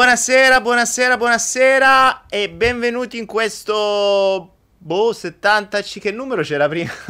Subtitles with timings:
[0.00, 4.54] Buonasera, buonasera, buonasera e benvenuti in questo...
[4.78, 5.82] Boh, 70...
[5.82, 6.90] Che numero c'era prima?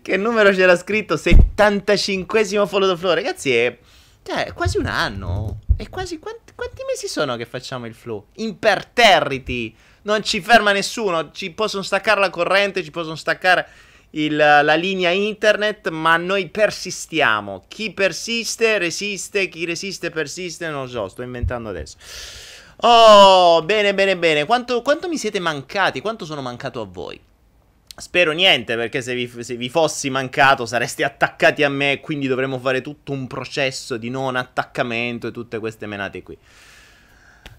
[0.00, 1.16] che numero c'era scritto?
[1.16, 3.12] 75esimo follow the flow.
[3.12, 3.78] Ragazzi, è...
[4.22, 5.58] Cioè, è quasi un anno.
[5.76, 6.18] È quasi...
[6.18, 8.28] Quanti, quanti mesi sono che facciamo il flow?
[8.36, 9.76] Imperterriti.
[10.04, 11.32] Non ci ferma nessuno.
[11.32, 13.68] Ci possono staccare la corrente, ci possono staccare
[14.10, 17.64] il, la linea internet, ma noi persistiamo.
[17.68, 21.96] Chi persiste, resiste, chi resiste, persiste, non lo so, sto inventando adesso.
[22.78, 24.44] Oh, bene, bene, bene.
[24.44, 26.00] Quanto, quanto mi siete mancati?
[26.00, 27.20] Quanto sono mancato a voi?
[27.98, 32.58] Spero niente, perché se vi, se vi, fossi mancato sareste attaccati a me, quindi dovremmo
[32.58, 36.36] fare tutto un processo di non attaccamento e tutte queste menate qui.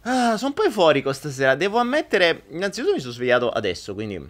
[0.02, 4.30] Ah, sono un po' euforico stasera, devo ammettere, innanzitutto mi sono svegliato adesso, quindi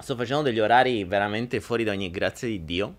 [0.00, 2.96] sto facendo degli orari veramente fuori da ogni grazia di Dio.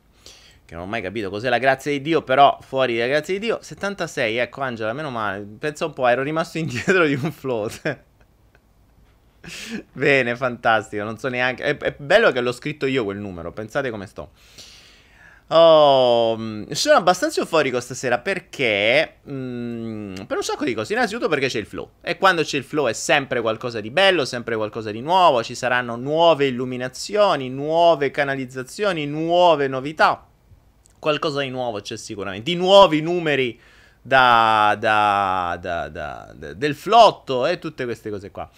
[0.65, 3.39] Che non ho mai capito cos'è la grazia di Dio, però fuori dalla grazia di
[3.39, 3.59] Dio.
[3.61, 5.45] 76, ecco Angela, meno male.
[5.59, 7.99] Pensa un po', ero rimasto indietro di un float.
[9.91, 11.63] Bene, fantastico, non so neanche...
[11.63, 14.31] È, è bello che l'ho scritto io quel numero, pensate come sto.
[15.49, 20.93] Oh, mm, sono abbastanza euforico stasera perché mm, per un sacco di cose.
[20.93, 21.92] Innanzitutto perché c'è il flow.
[22.02, 25.43] E quando c'è il flow è sempre qualcosa di bello, sempre qualcosa di nuovo.
[25.43, 30.25] Ci saranno nuove illuminazioni, nuove canalizzazioni, nuove novità.
[30.97, 32.52] Qualcosa di nuovo c'è sicuramente.
[32.52, 33.59] Di nuovi numeri
[34.02, 38.49] da, da, da, del flotto e tutte queste cose qua.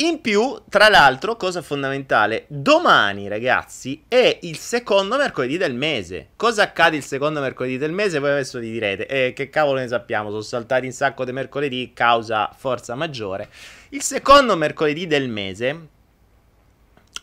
[0.00, 6.28] In più, tra l'altro, cosa fondamentale, domani ragazzi è il secondo mercoledì del mese.
[6.36, 8.18] Cosa accade il secondo mercoledì del mese?
[8.18, 11.92] Voi adesso vi direte, eh, che cavolo ne sappiamo, sono saltati un sacco di mercoledì,
[11.92, 13.50] causa forza maggiore.
[13.90, 15.88] Il secondo mercoledì del mese,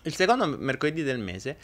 [0.04, 1.58] il secondo mercoledì del mese,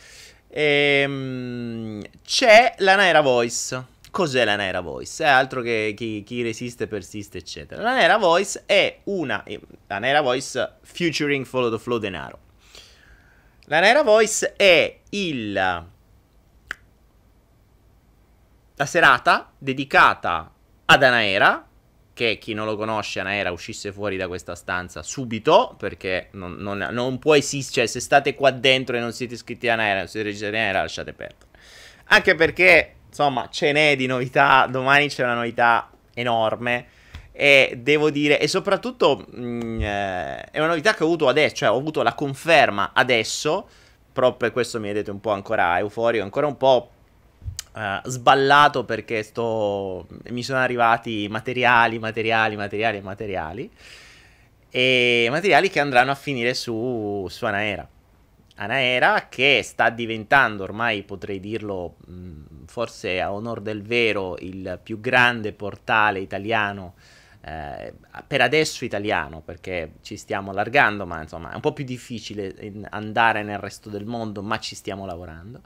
[0.48, 3.93] ehm, c'è la Naira Voice.
[4.14, 5.24] Cos'è la Naira Voice?
[5.24, 7.82] È altro che chi, chi, resiste persiste, eccetera.
[7.82, 9.44] La Naira Voice è una.
[9.44, 12.38] Eh, la Naira Voice featuring Follow the Flow Denaro.
[13.64, 15.52] La Naira Voice è il.
[15.52, 15.88] La
[18.86, 20.54] serata dedicata
[20.86, 21.68] ad Anaera.
[22.14, 25.76] Che chi non lo conosce, Anaera uscisse fuori da questa stanza subito.
[25.80, 27.88] Perché non, non, non può esistere.
[27.88, 30.60] Cioè, se state qua dentro e non siete iscritti a Anaera, non siete registrati a
[30.60, 31.48] Anaera, lasciate perdere.
[32.10, 34.68] Anche perché insomma, ce n'è di novità.
[34.70, 36.88] Domani c'è una novità enorme.
[37.32, 41.56] E devo dire, e soprattutto mh, mm, eh, è una novità che ho avuto adesso,
[41.56, 43.68] cioè ho avuto la conferma adesso.
[44.12, 46.92] Proprio questo mi vedete un po' ancora euforico, ancora un po'
[47.74, 50.08] uh, sballato perché sto.
[50.30, 53.72] Mi sono arrivati materiali, materiali, materiali, materiali.
[54.70, 57.88] E materiali che andranno a finire su, su Anaera.
[58.56, 62.14] Anaera che sta diventando ormai potrei dirlo mh,
[62.68, 66.96] forse a onor del vero il più grande portale italiano
[67.42, 67.94] eh,
[68.26, 72.56] per adesso italiano perché ci stiamo allargando ma insomma è un po' più difficile
[72.90, 75.62] andare nel resto del mondo ma ci stiamo lavorando.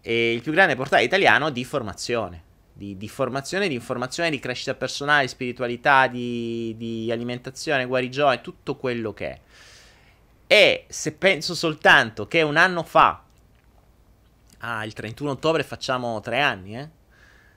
[0.00, 4.74] E il più grande portale italiano di formazione di, di formazione, di informazione, di crescita
[4.74, 9.40] personale, spiritualità, di, di alimentazione, guarigione, tutto quello che è.
[10.46, 13.23] E se penso soltanto che un anno fa,
[14.64, 16.88] ah, il 31 ottobre facciamo tre anni, eh?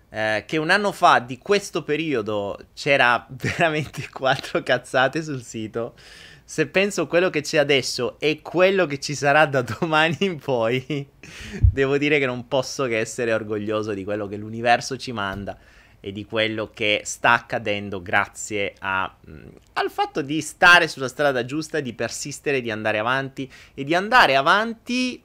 [0.10, 5.96] Eh, che un anno fa di questo periodo c'era veramente quattro cazzate sul sito.
[6.44, 11.08] Se penso quello che c'è adesso e quello che ci sarà da domani in poi,
[11.60, 15.58] devo dire che non posso che essere orgoglioso di quello che l'universo ci manda
[16.00, 21.10] e di quello che sta accadendo grazie a, mh, mm, al fatto di stare sulla
[21.10, 25.22] strada giusta, di persistere, di andare avanti e di andare avanti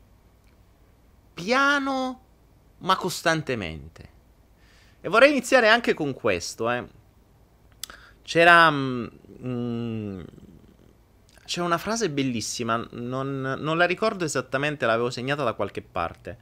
[1.34, 2.20] piano
[2.78, 4.10] ma costantemente.
[5.00, 6.70] E vorrei iniziare anche con questo.
[6.70, 6.84] Eh.
[8.22, 8.70] C'era...
[8.70, 9.10] Mh,
[9.44, 10.20] mm,
[11.44, 16.38] c'è una frase bellissima, non, non la ricordo esattamente, l'avevo segnata da qualche parte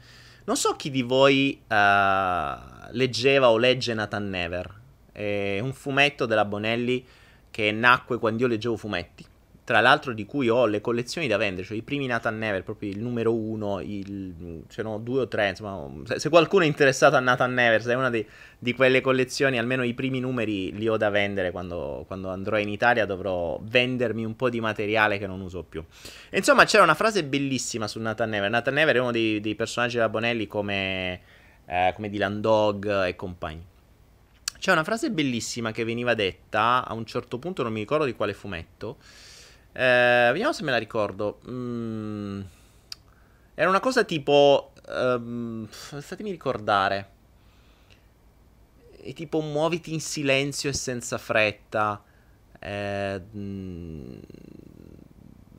[0.50, 1.74] non so chi di voi uh,
[2.90, 4.80] leggeva o legge Nathan Never.
[5.12, 7.06] È un fumetto della Bonelli
[7.50, 9.24] che nacque quando io leggevo fumetti.
[9.62, 12.90] Tra l'altro di cui ho le collezioni da vendere, cioè i primi Nathan Never, proprio
[12.90, 17.20] il numero uno, il, c'erano due o tre, insomma, se, se, qualcuno è interessato a
[17.20, 18.26] Nathan Never, se è una di,
[18.58, 22.68] di, quelle collezioni, almeno i primi numeri li ho da vendere quando, quando, andrò in
[22.68, 25.84] Italia, dovrò vendermi un po' di materiale che non uso più.
[26.30, 28.50] E, insomma, c'era una frase bellissima su Nathan Never.
[28.50, 31.20] Nathan Never è uno dei, dei personaggi della Bonelli come,
[31.66, 33.64] eh, come Dylan Dog e compagni.
[34.60, 38.12] C'è una frase bellissima che veniva detta a un certo punto, non mi ricordo di
[38.12, 38.98] quale fumetto,
[39.72, 41.40] eh, vediamo se me la ricordo.
[41.48, 42.40] Mm,
[43.54, 44.72] era una cosa tipo...
[44.88, 47.10] Um, fatemi ricordare.
[49.00, 52.02] è tipo muoviti in silenzio e senza fretta.
[52.58, 53.22] Eh,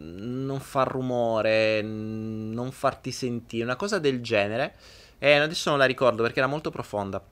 [0.03, 4.75] non far rumore, non farti sentire, una cosa del genere.
[5.19, 7.23] E adesso non la ricordo perché era molto profonda.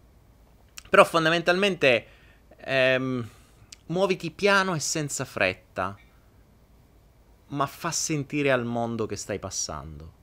[0.90, 2.06] Però fondamentalmente
[2.58, 3.28] ehm,
[3.88, 5.98] muoviti piano e senza fretta,
[7.50, 10.14] ma fa sentire al mondo che stai passando.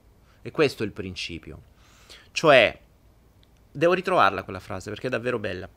[0.41, 1.61] E questo è il principio.
[2.31, 2.79] Cioè,
[3.71, 5.69] devo ritrovarla quella frase perché è davvero bella.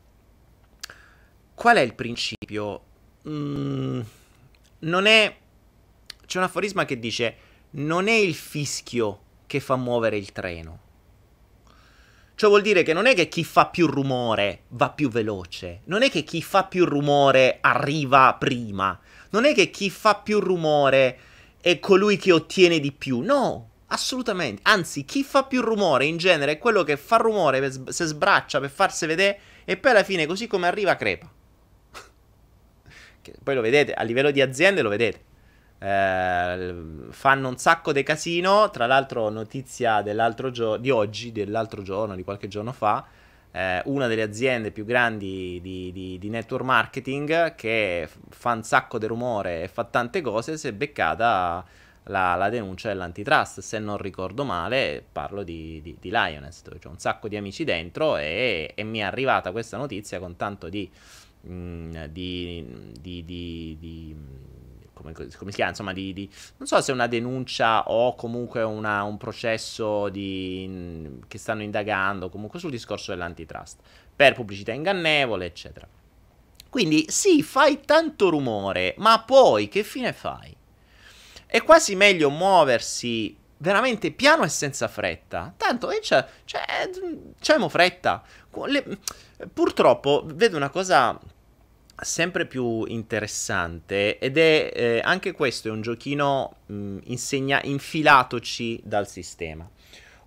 [1.53, 2.83] Qual è il principio?
[3.27, 4.01] Mm,
[4.79, 5.37] non è...
[6.25, 7.35] C'è un aforisma che dice,
[7.71, 10.79] non è il fischio che fa muovere il treno.
[12.35, 16.01] Ciò vuol dire che non è che chi fa più rumore va più veloce, non
[16.01, 18.99] è che chi fa più rumore arriva prima,
[19.29, 21.19] non è che chi fa più rumore
[21.61, 24.61] è colui che ottiene di più, no, assolutamente.
[24.65, 28.69] Anzi, chi fa più rumore in genere è quello che fa rumore, se sbraccia per
[28.69, 31.29] farsi vedere e poi alla fine così come arriva crepa.
[33.43, 35.29] poi lo vedete, a livello di aziende lo vedete.
[35.83, 36.75] Eh,
[37.09, 38.69] fanno un sacco di casino.
[38.69, 43.05] Tra l'altro, notizia dell'altro giorno, di oggi, dell'altro giorno, di qualche giorno fa.
[43.53, 48.97] Eh, una delle aziende più grandi di, di, di, network marketing che fa un sacco
[48.97, 50.57] di rumore e fa tante cose.
[50.57, 51.65] Si è beccata
[52.03, 53.59] la, la denuncia dell'antitrust.
[53.59, 57.63] Se non ricordo male, parlo di, di, di Lioness, dove c'è un sacco di amici
[57.63, 58.17] dentro.
[58.17, 60.89] E, e mi è arrivata questa notizia con tanto di.
[61.41, 62.65] Mh, mm, di,
[65.01, 68.61] come, come, si chiama, insomma, di, di, non so se è una denuncia o comunque
[68.63, 73.79] una, un processo di, che stanno indagando, comunque sul discorso dell'antitrust,
[74.15, 75.87] per pubblicità ingannevole, eccetera.
[76.69, 80.55] Quindi sì, fai tanto rumore, ma poi che fine fai?
[81.45, 85.53] È quasi meglio muoversi veramente piano e senza fretta.
[85.55, 86.61] Tanto eh, c'è, c'è,
[87.39, 88.23] c'è fretta.
[88.65, 88.99] Le,
[89.51, 91.19] purtroppo vedo una cosa
[92.01, 99.07] sempre più interessante ed è eh, anche questo è un giochino mh, insegna- infilatoci dal
[99.07, 99.69] sistema,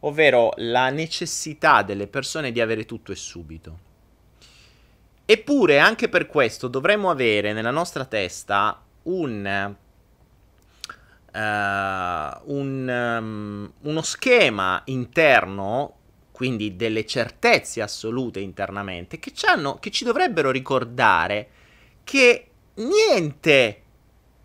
[0.00, 3.78] ovvero la necessità delle persone di avere tutto e subito.
[5.26, 9.74] Eppure anche per questo dovremmo avere nella nostra testa un,
[11.32, 11.38] uh,
[12.52, 15.96] un um, uno schema interno
[16.30, 21.48] quindi delle certezze assolute internamente, che ci, hanno, che ci dovrebbero ricordare
[22.04, 23.82] che niente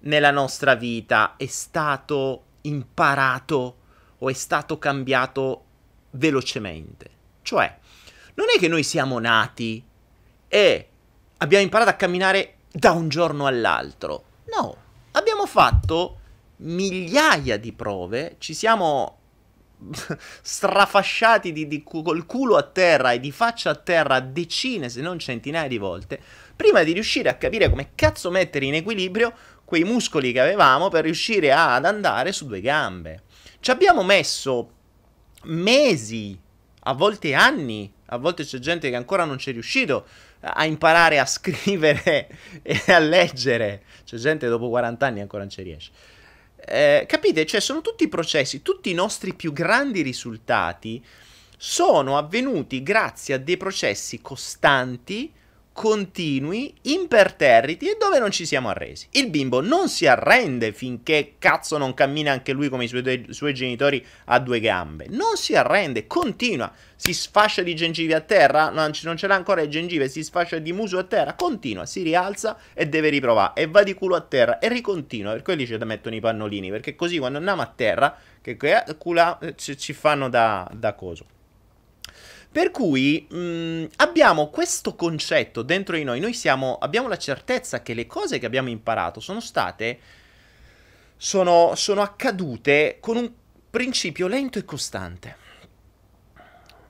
[0.01, 3.77] nella nostra vita è stato imparato
[4.17, 5.65] o è stato cambiato
[6.11, 7.09] velocemente.
[7.41, 7.77] Cioè,
[8.35, 9.83] non è che noi siamo nati
[10.47, 10.87] e
[11.37, 14.23] abbiamo imparato a camminare da un giorno all'altro.
[14.55, 14.75] No,
[15.11, 16.17] abbiamo fatto
[16.57, 19.17] migliaia di prove, ci siamo
[20.41, 25.19] strafasciati di, di, col culo a terra e di faccia a terra decine se non
[25.19, 26.21] centinaia di volte
[26.59, 31.05] prima di riuscire a capire come cazzo mettere in equilibrio quei muscoli che avevamo per
[31.05, 33.21] riuscire ad andare su due gambe.
[33.61, 34.73] Ci abbiamo messo
[35.43, 36.37] mesi,
[36.81, 40.05] a volte anni, a volte c'è gente che ancora non ci è riuscito
[40.41, 42.27] a imparare a scrivere
[42.61, 43.83] e a leggere.
[44.03, 45.91] C'è gente che dopo 40 anni ancora non ci riesce.
[46.57, 47.45] Eh, capite?
[47.45, 51.01] Cioè, sono tutti processi, tutti i nostri più grandi risultati
[51.55, 55.31] sono avvenuti grazie a dei processi costanti
[55.79, 59.07] continui, imperterriti e dove non ci siamo arresi.
[59.11, 63.33] Il bimbo non si arrende finché cazzo non cammina anche lui come i suoi, i
[63.33, 65.05] suoi genitori a due gambe.
[65.07, 66.69] Non si arrende, continua.
[66.97, 70.57] Si sfascia di gengive a terra, non, non ce l'ha ancora le gengive, si sfascia
[70.57, 73.61] di muso a terra, continua, si rialza e deve riprovare.
[73.61, 75.31] E va di culo a terra e ricontinua.
[75.31, 78.57] Per quelli ci mettono i pannolini, perché così quando andiamo a terra, che
[78.97, 81.37] cula, eh, ci fanno da, da coso.
[82.51, 87.83] Per cui mh, mm, abbiamo questo concetto dentro di noi, noi siamo, abbiamo la certezza
[87.83, 89.99] che le cose che abbiamo imparato sono state,
[91.15, 93.31] sono, sono accadute con un
[93.69, 95.47] principio lento e costante.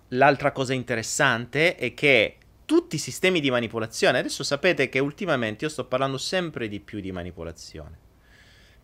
[0.09, 5.71] L'altra cosa interessante è che tutti i sistemi di manipolazione, adesso sapete che ultimamente io
[5.71, 8.07] sto parlando sempre di più di manipolazione.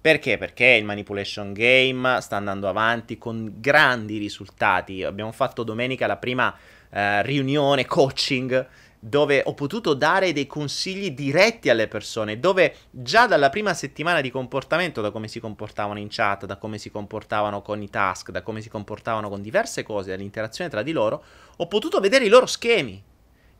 [0.05, 0.37] Perché?
[0.37, 5.01] Perché il manipulation game sta andando avanti con grandi risultati.
[5.01, 6.55] Abbiamo fatto domenica la prima
[6.91, 8.67] eh, riunione, coaching,
[8.99, 14.29] dove ho potuto dare dei consigli diretti alle persone, dove già dalla prima settimana di
[14.29, 18.43] comportamento, da come si comportavano in chat, da come si comportavano con i task, da
[18.43, 21.23] come si comportavano con diverse cose, dall'interazione tra di loro,
[21.57, 23.03] ho potuto vedere i loro schemi.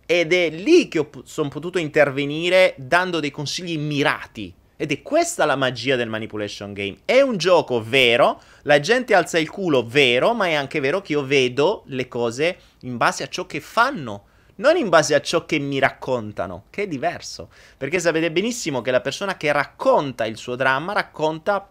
[0.06, 5.56] Ed è lì che sono potuto intervenire dando dei consigli mirati ed è questa la
[5.56, 6.98] magia del manipulation game.
[7.06, 11.14] È un gioco vero, la gente alza il culo vero, ma è anche vero che
[11.14, 14.26] io vedo le cose in base a ciò che fanno
[14.58, 18.92] non in base a ciò che mi raccontano, che è diverso, perché sapete benissimo che
[18.92, 21.68] la persona che racconta il suo dramma racconta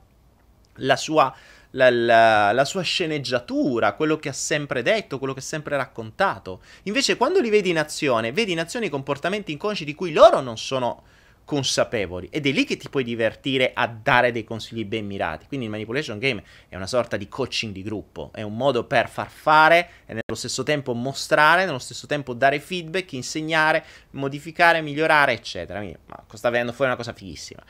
[0.78, 1.34] la sua,
[1.70, 6.60] la, la, la sua sceneggiatura, quello che ha sempre detto, quello che ha sempre raccontato.
[6.82, 10.40] Invece quando li vedi in azione, vedi in azione i comportamenti inconsci di cui loro
[10.40, 11.04] non sono
[11.44, 15.46] consapevoli ed è lì che ti puoi divertire a dare dei consigli ben mirati.
[15.46, 19.08] Quindi il manipulation game è una sorta di coaching di gruppo, è un modo per
[19.08, 25.32] far fare e nello stesso tempo mostrare, nello stesso tempo dare feedback, insegnare, modificare, migliorare,
[25.32, 25.80] eccetera.
[25.80, 27.62] Ma sta venendo fuori una cosa fighissima.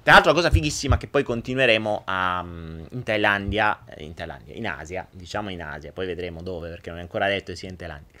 [0.00, 4.54] Tra l'altro, la cosa fighissima che poi continueremo a, mm, in Thailandia, eh, in Thailandia,
[4.54, 7.68] in Asia, diciamo in Asia, poi vedremo dove perché non è ancora detto che sia
[7.68, 8.18] in Thailandia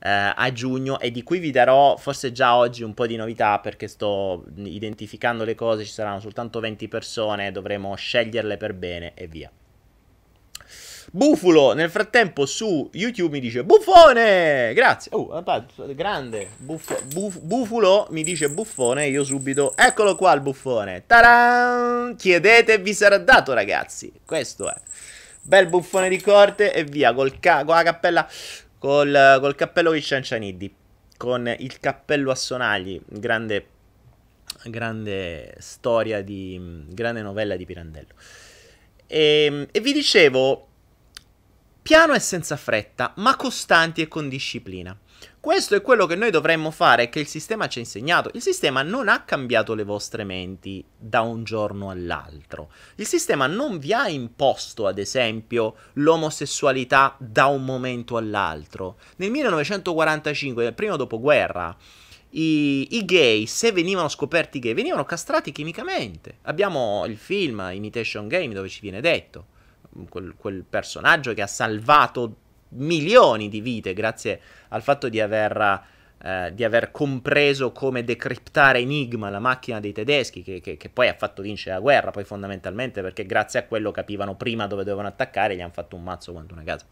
[0.00, 3.58] eh, a giugno e di cui vi darò forse già oggi un po' di novità
[3.58, 9.26] perché sto identificando le cose, ci saranno soltanto 20 persone, dovremo sceglierle per bene e
[9.26, 9.50] via.
[11.10, 15.10] Bufulo nel frattempo su YouTube mi dice buffone, grazie.
[15.14, 15.42] Oh,
[15.94, 16.50] grande.
[16.58, 19.06] Buff- buf- bufulo mi dice buffone.
[19.06, 21.04] Io subito, eccolo qua il buffone.
[21.06, 22.14] Taran!
[22.14, 24.12] Chiedete vi sarà dato, ragazzi.
[24.22, 24.74] Questo è.
[25.40, 28.28] Bel buffone di corte e via col ca- con la cappella
[28.78, 30.74] col, col cappello di Ciancianiddi,
[31.16, 33.66] con il cappello a sonagli, grande,
[34.64, 38.14] grande storia di, grande novella di Pirandello.
[39.06, 40.68] E, ehm, e vi dicevo,
[41.82, 44.96] piano e senza fretta, ma costanti e con disciplina.
[45.40, 48.30] Questo è quello che noi dovremmo fare che il sistema ci ha insegnato.
[48.34, 52.72] Il sistema non ha cambiato le vostre menti da un giorno all'altro.
[52.96, 58.98] Il sistema non vi ha imposto, ad esempio, l'omosessualità da un momento all'altro.
[59.16, 61.74] Nel 1945, nel primo dopoguerra,
[62.30, 66.38] i, i, gay, se venivano scoperti gay, venivano castrati chimicamente.
[66.42, 69.46] Abbiamo il film Imitation Game dove ci viene detto.
[70.08, 72.36] Quel, quel personaggio che ha salvato
[72.70, 75.82] milioni di vite grazie al fatto di aver,
[76.22, 81.08] eh, di aver compreso come decriptare Enigma, la macchina dei tedeschi, che, che, che, poi
[81.08, 85.08] ha fatto vincere la guerra, poi fondamentalmente perché grazie a quello capivano prima dove dovevano
[85.08, 86.84] attaccare e gli hanno fatto un mazzo quanto una casa.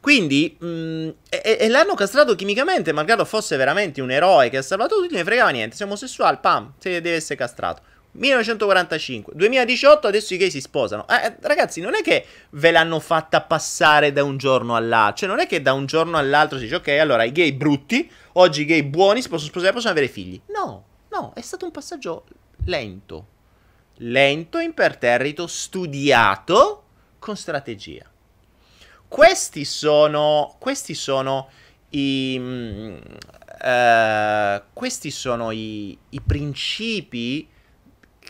[0.00, 4.62] Quindi, mh, mm, e, e, l'hanno castrato chimicamente, malgrado fosse veramente un eroe che ha
[4.62, 7.82] salvato tutti, ne fregava niente, sei omosessuale, pam, deve essere castrato.
[8.12, 11.06] 1945, 2018, adesso i gay si sposano.
[11.08, 15.18] Eh, eh, ragazzi, non è che ve l'hanno fatta passare da un giorno all'altro.
[15.18, 18.10] Cioè, non è che da un giorno all'altro si dice, ok, allora i gay brutti,
[18.32, 20.40] oggi i gay buoni si possono sposare, possono avere figli.
[20.46, 22.24] No, no, è stato un passaggio
[22.64, 23.26] lento.
[23.98, 26.84] Lento, imperterrito, studiato,
[27.18, 28.10] con strategia.
[29.06, 31.48] Questi sono, questi sono
[31.90, 32.98] i...
[33.62, 37.46] Uh, questi sono i, i principi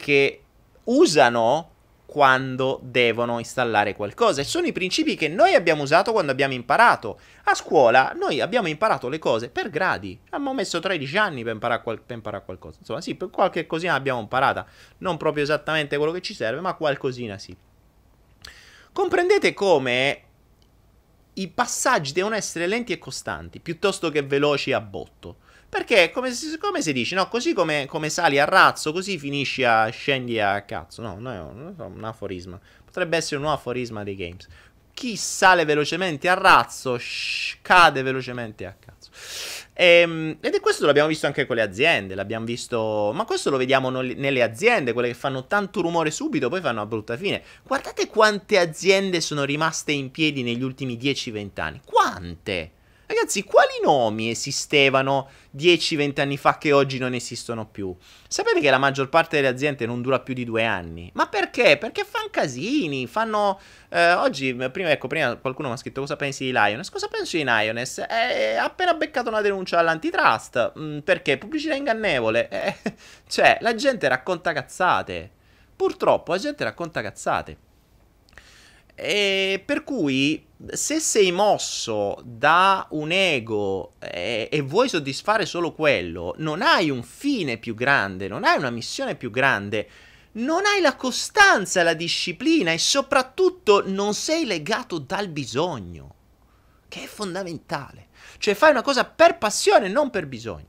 [0.01, 0.43] che
[0.85, 1.69] usano
[2.07, 7.21] quando devono installare qualcosa e sono i principi che noi abbiamo usato quando abbiamo imparato.
[7.45, 11.83] A scuola noi abbiamo imparato le cose per gradi, abbiamo messo 13 anni per imparare,
[11.83, 12.79] qual- per imparare qualcosa.
[12.81, 14.67] Insomma, sì, per qualche cosina l'abbiamo imparata,
[14.99, 17.57] non proprio esattamente quello che ci serve, ma qualcosina sì.
[18.93, 20.23] Comprendete come
[21.35, 25.37] i passaggi devono essere lenti e costanti, piuttosto che veloci a botto.
[25.71, 27.29] Perché come, come si dice, no?
[27.29, 31.01] Così come, come, sali a razzo, così finisci a scendi a cazzo.
[31.01, 31.39] No, no, è
[31.85, 32.59] un aforisma.
[32.85, 34.49] Potrebbe essere un nuovo aforisma dei games.
[34.93, 39.11] Chi sale velocemente a razzo, sh, cade velocemente a cazzo.
[39.73, 42.17] E, ehm, ed è questo l'abbiamo visto anche con le aziende.
[42.17, 43.13] L'abbiamo visto.
[43.15, 46.87] Ma questo lo vediamo nelle aziende, quelle che fanno tanto rumore subito, poi fanno una
[46.87, 47.45] brutta fine.
[47.63, 51.81] Guardate quante aziende sono rimaste in piedi negli ultimi 10-20 anni.
[51.85, 52.73] Quante?
[53.11, 57.93] Ragazzi, quali nomi esistevano 10-20 anni fa che oggi non esistono più?
[58.29, 61.11] Sapete che la maggior parte delle aziende non dura più di due anni?
[61.15, 61.77] Ma perché?
[61.77, 63.59] Perché fanno casini, fanno...
[63.89, 66.89] Eh, oggi, prima, ecco, prima qualcuno mi ha scritto cosa pensi di Lioness.
[66.89, 67.99] Cosa penso di Lioness?
[67.99, 70.75] Eh, ha appena beccato una denuncia all'antitrust.
[70.79, 71.37] Mm, perché?
[71.37, 72.49] Pubblicità ingannevole.
[72.49, 72.77] Eh,
[73.27, 75.29] cioè, la gente racconta cazzate.
[75.75, 77.57] Purtroppo la gente racconta cazzate.
[79.03, 86.35] E per cui se sei mosso da un ego e, e, vuoi soddisfare solo quello,
[86.37, 89.89] non hai un fine più grande, non hai una missione più grande,
[90.33, 96.15] non hai la costanza, la disciplina e soprattutto non sei legato dal bisogno,
[96.87, 98.09] che è fondamentale.
[98.37, 100.67] Cioè fai una cosa per passione, non per bisogno.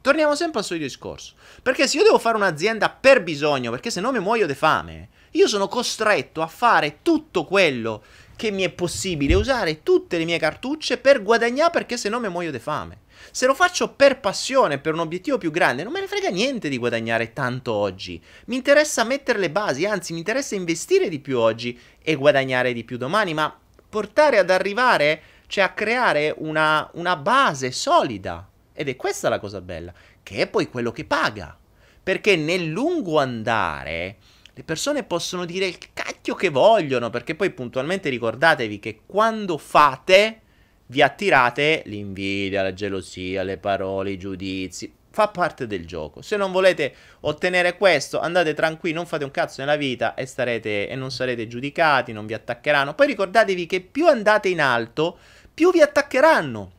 [0.00, 1.34] Torniamo sempre al solito discorso.
[1.60, 5.08] Perché se io devo fare un'azienda per bisogno, perché se no mi muoio di fame,
[5.36, 8.02] io sono costretto a fare tutto quello
[8.36, 12.28] che mi è possibile, usare tutte le mie cartucce per guadagnare perché se no mi
[12.28, 13.00] muoio di fame.
[13.30, 16.68] Se lo faccio per passione, per un obiettivo più grande, non me ne frega niente
[16.68, 18.22] di guadagnare tanto oggi.
[18.46, 22.84] Mi interessa mettere le basi, anzi mi interessa investire di più oggi e guadagnare di
[22.84, 28.48] più domani, ma portare ad arrivare cioè a creare una, una base solida.
[28.72, 31.56] Ed è questa la cosa bella, che è poi quello che paga.
[32.02, 34.18] Perché nel lungo andare
[34.56, 40.40] le persone possono dire il cacchio che vogliono, perché poi puntualmente ricordatevi che quando fate
[40.86, 44.90] vi attirate l'invidia, la gelosia, le parole, i giudizi.
[45.10, 46.22] Fa parte del gioco.
[46.22, 50.88] Se non volete ottenere questo, andate tranquilli, non fate un cazzo nella vita e, starete,
[50.88, 52.94] e non sarete giudicati, non vi attaccheranno.
[52.94, 55.18] Poi ricordatevi che più andate in alto,
[55.52, 56.72] più vi attaccheranno.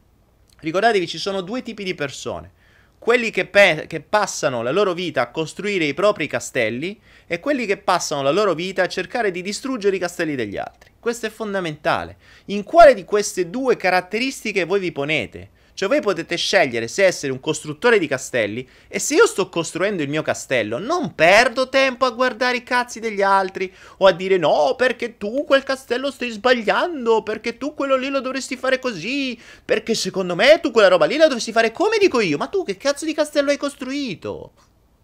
[0.62, 2.56] Ricordatevi, ci sono due tipi di persone
[3.00, 7.66] quelli che, pe- che, passano la loro vita a costruire i propri castelli e quelli
[7.66, 10.92] che passano la loro vita a cercare di distruggere i castelli degli altri.
[11.00, 12.18] Questo è fondamentale.
[12.46, 15.50] In quale di queste due caratteristiche voi vi ponete?
[15.78, 20.02] Cioè voi potete scegliere se essere un costruttore di castelli e se io sto costruendo
[20.02, 24.38] il mio castello non perdo tempo a guardare i cazzi degli altri o a dire
[24.38, 29.40] no perché tu quel castello stai sbagliando, perché tu quello lì lo dovresti fare così,
[29.64, 32.64] perché secondo me tu quella roba lì la dovresti fare come dico io, ma tu
[32.64, 34.54] che cazzo di castello hai costruito?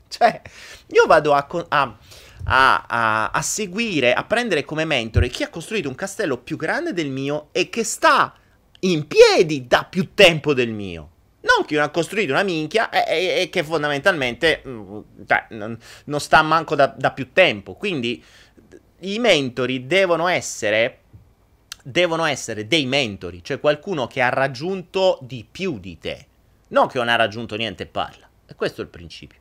[0.07, 0.41] Cioè,
[0.87, 1.47] io vado a...
[1.69, 1.97] a
[2.45, 7.09] a, a, seguire, a prendere come mentore chi ha costruito un castello più grande del
[7.09, 8.35] mio e che sta
[8.83, 11.09] in piedi da più tempo del mio.
[11.41, 15.77] Non che non ha costruito una minchia e, e, e che fondamentalmente mm, cioè, non,
[16.05, 17.75] non, sta manco da, da più tempo.
[17.75, 18.23] Quindi
[18.99, 20.99] i mentori devono essere
[21.85, 26.27] devono essere dei mentori, cioè qualcuno che ha raggiunto di più di te,
[26.69, 28.29] non che non ha raggiunto niente e parla.
[28.45, 29.39] E questo è il principio.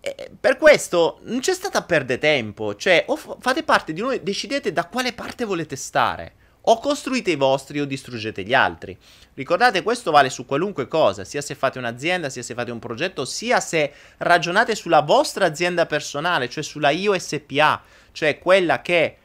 [0.00, 4.24] E per questo non c'è stata a perdere tempo, cioè o fate parte di noi,
[4.24, 6.34] decidete da quale parte volete stare
[6.68, 8.96] o costruite i vostri o distruggete gli altri.
[9.34, 13.24] Ricordate, questo vale su qualunque cosa, sia se fate un'azienda, sia se fate un progetto,
[13.24, 19.16] sia se ragionate sulla vostra azienda personale, cioè sulla IOSPA, cioè quella che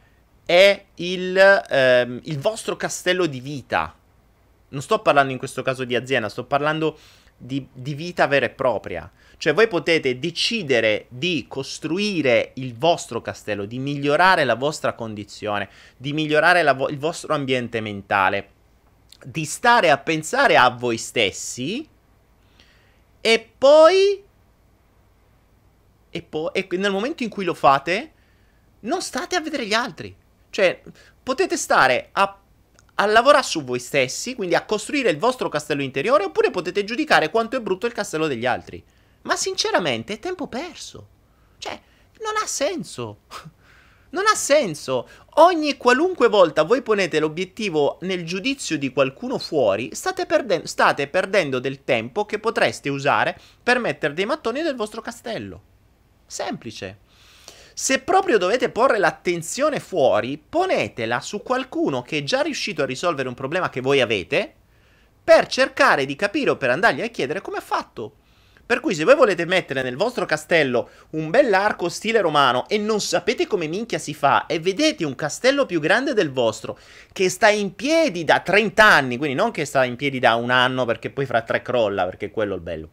[0.46, 3.96] è il, ehm, il vostro castello di vita.
[4.70, 6.98] Non sto parlando in questo caso di azienda, sto parlando
[7.38, 9.10] di, di vita vera e propria.
[9.42, 16.14] Cioè voi potete decidere di costruire il vostro castello, di migliorare la vostra condizione, di
[16.14, 18.50] migliorare vo- il vostro ambiente mentale,
[19.26, 21.90] di stare a pensare a voi stessi
[23.20, 24.24] e poi...
[26.12, 28.12] E poi e nel momento in cui lo fate,
[28.82, 30.16] non state a vedere gli altri.
[30.52, 30.84] Cioè,
[31.24, 32.38] potete stare a
[32.94, 37.32] a lavorare su voi stessi, quindi a costruire il vostro castello interiore, oppure potete giudicare
[37.32, 38.84] quanto è brutto il castello degli altri.
[39.24, 41.08] Ma sinceramente è tempo perso.
[41.58, 41.80] Cioè,
[42.20, 43.20] non ha senso.
[44.12, 45.08] Non ha senso.
[45.36, 51.60] Ogni qualunque volta voi ponete l'obiettivo nel giudizio di qualcuno fuori, state, perde- state perdendo
[51.60, 55.62] del tempo che potreste usare per mettere dei mattoni nel vostro castello.
[56.26, 56.98] Semplice.
[57.74, 63.30] Se proprio dovete porre l'attenzione fuori, ponetela su qualcuno che è già riuscito a risolvere
[63.30, 64.56] un problema che voi avete,
[65.24, 68.18] per cercare di capire o per andargli a chiedere come ha fatto.
[68.72, 73.02] Per cui se voi volete mettere nel vostro castello un bell'arco stile romano e non
[73.02, 76.80] sapete come minchia si fa e vedete un castello più grande del vostro
[77.12, 80.52] che sta in piedi da 30 anni, quindi non che sta in piedi da un
[80.52, 82.90] anno perché poi fra tre crolla, perché è quello il bello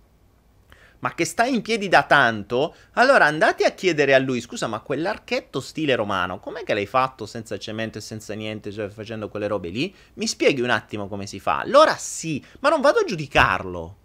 [0.99, 4.81] ma che sta in piedi da tanto, allora andate a chiedere a lui, scusa, ma
[4.81, 9.47] quell'archetto stile romano, com'è che l'hai fatto senza cemento e senza niente, cioè facendo quelle
[9.47, 9.95] robe lì?
[10.15, 11.61] Mi spieghi un attimo come si fa?
[11.61, 13.97] Allora sì, ma non vado a giudicarlo,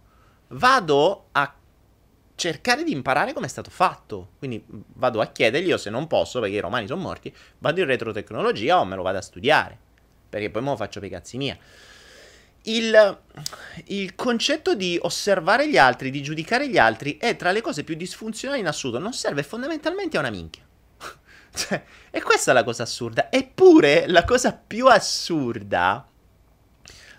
[0.49, 1.55] vado a
[2.35, 4.29] cercare di imparare come è stato fatto.
[4.37, 7.87] Quindi vado a chiedergli, o se non posso, perché i romani sono morti, vado in
[7.87, 9.77] retrotecnologia o me lo vado a studiare.
[10.29, 11.57] Perché poi me lo faccio per cazzi mia.
[12.65, 13.19] Il,
[13.87, 17.95] il, concetto di osservare gli altri, di giudicare gli altri, è tra le cose più
[17.95, 18.99] disfunzionali in assoluto.
[18.99, 20.63] Non serve fondamentalmente a una minchia.
[21.53, 23.29] cioè, e questa è la cosa assurda.
[23.29, 26.07] Eppure, la cosa più assurda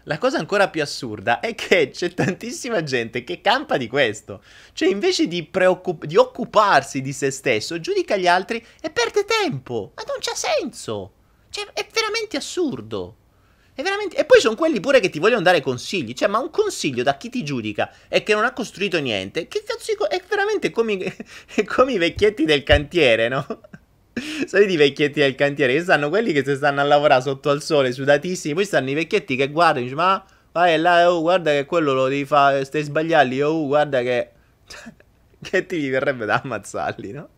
[0.04, 4.42] la cosa ancora più assurda è che c'è tantissima gente che campa di questo.
[4.72, 9.92] Cioè, invece di, preoccup- di occuparsi di se stesso, giudica gli altri e perde tempo.
[9.94, 11.12] Ma non c'ha senso.
[11.48, 13.16] Cioè, è veramente assurdo.
[13.74, 14.16] È veramente...
[14.16, 16.12] E poi sono quelli pure che ti vogliono dare consigli.
[16.12, 19.62] Cioè, ma un consiglio da chi ti giudica e che non ha costruito niente, che
[19.64, 21.64] cazzo è veramente come, i...
[21.64, 23.46] come i vecchietti del cantiere, no?
[24.46, 27.62] Sai i vecchietti del cantiere che stanno quelli che si stanno a lavorare sotto al
[27.62, 28.54] sole, sudatissimi.
[28.54, 31.92] Poi stanno i vecchietti che guardano e dicono: Ma vai là, oh, guarda che quello
[31.92, 33.48] lo devi fare, stai sbagliando.
[33.48, 34.30] Oh, guarda che.
[35.42, 37.28] che ti verrebbe da ammazzarli, no?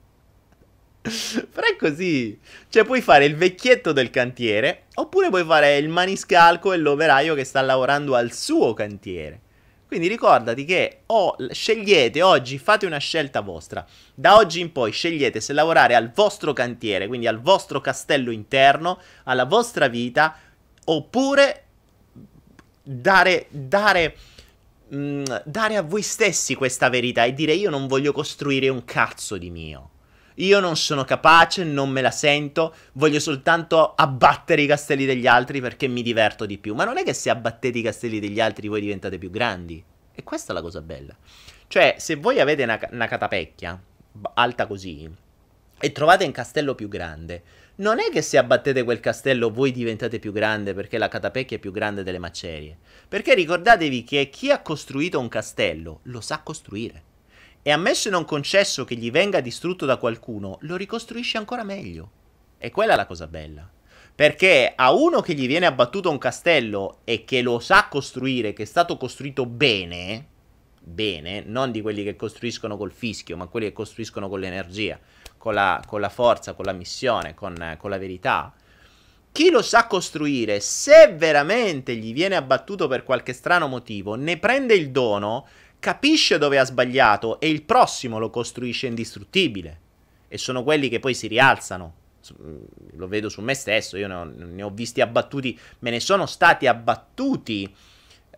[1.02, 2.38] Però è così.
[2.68, 7.44] Cioè, puoi fare il vecchietto del cantiere, oppure puoi fare il maniscalco e l'operaio che
[7.44, 9.40] sta lavorando al suo cantiere.
[9.86, 13.86] Quindi ricordati che o scegliete oggi, fate una scelta vostra.
[14.14, 19.00] Da oggi in poi scegliete se lavorare al vostro cantiere, quindi al vostro castello interno,
[19.24, 20.36] alla vostra vita,
[20.86, 21.64] oppure
[22.82, 24.16] dare, dare,
[24.88, 28.84] mh, mm, dare a voi stessi questa verità e dire io non voglio costruire un
[28.84, 29.90] cazzo di mio.
[30.36, 35.60] Io non sono capace, non me la sento, voglio soltanto abbattere i castelli degli altri
[35.60, 36.74] perché mi diverto di più.
[36.74, 39.82] Ma non è che se abbattete i castelli degli altri voi diventate più grandi.
[40.12, 41.16] E questa è la cosa bella.
[41.68, 43.80] Cioè, se voi avete una, una catapecchia
[44.34, 45.10] alta così
[45.78, 47.42] e trovate un castello più grande,
[47.76, 51.60] non è che se abbattete quel castello voi diventate più grande perché la catapecchia è
[51.60, 52.76] più grande delle macerie.
[53.08, 57.02] Perché ricordatevi che chi ha costruito un castello lo sa costruire.
[57.66, 62.10] E ammesso e non concesso che gli venga distrutto da qualcuno, lo ricostruisce ancora meglio.
[62.58, 63.68] E quella è la cosa bella.
[64.14, 68.62] Perché a uno che gli viene abbattuto un castello e che lo sa costruire, che
[68.62, 70.28] è stato costruito bene,
[70.80, 75.00] bene, non di quelli che costruiscono col fischio, ma quelli che costruiscono con l'energia
[75.36, 78.52] con la, con la forza, con la missione, con, con la verità,
[79.36, 84.72] chi lo sa costruire, se veramente gli viene abbattuto per qualche strano motivo, ne prende
[84.72, 85.46] il dono,
[85.78, 89.80] capisce dove ha sbagliato e il prossimo lo costruisce indistruttibile.
[90.28, 91.94] E sono quelli che poi si rialzano.
[92.42, 92.56] Mm,
[92.94, 96.24] lo vedo su me stesso, io ne ho, ne ho visti abbattuti, me ne sono
[96.24, 97.64] stati abbattuti,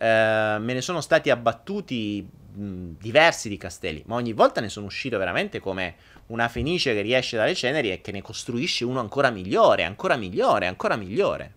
[0.00, 5.16] eh, me ne sono stati abbattuti diversi di castelli, ma ogni volta ne sono uscito
[5.16, 5.94] veramente come
[6.26, 10.66] una fenice che riesce dalle ceneri e che ne costruisce uno ancora migliore, ancora migliore,
[10.66, 11.54] ancora migliore.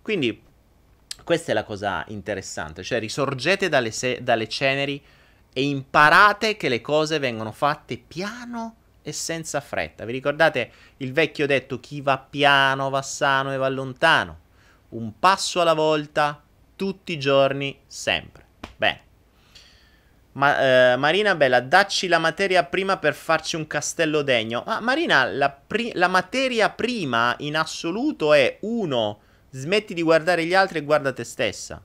[0.00, 0.40] Quindi
[1.24, 5.02] questa è la cosa interessante, cioè risorgete dalle, se- dalle ceneri
[5.52, 10.04] e imparate che le cose vengono fatte piano e senza fretta.
[10.04, 14.38] Vi ricordate il vecchio detto chi va piano va sano e va lontano?
[14.90, 16.40] Un passo alla volta,
[16.76, 18.41] tutti i giorni, sempre.
[20.32, 24.62] Ma, eh, Marina Bella, dacci la materia prima per farci un castello degno.
[24.66, 29.20] Ma Marina, la, pri- la materia prima in assoluto è 1.
[29.50, 31.82] Smetti di guardare gli altri e guarda te stessa.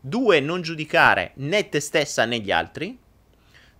[0.00, 0.40] 2.
[0.40, 2.98] Non giudicare né te stessa né gli altri.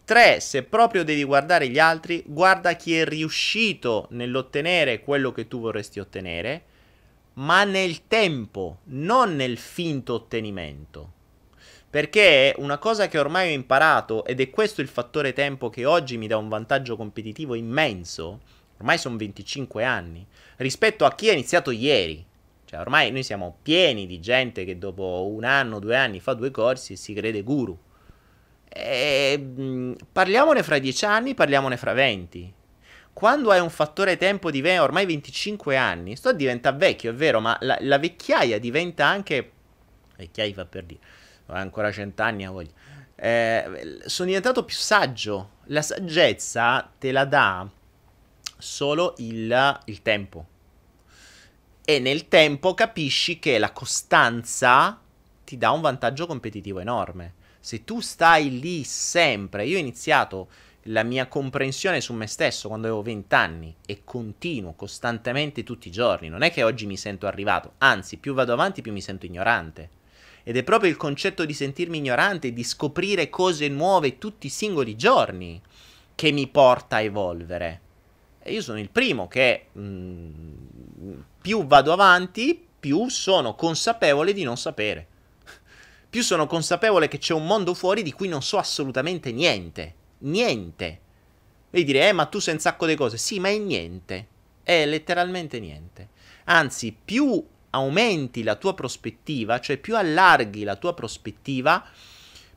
[0.05, 0.41] 3.
[0.41, 6.01] Se proprio devi guardare gli altri, guarda chi è riuscito nell'ottenere quello che tu vorresti
[6.01, 6.65] ottenere,
[7.35, 11.13] ma nel tempo, non nel finto ottenimento.
[11.95, 16.17] Perché una cosa che ormai ho imparato, ed è questo il fattore tempo che oggi
[16.17, 18.41] mi dà un vantaggio competitivo immenso,
[18.79, 20.27] ormai sono 25 anni,
[20.57, 22.27] rispetto a chi ha iniziato ieri.
[22.65, 26.51] Cioè, ormai noi siamo pieni di gente che dopo un anno, due anni fa due
[26.51, 27.79] corsi e si crede guru.
[28.69, 32.53] E, mh, parliamone fra 10 anni, parliamone fra 20.
[33.13, 37.57] Quando hai un fattore tempo di ormai 25 anni, sto diventa vecchio, è vero, ma
[37.61, 39.53] la, la vecchiaia diventa anche...
[40.17, 42.73] Vecchiaia fa per dire ancora cent'anni a voglia.
[43.15, 45.51] Eh, sono diventato più saggio.
[45.67, 47.69] La saggezza te la dà
[48.59, 50.47] solo il, il tempo.
[51.85, 54.99] E nel tempo capisci che la costanza
[55.45, 57.35] ti dà un vantaggio competitivo enorme.
[57.61, 60.49] Se tu stai lì sempre, io ho iniziato
[60.89, 65.93] la mia comprensione su me stesso quando avevo 20 anni e continuo costantemente tutti i
[65.93, 66.29] giorni.
[66.29, 70.03] Non è che oggi mi sento arrivato, anzi, più vado avanti, più mi sento ignorante.
[70.47, 74.95] Ed è proprio il concetto di sentirmi ignorante, di scoprire cose nuove tutti i singoli
[74.95, 75.61] giorni,
[76.15, 77.81] che mi porta a evolvere.
[78.41, 84.43] E io sono il primo che mh, mm, più vado avanti, più sono consapevole di
[84.43, 85.07] non sapere.
[86.11, 89.95] più sono consapevole che c'è un mondo fuori di cui non so assolutamente niente.
[90.19, 91.01] Niente.
[91.71, 93.17] Devi dire, eh, ma tu sei un sacco di cose.
[93.17, 94.27] Sì, ma è niente.
[94.63, 96.09] È letteralmente niente.
[96.45, 97.43] Anzi, più
[97.75, 101.85] aumenti la tua prospettiva, cioè più allarghi la tua prospettiva,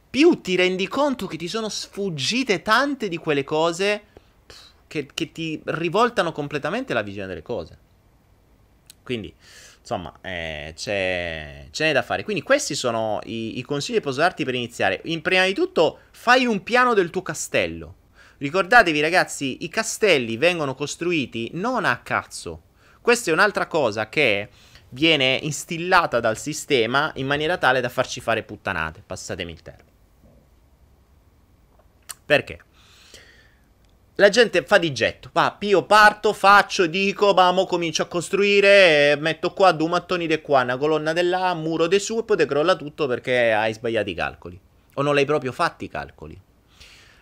[0.10, 4.04] più ti rendi conto che ti sono sfuggite tante di quelle cose
[4.88, 7.78] che, che ti rivoltano completamente la visione delle cose.
[9.04, 9.34] Quindi,
[9.80, 12.24] insomma, eh, c'è, c'è da fare.
[12.24, 15.02] Quindi questi sono i, i consigli che posso darti per iniziare.
[15.06, 17.96] In, prima di tutto, fai un piano del tuo castello.
[18.38, 22.62] Ricordatevi ragazzi, i castelli vengono costruiti non a cazzo.
[23.02, 24.50] Questa è un'altra cosa che
[24.90, 29.96] viene instillata dal sistema in maniera tale da farci fare puttanate, passatemi il termine.
[32.26, 32.60] Perché?
[34.16, 39.16] La gente fa di getto, va, io parto, faccio, dico, ma mo comincio a costruire,
[39.20, 42.24] metto qua due mattoni di qua, una colonna di là, un muro di su e
[42.24, 44.60] poi te crolla tutto perché hai sbagliato i calcoli.
[44.96, 46.42] O non l'hai proprio fatti i calcoli.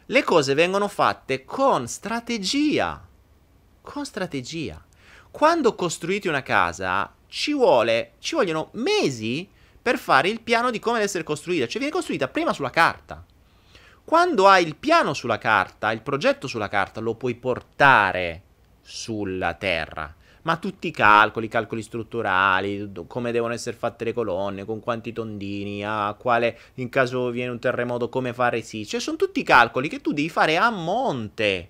[0.05, 3.05] Le cose vengono fatte con strategia.
[3.81, 4.81] Con strategia.
[5.31, 9.47] Quando costruite una casa, ci, vuole, ci vogliono mesi
[9.81, 11.67] per fare il piano di come deve essere costruita.
[11.67, 13.23] Cioè viene costruita prima sulla carta.
[14.03, 18.41] Quando hai il piano sulla carta, il progetto sulla carta, lo puoi portare
[18.81, 20.13] sulla terra.
[20.45, 25.83] ma tutti i calcoli, calcoli strutturali, come devono essere fatte le colonne, con quanti tondini,
[25.83, 30.01] a quale in caso viene un terremoto, come fare sì, cioè sono tutti calcoli che
[30.01, 31.69] tu devi fare a monte.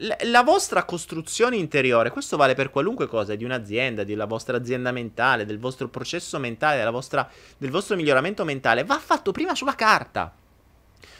[0.00, 5.46] La vostra costruzione interiore, questo vale per qualunque cosa, di un'azienda, della vostra azienda mentale,
[5.46, 10.34] del vostro processo mentale, vostra, del vostro miglioramento mentale, va fatto prima sulla carta.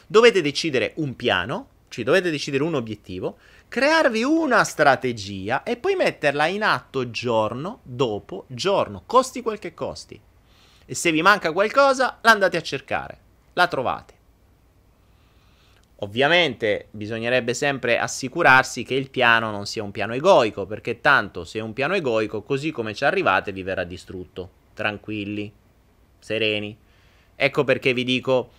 [0.07, 6.47] Dovete decidere un piano, cioè dovete decidere un obiettivo, crearvi una strategia e poi metterla
[6.47, 10.21] in atto giorno dopo giorno, costi quel che costi.
[10.85, 13.19] E se vi manca qualcosa, la andate a cercare,
[13.55, 14.16] la trovate.
[16.01, 21.59] Ovviamente bisognerebbe sempre assicurarsi che il piano non sia un piano egoico, perché tanto se
[21.59, 24.51] è un piano egoico, così come ci arrivate, vi verrà distrutto.
[24.75, 25.51] Tranquilli,
[26.19, 26.77] sereni.
[27.35, 28.51] Ecco perché vi dico,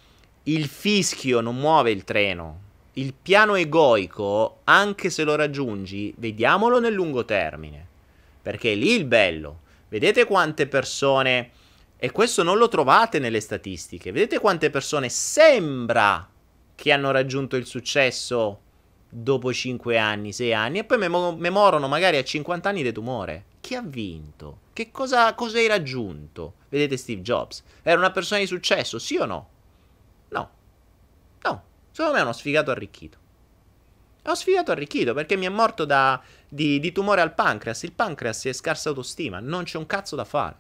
[0.44, 2.66] il fischio non muove il treno.
[2.94, 7.86] Il piano egoico, anche se lo raggiungi, vediamolo nel lungo termine.
[8.42, 9.60] Perché è lì il bello.
[9.90, 11.52] Vedete quante persone,
[11.98, 16.28] e questo non lo trovate nelle statistiche, vedete quante persone sembra
[16.78, 18.60] che hanno raggiunto il successo
[19.10, 23.46] dopo 5 anni, 6 anni e poi mem- memorano magari a 50 anni di tumore.
[23.62, 24.60] Chi ha vinto?
[24.74, 26.54] Che cosa, cosa hai raggiunto?
[26.70, 27.64] Vedete Steve Jobs?
[27.82, 29.50] Era una persona di successo, sì o no?
[30.30, 30.50] No.
[31.42, 31.64] No.
[31.90, 33.18] Secondo me è uno sfigato arricchito.
[34.22, 37.82] È uno sfigato arricchito perché mi è morto da, di, di tumore al pancreas.
[37.84, 40.56] Il pancreas è scarsa autostima, non c'è un cazzo da fare.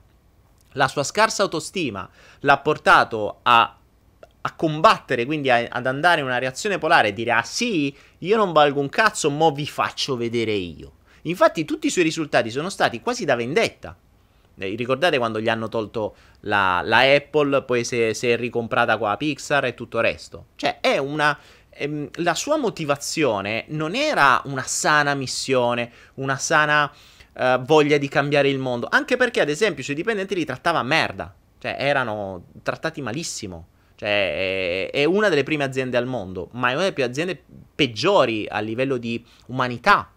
[0.71, 3.76] La sua scarsa autostima l'ha portato a
[4.47, 8.37] a combattere, quindi a, ad andare in una reazione polare e dire ah sì, io
[8.37, 10.93] non valgo un cazzo, mo vi faccio vedere io.
[11.23, 13.95] Infatti tutti i suoi risultati sono stati quasi da vendetta.
[14.59, 19.65] Eh, ricordate quando gli hanno tolto la, la Apple, poi si è, ricomprata qua Pixar
[19.65, 20.45] e tutto il resto.
[20.55, 21.37] Cioè è una...
[21.69, 26.91] Ehm, la sua motivazione non era una sana missione, una sana
[27.33, 30.79] eh, voglia di cambiare il mondo, anche perché ad esempio i suoi dipendenti li trattava
[30.79, 31.33] a merda.
[31.59, 33.67] Cioè erano trattati malissimo.
[33.97, 38.45] Cioè, è, una delle prime aziende al mondo, ma è una delle più aziende peggiori
[38.47, 40.13] a livello di umanità.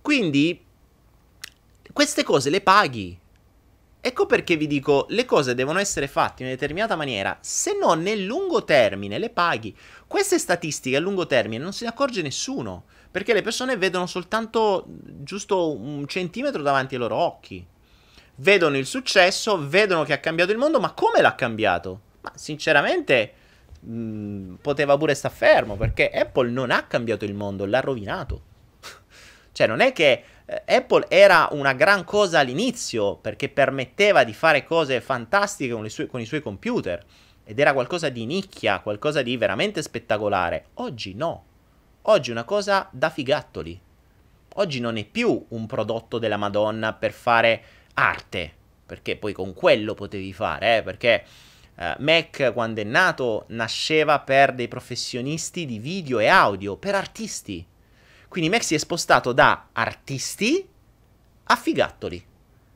[0.00, 0.64] Quindi,
[1.92, 3.18] queste cose le paghi.
[4.00, 7.94] Ecco perché vi dico, le cose devono essere fatte in una determinata maniera, se no
[7.94, 9.76] nel lungo termine le paghi.
[10.06, 14.84] Queste statistiche a lungo termine non se ne accorge nessuno, perché le persone vedono soltanto
[14.86, 17.66] giusto un centimetro davanti ai loro occhi.
[18.36, 22.10] Vedono il successo, vedono che ha cambiato il mondo, ma come l'ha cambiato?
[22.22, 23.32] Ma sinceramente
[23.80, 28.42] mh, poteva pure star fermo perché Apple non ha cambiato il mondo, l'ha rovinato.
[29.52, 34.64] cioè non è che eh, Apple era una gran cosa all'inizio perché permetteva di fare
[34.64, 37.04] cose fantastiche con, sue, con i suoi computer
[37.44, 40.66] ed era qualcosa di nicchia, qualcosa di veramente spettacolare.
[40.74, 41.44] Oggi no.
[42.02, 43.80] Oggi è una cosa da figattoli.
[44.56, 47.62] Oggi non è più un prodotto della Madonna per fare
[47.94, 48.52] arte,
[48.84, 51.24] perché poi con quello potevi fare, eh, perché
[51.74, 57.66] Uh, Mac quando è nato nasceva per dei professionisti di video e audio, per artisti.
[58.28, 60.68] Quindi Mac si è spostato da artisti
[61.44, 62.24] a figattoli.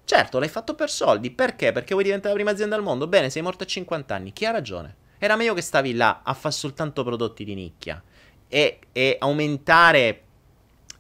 [0.04, 1.30] Certo, l'hai fatto per soldi.
[1.30, 1.72] Perché?
[1.72, 3.06] Perché vuoi diventare la prima azienda al mondo?
[3.06, 4.32] Bene, sei morto a 50 anni.
[4.32, 4.96] Chi ha ragione?
[5.18, 8.02] Era meglio che stavi là a fare soltanto prodotti di nicchia
[8.48, 10.22] e, e aumentare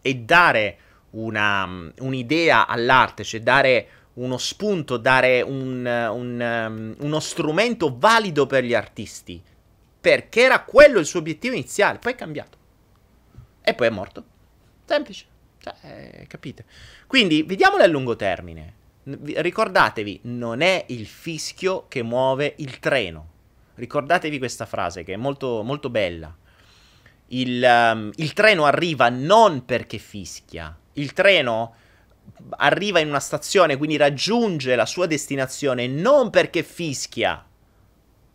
[0.00, 0.78] e dare
[1.10, 8.64] una, un'idea all'arte, cioè dare uno spunto, dare un, un, um, uno strumento valido per
[8.64, 9.42] gli artisti.
[10.00, 11.98] Perché era quello il suo obiettivo iniziale.
[11.98, 12.58] Poi è cambiato.
[13.62, 14.24] E poi è morto.
[14.84, 15.24] Semplice.
[15.58, 16.64] Cioè, capite?
[17.06, 18.74] Quindi, vediamolo a lungo termine.
[19.02, 23.34] Ricordatevi, non è il fischio che muove il treno.
[23.74, 26.34] Ricordatevi questa frase che è molto, molto bella.
[27.28, 30.76] Il, um, il treno arriva non perché fischia.
[30.94, 31.74] Il treno
[32.58, 37.44] arriva in una stazione, quindi raggiunge la sua destinazione non perché fischia,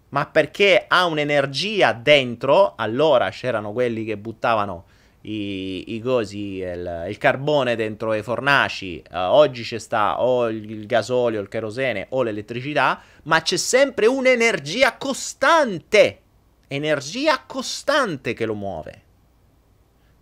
[0.09, 2.73] ma perché ha un'energia dentro.
[2.75, 4.85] Allora c'erano quelli che buttavano
[5.21, 9.01] i, i cosi, il, il, carbone dentro i fornaci.
[9.09, 14.97] Uh, oggi c'è sta o il gasolio, il kerosene o l'elettricità, ma c'è sempre un'energia
[14.97, 16.19] costante.
[16.67, 19.01] Energia costante che lo muove.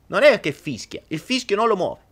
[0.08, 2.08] Non è che fischia, il fischio non lo muove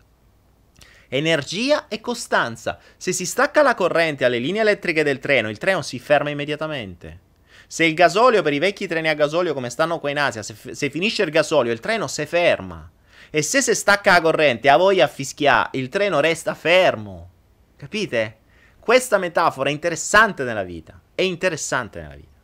[1.10, 2.80] energia e costanza.
[2.98, 7.20] Se si stacca la corrente alle linee elettriche del treno, il treno si ferma immediatamente.
[7.68, 10.56] Se il gasolio per i vecchi treni a gasolio come stanno qua in Asia, se,
[10.72, 12.90] se finisce il gasolio, il treno si ferma.
[13.30, 17.30] E se si stacca la corrente, a voi a fischiare, il treno resta fermo.
[17.76, 18.38] Capite?
[18.80, 21.00] Questa metafora è interessante nella vita.
[21.14, 22.38] È interessante nella vita.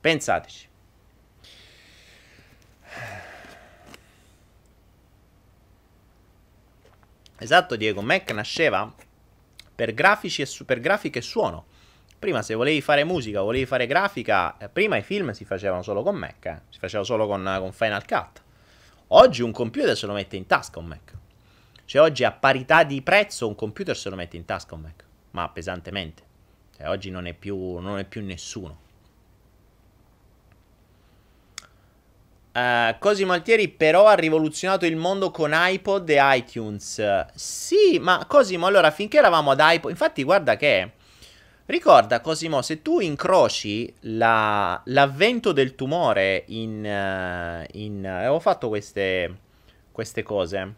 [0.00, 0.67] Pensateci.
[7.40, 8.92] Esatto, Diego, Mac nasceva
[9.74, 11.66] per grafici e su- per grafica e suono.
[12.18, 16.02] Prima se volevi fare musica, volevi fare grafica, eh, prima i film si facevano solo
[16.02, 16.60] con Mac, eh.
[16.68, 18.42] si facevano solo con, con Final Cut.
[19.08, 21.12] Oggi un computer se lo mette in tasca un Mac.
[21.84, 25.04] Cioè oggi a parità di prezzo un computer se lo mette in tasca un Mac,
[25.30, 26.22] ma pesantemente.
[26.76, 28.86] Cioè, oggi non è, più, non è più nessuno.
[32.58, 37.26] Uh, Cosimo Altieri però ha rivoluzionato il mondo con iPod e iTunes.
[37.34, 40.92] Sì, ma Cosimo, allora finché eravamo ad iPod, infatti guarda che
[41.66, 49.36] ricorda Cosimo, se tu incroci la, l'avvento del tumore in, uh, in avevo fatto queste,
[49.92, 50.74] queste cose.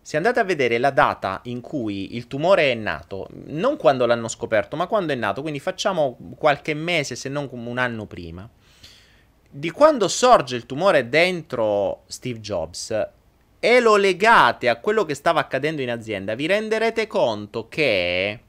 [0.00, 4.28] Se andate a vedere la data in cui il tumore è nato, non quando l'hanno
[4.28, 8.48] scoperto, ma quando è nato, quindi facciamo qualche mese, se non un anno prima
[9.56, 13.08] di quando sorge il tumore dentro Steve Jobs
[13.60, 18.40] e lo legate a quello che stava accadendo in azienda, vi renderete conto che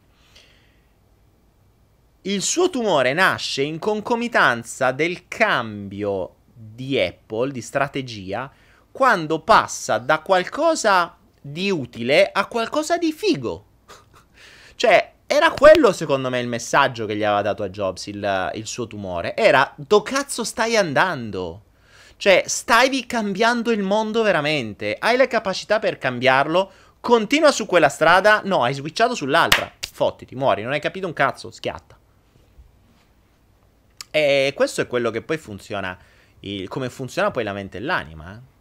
[2.22, 8.52] il suo tumore nasce in concomitanza del cambio di Apple, di strategia,
[8.92, 13.66] quando passa da qualcosa di utile a qualcosa di figo.
[14.74, 18.68] cioè, era quello, secondo me, il messaggio che gli aveva dato a Jobs il, il
[18.68, 19.36] suo tumore.
[19.36, 21.64] Era, do cazzo stai andando?
[22.18, 24.96] Cioè, stavi cambiando il mondo veramente.
[25.00, 26.72] Hai le capacità per cambiarlo.
[27.00, 28.42] Continua su quella strada.
[28.46, 29.72] No, hai switchato sull'altra.
[29.92, 30.62] Fottiti, muori.
[30.62, 31.52] Non hai capito un cazzo.
[31.52, 31.98] Schiatta.
[34.12, 35.98] E questo è quello che poi funziona.
[36.42, 38.36] Il, come funziona poi la mente e l'anima.
[38.36, 38.54] Eh?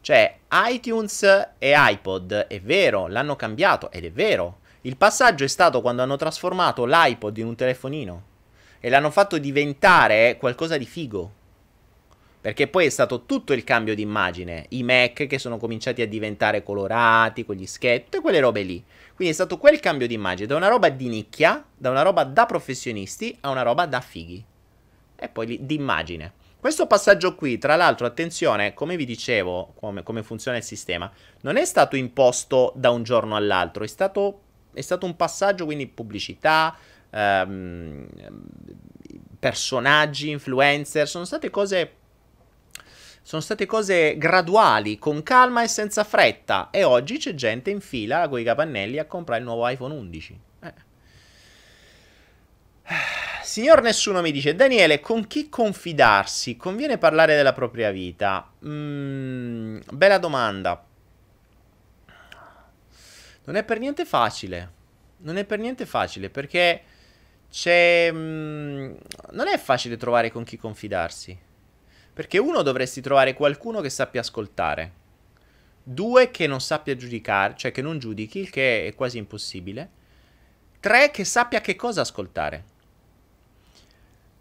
[0.00, 1.22] Cioè, iTunes
[1.58, 3.90] e iPod, è vero, l'hanno cambiato.
[3.90, 4.60] Ed è vero.
[4.86, 8.22] Il passaggio è stato quando hanno trasformato l'iPod in un telefonino
[8.78, 11.32] e l'hanno fatto diventare qualcosa di figo.
[12.40, 14.66] Perché poi è stato tutto il cambio di immagine.
[14.68, 18.80] I Mac che sono cominciati a diventare colorati con gli sketch, tutte quelle robe lì.
[19.16, 22.22] Quindi è stato quel cambio di immagine da una roba di nicchia, da una roba
[22.22, 24.44] da professionisti a una roba da fighi.
[25.16, 26.32] E poi di immagine.
[26.60, 31.56] Questo passaggio qui, tra l'altro, attenzione, come vi dicevo, come, come funziona il sistema, non
[31.56, 34.42] è stato imposto da un giorno all'altro, è stato
[34.76, 36.76] è stato un passaggio, quindi pubblicità,
[37.08, 38.06] ehm,
[39.38, 41.92] personaggi, influencer, sono state cose
[43.22, 46.68] sono state cose graduali, con calma e senza fretta.
[46.70, 50.40] E oggi c'è gente in fila con i capannelli a comprare il nuovo iPhone 11.
[50.60, 50.74] Eh.
[53.42, 56.56] Signor Nessuno mi dice: Daniele, con chi confidarsi?
[56.56, 58.48] Conviene parlare della propria vita?
[58.64, 60.84] Mm, bella domanda.
[63.46, 64.72] Non è per niente facile.
[65.18, 66.82] Non è per niente facile perché
[67.50, 68.10] c'è...
[68.12, 68.94] Mh, mm,
[69.32, 71.38] non è facile trovare con chi confidarsi.
[72.12, 75.04] Perché uno dovresti trovare qualcuno che sappia ascoltare.
[75.82, 79.90] Due che non sappia giudicare, cioè che non giudichi, il che è quasi impossibile.
[80.80, 82.64] Tre che sappia che cosa ascoltare.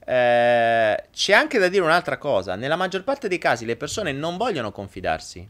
[0.08, 2.56] Eh, c'è anche da dire un'altra cosa.
[2.56, 5.48] Nella maggior parte dei casi le persone non vogliono confidarsi.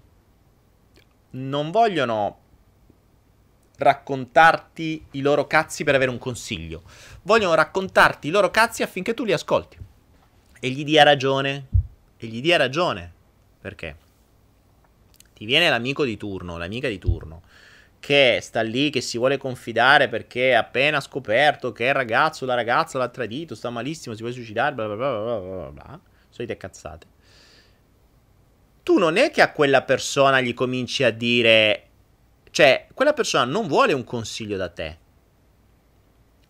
[1.32, 2.40] Non vogliono
[3.78, 6.84] raccontarti i loro cazzi per avere un consiglio.
[7.24, 9.78] Vogliono raccontarti i loro cazzi affinché tu li ascolti.
[10.60, 11.68] E gli dia ragione.
[12.18, 13.12] E gli dia ragione.
[13.60, 13.96] Perché?
[15.34, 17.42] Ti viene l'amico di turno, l'amica di turno,
[18.00, 22.56] che sta lì, che si vuole confidare perché ha appena scoperto che il ragazzo, la
[22.56, 26.00] ragazza l'ha tradito, sta malissimo, si vuole suicidare, bla bla bla bla bla bla.
[26.30, 27.08] Solite cazzate.
[28.84, 31.88] Tu non è che a quella persona gli cominci a dire
[32.56, 34.98] cioè, quella persona non vuole un consiglio da te.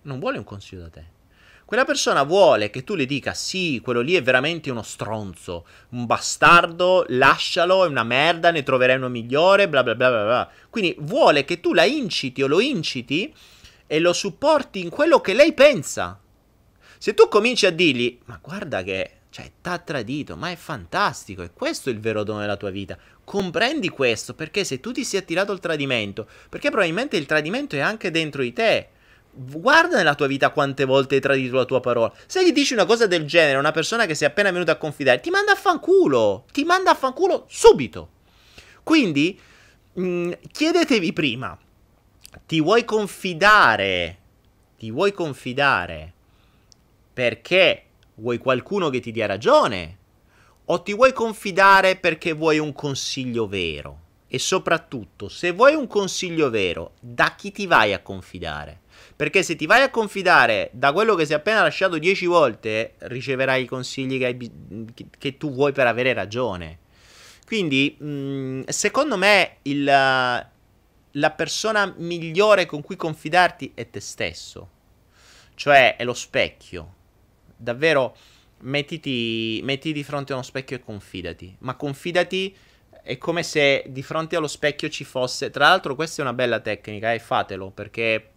[0.03, 1.05] Non vuole un consiglio da te.
[1.65, 6.05] Quella persona vuole che tu le dica sì, quello lì è veramente uno stronzo, un
[6.05, 10.51] bastardo, lascialo, è una merda, ne troverai uno migliore, bla bla bla bla bla.
[10.69, 13.33] Quindi vuole che tu la inciti o lo inciti
[13.87, 16.21] e lo supporti in quello che lei pensa.
[16.99, 21.51] Se tu cominci a dirgli, ma guarda che, cioè, t'ha tradito, ma è fantastico, e
[21.51, 22.97] questo è il vero dono della tua vita.
[23.25, 27.79] Comprendi questo, perché se tu ti sei attirato il tradimento, perché probabilmente il tradimento è
[27.79, 28.88] anche dentro di te.
[29.31, 32.13] Guarda nella tua vita quante volte hai tradito la tua parola.
[32.27, 34.71] Se gli dici una cosa del genere a una persona che si è appena venuta
[34.71, 36.45] a confidare, ti manda a fanculo.
[36.53, 38.09] Ti manda a fanculo subito.
[38.83, 39.38] Quindi,
[39.95, 41.59] mh, mm, chiedetevi prima,
[42.45, 44.17] ti vuoi confidare?
[44.77, 46.13] Ti vuoi confidare?
[47.11, 47.84] Perché
[48.16, 49.97] vuoi qualcuno che ti dia ragione?
[50.66, 53.99] O ti vuoi confidare perché vuoi un consiglio vero?
[54.28, 58.82] E soprattutto, se vuoi un consiglio vero, da chi ti vai a confidare?
[59.16, 63.63] Perché se ti vai a confidare da quello che sei appena lasciato dieci volte, riceverai
[63.63, 64.51] i consigli che, hai,
[65.18, 66.80] che tu vuoi per avere ragione.
[67.45, 74.70] Quindi, mh, secondo me, il, la persona migliore con cui confidarti è te stesso.
[75.53, 76.94] Cioè è lo specchio.
[77.55, 78.15] Davvero
[78.59, 81.55] mettiti, mettiti di fronte a uno specchio e confidati.
[81.59, 82.55] Ma confidati
[83.01, 85.49] è come se di fronte allo specchio ci fosse.
[85.49, 88.29] Tra l'altro, questa è una bella tecnica e eh, fatelo perché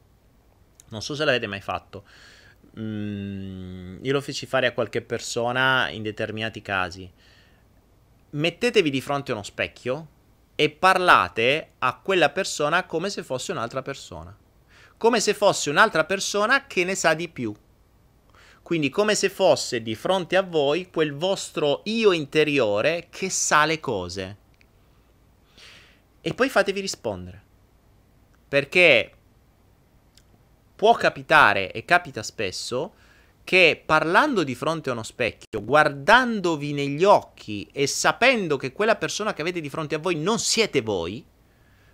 [0.89, 2.05] non so se l'avete mai fatto.
[2.79, 7.11] Mm, io lo feci fare a qualche persona in determinati casi.
[8.31, 10.09] Mettetevi di fronte a uno specchio
[10.55, 14.37] e parlate a quella persona come se fosse un'altra persona.
[14.97, 17.55] Come se fosse un'altra persona che ne sa di più.
[18.69, 23.81] Quindi come se fosse di fronte a voi quel vostro io interiore che sa le
[23.81, 24.37] cose.
[26.21, 27.43] E poi fatevi rispondere.
[28.47, 29.13] Perché
[30.77, 32.93] può capitare e capita spesso
[33.43, 39.33] che parlando di fronte a uno specchio, guardandovi negli occhi e sapendo che quella persona
[39.33, 41.25] che avete di fronte a voi non siete voi,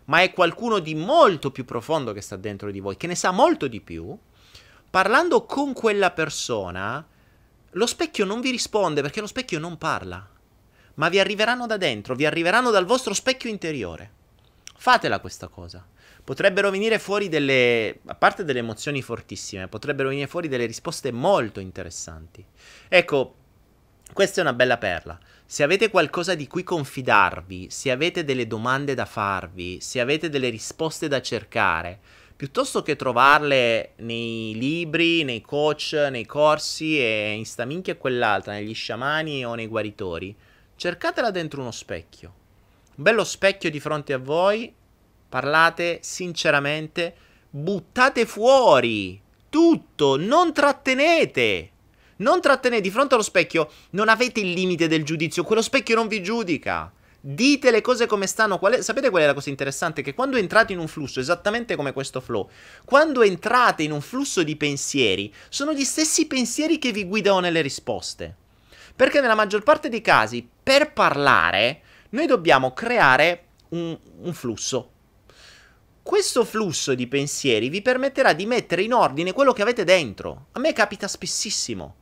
[0.07, 3.31] ma è qualcuno di molto più profondo che sta dentro di voi, che ne sa
[3.31, 4.19] molto di più,
[4.95, 7.05] parlando con quella persona,
[7.73, 10.25] lo specchio non vi risponde perché lo specchio non parla,
[10.95, 14.13] ma vi arriveranno da dentro, vi arriveranno dal vostro specchio interiore.
[14.77, 15.85] Fatela questa cosa
[16.23, 21.59] potrebbero venire fuori delle, a parte delle emozioni fortissime, potrebbero venire fuori delle risposte molto
[21.59, 22.47] interessanti.
[22.87, 23.35] Ecco,
[24.13, 25.19] questa è una bella perla.
[25.45, 30.51] Se avete qualcosa di cui confidarvi, se avete delle domande da farvi, se avete delle
[30.51, 31.99] risposte da cercare,
[32.45, 38.53] piuttosto che trovarle nei libri, nei coach, nei corsi e in sta minchia e quell'altra,
[38.53, 40.37] negli sciamani o nei guaritori,
[40.77, 42.35] cercatela dentro uno specchio.
[42.97, 44.71] Un bello specchio di fronte a voi
[45.27, 47.15] parlate sinceramente,
[47.49, 49.19] buttate fuori
[49.49, 51.71] tutto, non trattenete.
[52.17, 56.09] Non trattenete di fronte allo specchio, non avete il limite del giudizio, quello specchio non
[56.09, 56.93] vi giudica.
[57.27, 58.59] Dite le cose come stanno.
[58.59, 60.03] Qual è, sapete qual è la cosa interessante?
[60.03, 62.51] Che quando entrate in un flusso, esattamente come questo flow,
[62.85, 67.63] quando entrate in un flusso di pensieri, sono gli stessi pensieri che vi guidano nelle
[67.63, 68.37] risposte.
[68.95, 74.91] Perché nella maggior parte dei casi, per parlare, noi dobbiamo creare un, un flusso.
[76.03, 80.49] Questo flusso di pensieri vi permetterà di mettere in ordine quello che avete dentro.
[80.53, 81.95] A me capita spessissimo.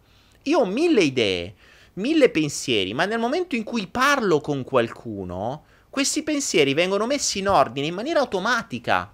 [0.42, 1.54] Io ho mille idee,
[1.94, 7.48] mille pensieri, ma nel momento in cui parlo con qualcuno, questi pensieri vengono messi in
[7.48, 9.12] ordine in maniera automatica.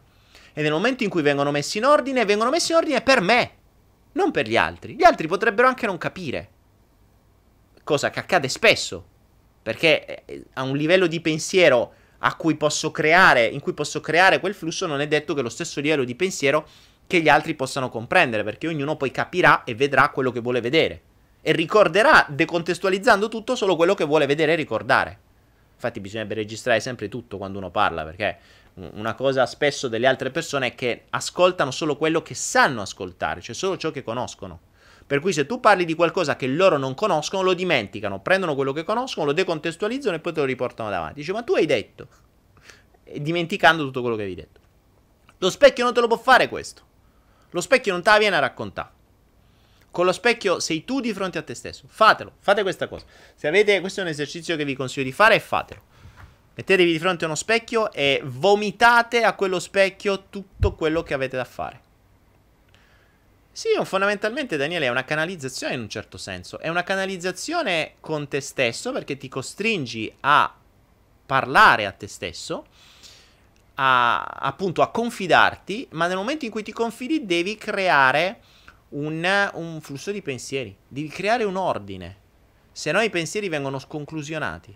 [0.52, 3.52] E nel momento in cui vengono messi in ordine, vengono messi in ordine per me,
[4.12, 4.94] non per gli altri.
[4.94, 6.50] Gli altri potrebbero anche non capire.
[7.82, 9.04] Cosa che accade spesso.
[9.62, 14.40] Perché eh, a un livello di pensiero a cui posso creare, in cui posso creare
[14.40, 16.66] quel flusso, non è detto che lo stesso livello di pensiero
[17.06, 21.02] che gli altri possano comprendere, perché ognuno poi capirà e vedrà quello che vuole vedere
[21.48, 25.18] e ricorderà decontestualizzando tutto solo quello che vuole vedere e ricordare.
[25.72, 28.36] Infatti bisognerebbe registrare sempre tutto quando uno parla, perché
[28.74, 33.54] una cosa spesso delle altre persone è che ascoltano solo quello che sanno ascoltare, cioè
[33.54, 34.60] solo ciò che conoscono.
[35.06, 38.74] Per cui se tu parli di qualcosa che loro non conoscono, lo dimenticano, prendono quello
[38.74, 41.20] che conoscono, lo decontestualizzano e poi te lo riportano davanti.
[41.20, 42.08] Dice, ma tu hai detto,
[43.04, 44.60] dimenticando tutto quello che hai detto.
[45.38, 46.82] Lo specchio non te lo può fare questo.
[47.52, 48.96] Lo specchio non te la viene a raccontare.
[49.90, 51.84] Con lo specchio sei tu di fronte a te stesso.
[51.88, 53.04] Fatelo, fate questa cosa.
[53.34, 55.82] Se avete, questo è un esercizio che vi consiglio di fare, fatelo.
[56.54, 61.36] Mettetevi di fronte a uno specchio e vomitate a quello specchio tutto quello che avete
[61.36, 61.86] da fare.
[63.58, 66.60] Sì, fondamentalmente Daniele è una canalizzazione in un certo senso.
[66.60, 70.54] È una canalizzazione con te stesso perché ti costringi a
[71.26, 72.66] parlare a te stesso,
[73.74, 78.40] a, appunto a confidarti, ma nel momento in cui ti confidi devi creare
[78.90, 82.16] un, un flusso di pensieri, devi creare un ordine.
[82.72, 84.74] Se no i pensieri vengono sconclusionati.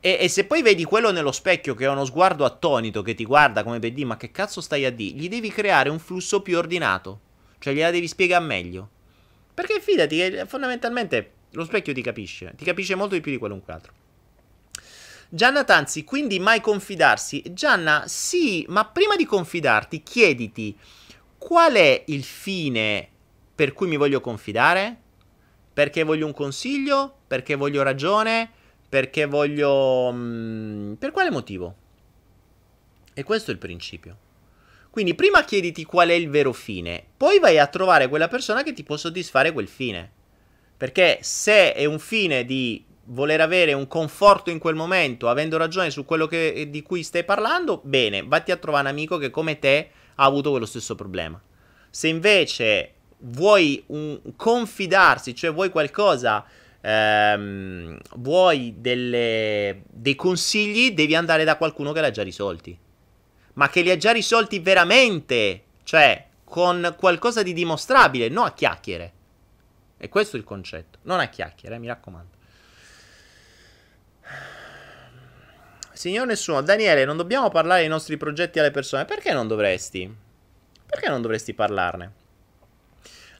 [0.00, 3.24] E, e, se poi vedi quello nello specchio che ha uno sguardo attonito che ti
[3.24, 6.40] guarda come per dire ma che cazzo stai a dire, gli devi creare un flusso
[6.40, 7.20] più ordinato.
[7.58, 8.88] Cioè gliela devi spiegare meglio.
[9.52, 13.72] Perché fidati che fondamentalmente lo specchio ti capisce, ti capisce molto di più di qualunque
[13.72, 13.92] altro.
[15.28, 17.42] Gianna Tanzi, quindi mai confidarsi?
[17.52, 20.76] Gianna, sì, ma prima di confidarti chiediti
[21.40, 23.08] qual è il fine
[23.54, 24.94] per cui mi voglio confidare?
[25.72, 27.20] Perché voglio un consiglio?
[27.26, 28.50] Perché voglio ragione?
[28.86, 30.12] Perché voglio...
[30.12, 31.74] Mh, mm, per quale motivo?
[33.14, 34.16] E questo è il principio.
[34.90, 38.74] Quindi prima chiediti qual è il vero fine, poi vai a trovare quella persona che
[38.74, 40.10] ti può soddisfare quel fine.
[40.76, 45.90] Perché se è un fine di voler avere un conforto in quel momento, avendo ragione
[45.90, 49.58] su quello che, di cui stai parlando, bene, vatti a trovare un amico che come
[49.58, 51.40] te ha avuto quello stesso problema.
[51.88, 56.44] Se invece vuoi un, confidarsi, cioè vuoi qualcosa,
[56.80, 62.78] ehm, vuoi delle, dei consigli, devi andare da qualcuno che l'ha già risolti.
[63.54, 69.12] ma che li ha già risolti veramente, cioè con qualcosa di dimostrabile, non a chiacchiere.
[69.98, 72.39] E questo è il concetto, non a chiacchiere, eh, mi raccomando.
[76.00, 79.04] Signor nessuno, Daniele, non dobbiamo parlare dei nostri progetti alle persone.
[79.04, 80.10] Perché non dovresti?
[80.86, 82.12] Perché non dovresti parlarne?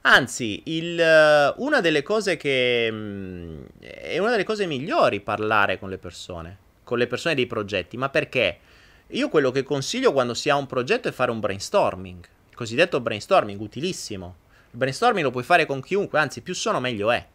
[0.01, 5.79] Anzi, il, eh, una delle cose che mh, mm, è una delle cose migliori parlare
[5.79, 8.59] con le persone, con le persone dei progetti, ma perché?
[9.07, 12.99] Io quello che consiglio quando si ha un progetto è fare un brainstorming, il cosiddetto
[12.99, 14.35] brainstorming, utilissimo.
[14.69, 17.25] Il brainstorming lo puoi fare con chiunque, anzi, più sono meglio è.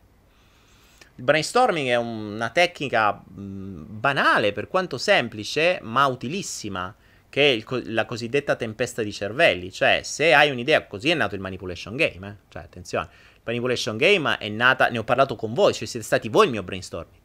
[1.18, 6.94] Il brainstorming è una tecnica mh, banale per quanto semplice, ma utilissima,
[7.30, 7.64] che è il,
[7.94, 9.72] la cosiddetta tempesta di cervelli.
[9.72, 12.28] Cioè, se hai un'idea, così è nato il manipulation game.
[12.28, 12.34] Eh?
[12.48, 16.28] Cioè, attenzione, il manipulation game è nata, ne ho parlato con voi, cioè siete stati
[16.28, 17.22] voi il mio brainstorming.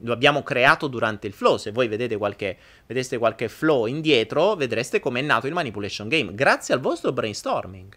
[0.00, 1.58] Lo abbiamo creato durante il flow.
[1.58, 2.56] Se voi vedete qualche,
[2.86, 6.34] vedeste qualche flow indietro, vedreste come è nato il manipulation game.
[6.34, 7.94] Grazie al vostro brainstorming.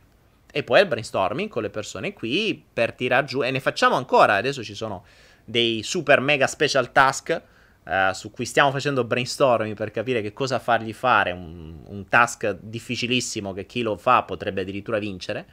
[0.51, 3.43] E poi al brainstorming con le persone qui per tirar giù.
[3.43, 4.35] E ne facciamo ancora.
[4.35, 5.03] Adesso ci sono
[5.49, 7.41] dei super mega special task
[7.83, 12.57] uh, su cui stiamo facendo brainstorming per capire che cosa fargli fare, un, un task
[12.61, 15.47] difficilissimo che chi lo fa potrebbe addirittura vincere.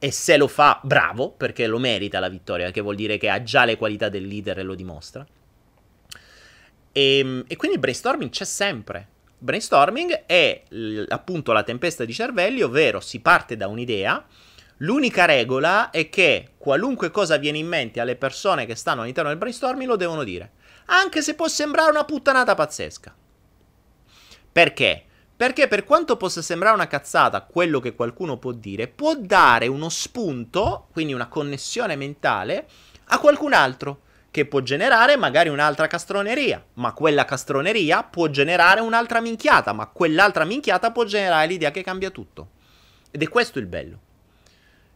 [0.00, 3.42] E se lo fa, bravo, perché lo merita la vittoria, che vuol dire che ha
[3.42, 5.26] già le qualità del leader e lo dimostra.
[6.92, 9.08] E, ehm, e quindi il brainstorming c'è sempre.
[9.38, 14.24] Brainstorming è l- appunto la tempesta di cervelli, ovvero si parte da un'idea,
[14.78, 19.38] L'unica regola è che qualunque cosa viene in mente alle persone che stanno all'interno del
[19.38, 20.52] brainstorming lo devono dire.
[20.86, 23.14] Anche se può sembrare una puttanata pazzesca.
[24.52, 25.04] Perché?
[25.36, 29.88] Perché per quanto possa sembrare una cazzata quello che qualcuno può dire, può dare uno
[29.88, 32.68] spunto, quindi una connessione mentale,
[33.06, 39.20] a qualcun altro, che può generare magari un'altra castroneria, ma quella castroneria può generare un'altra
[39.20, 42.50] minchiata, ma quell'altra minchiata può generare l'idea che cambia tutto.
[43.10, 44.00] Ed è questo il bello.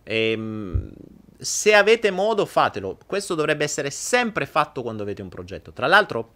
[0.05, 0.91] Ehm,
[1.39, 2.99] se avete modo, fatelo.
[3.07, 5.73] Questo dovrebbe essere sempre fatto quando avete un progetto.
[5.73, 6.35] Tra l'altro,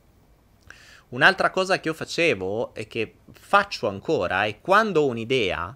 [1.10, 5.74] un'altra cosa che io facevo e che faccio ancora è quando ho un'idea,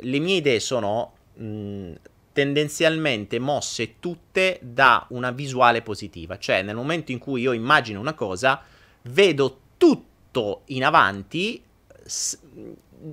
[0.00, 1.92] le mie idee sono mh,
[2.32, 6.38] tendenzialmente mosse tutte da una visuale positiva.
[6.38, 8.62] Cioè, nel momento in cui io immagino una cosa,
[9.02, 11.60] vedo tutto in avanti
[12.04, 12.38] s-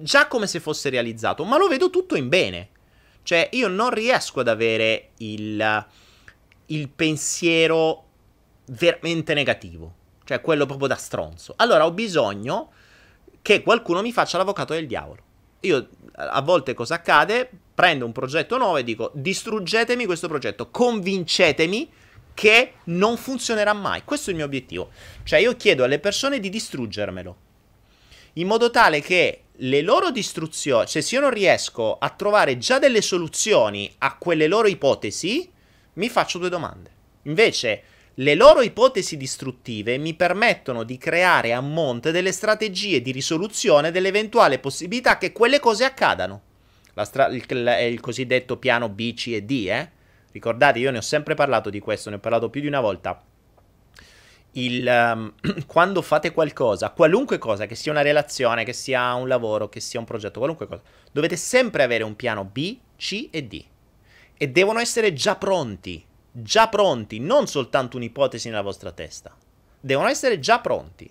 [0.01, 2.69] già come se fosse realizzato, ma lo vedo tutto in bene.
[3.25, 5.85] Cioè, io non riesco ad avere il,
[6.67, 8.03] il pensiero
[8.67, 9.95] veramente negativo.
[10.23, 11.53] Cioè, quello proprio da stronzo.
[11.57, 12.71] Allora, ho bisogno
[13.41, 15.23] che qualcuno mi faccia l'avvocato del diavolo.
[15.61, 17.49] Io, a volte cosa accade?
[17.73, 21.91] Prendo un progetto nuovo e dico, distruggetemi questo progetto, convincetemi
[22.35, 24.03] che non funzionerà mai.
[24.03, 24.91] Questo è il mio obiettivo.
[25.23, 27.37] Cioè, io chiedo alle persone di distruggermelo.
[28.37, 32.79] In modo tale che le loro distruzioni, cioè se io non riesco a trovare già
[32.79, 35.49] delle soluzioni a quelle loro ipotesi,
[35.93, 36.91] mi faccio due domande.
[37.23, 37.83] Invece,
[38.15, 44.59] le loro ipotesi distruttive mi permettono di creare a monte delle strategie di risoluzione dell'eventuale
[44.59, 46.41] possibilità che quelle cose accadano.
[47.03, 49.89] Stra- il, il, il, cosiddetto piano B, C e D, eh?
[50.31, 53.21] Ricordate, io ne ho sempre parlato di questo, ne ho parlato più di una volta
[54.57, 55.33] il, um,
[55.65, 59.99] quando fate qualcosa, qualunque cosa, che sia una relazione, che sia un lavoro, che sia
[59.99, 60.81] un progetto, qualunque cosa,
[61.11, 63.63] dovete sempre avere un piano B, C e D.
[64.37, 69.35] E devono essere già pronti, già pronti, non soltanto un'ipotesi nella vostra testa.
[69.79, 71.09] Devono essere già pronti.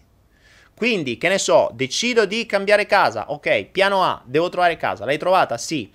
[0.77, 3.31] Quindi, che ne so, decido di cambiare casa.
[3.31, 5.05] Ok, piano A, devo trovare casa.
[5.05, 5.57] L'hai trovata?
[5.57, 5.91] Sì.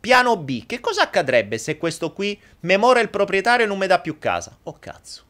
[0.00, 4.00] Piano B, che cosa accadrebbe se questo qui memora il proprietario e non mi dà
[4.00, 4.54] più casa?
[4.64, 5.22] Oh cazzo.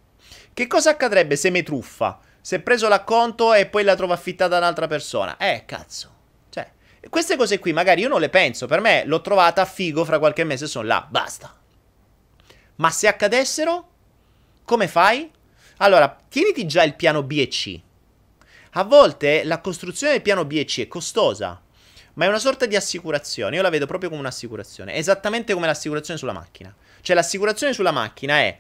[0.55, 2.21] Che cosa accadrebbe se mi truffa?
[2.41, 5.37] Se preso l'acconto e poi la trovo affittata da un'altra persona?
[5.37, 6.13] Eh, cazzo.
[6.49, 6.71] Cioè,
[7.11, 8.67] queste cose qui magari io non le penso.
[8.67, 11.05] Per me l'ho trovata a figo fra qualche mese sono là.
[11.11, 11.53] Basta.
[12.77, 13.89] Ma se accadessero?
[14.65, 15.29] Come fai?
[15.79, 17.81] Allora, tieniti già il piano B e C.
[18.77, 21.61] A volte la costruzione del piano B e C è costosa,
[22.15, 23.57] ma è una sorta di assicurazione.
[23.57, 26.73] Io la vedo proprio come un'assicurazione, esattamente come l'assicurazione sulla macchina.
[27.01, 28.57] Cioè l'assicurazione sulla macchina è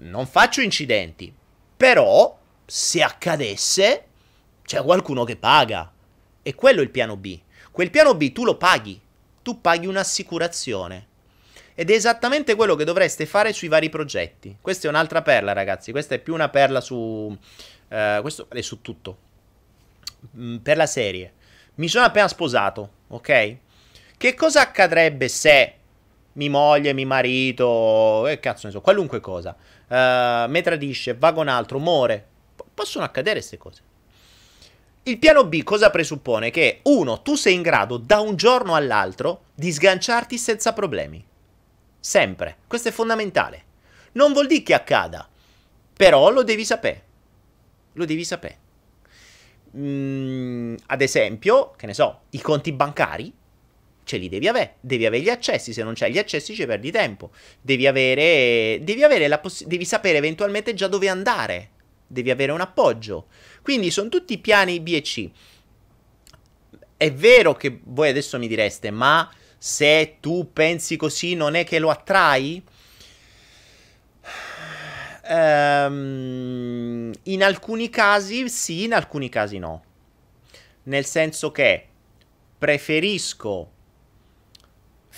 [0.00, 1.32] non faccio incidenti,
[1.76, 4.04] però se accadesse
[4.62, 5.90] c'è qualcuno che paga.
[6.42, 7.38] E quello è il piano B.
[7.70, 9.00] Quel piano B tu lo paghi,
[9.42, 11.06] tu paghi un'assicurazione.
[11.74, 14.56] Ed è esattamente quello che dovreste fare sui vari progetti.
[14.60, 15.92] Questa è un'altra perla, ragazzi.
[15.92, 17.36] Questa è più una perla su.
[17.88, 19.18] Eh, questo è su tutto.
[20.36, 21.32] Mm, per la serie.
[21.76, 23.56] Mi sono appena sposato, ok?
[24.16, 25.74] Che cosa accadrebbe se
[26.34, 29.56] mi moglie, mi marito, eh, cazzo ne so, qualunque cosa
[29.90, 32.26] uh, mi tradisce, va con altro, muore.
[32.56, 33.82] P- possono accadere queste cose.
[35.02, 36.50] Il piano B cosa presuppone?
[36.50, 41.24] Che uno, tu sei in grado da un giorno all'altro di sganciarti senza problemi.
[41.98, 42.58] Sempre.
[42.66, 43.64] Questo è fondamentale.
[44.12, 45.28] Non vuol dire che accada,
[45.96, 47.04] però lo devi sapere.
[47.94, 48.58] Lo devi sapere.
[49.76, 53.32] Mm, ad esempio, che ne so, i conti bancari
[54.10, 56.90] ce li devi avere, devi avere gli accessi, se non c'hai gli accessi ci perdi
[56.90, 57.30] tempo,
[57.60, 61.70] devi avere, devi, avere la poss- devi sapere eventualmente già dove andare,
[62.08, 63.28] devi avere un appoggio.
[63.62, 65.30] Quindi sono tutti piani B e C.
[66.96, 71.78] È vero che voi adesso mi direste, ma se tu pensi così non è che
[71.78, 72.60] lo attrai?
[75.28, 79.84] Um, in alcuni casi sì, in alcuni casi no.
[80.82, 81.86] Nel senso che
[82.58, 83.78] preferisco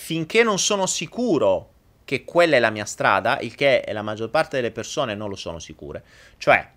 [0.03, 1.71] finché non sono sicuro
[2.05, 5.37] che quella è la mia strada, il che la maggior parte delle persone non lo
[5.37, 6.03] sono sicure.
[6.39, 6.69] Cioè,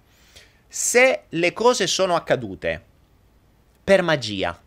[0.68, 2.84] se le cose sono accadute
[3.84, 4.62] per magia,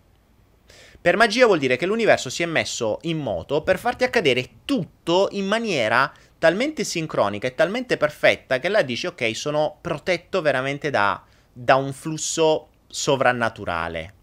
[1.00, 5.28] per magia vuol dire che l'universo si è messo in moto per farti accadere tutto
[5.30, 11.22] in maniera talmente sincronica e talmente perfetta che là dici ok, sono protetto veramente da,
[11.52, 14.14] da un flusso sovrannaturale.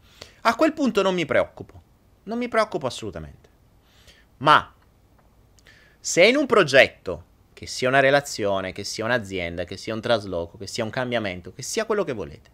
[0.41, 1.81] A quel punto non mi preoccupo,
[2.23, 3.44] non mi preoccupo assolutamente.
[4.37, 4.73] Ma
[5.99, 7.23] se in un progetto,
[7.53, 11.53] che sia una relazione, che sia un'azienda, che sia un trasloco, che sia un cambiamento,
[11.53, 12.49] che sia quello che volete,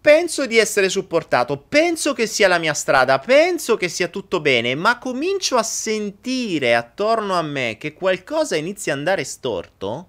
[0.00, 4.74] penso di essere supportato, penso che sia la mia strada, penso che sia tutto bene,
[4.74, 10.08] ma comincio a sentire attorno a me che qualcosa inizia ad andare storto,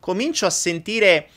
[0.00, 1.28] comincio a sentire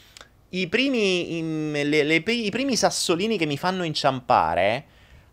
[0.49, 1.41] i primi, i,
[1.83, 4.85] le, le, i primi sassolini che mi fanno inciampare,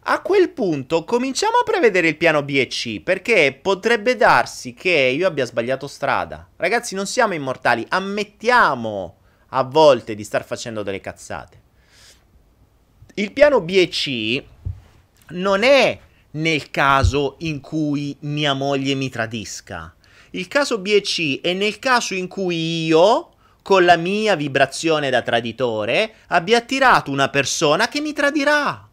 [0.09, 4.91] a quel punto cominciamo a prevedere il piano B e C, perché potrebbe darsi che
[4.91, 6.49] io abbia sbagliato strada.
[6.57, 9.17] Ragazzi, non siamo immortali, ammettiamo
[9.49, 11.61] a volte di star facendo delle cazzate.
[13.15, 14.43] Il piano B e C
[15.31, 15.99] non è
[16.33, 19.93] nel caso in cui mia moglie mi tradisca.
[20.31, 23.33] Il caso B e C è nel caso in cui io,
[23.63, 28.87] con la mia vibrazione da traditore, abbia attirato una persona che mi tradirà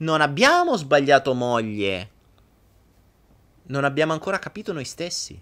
[0.00, 2.10] non abbiamo sbagliato moglie.
[3.64, 5.40] Non abbiamo ancora capito noi stessi.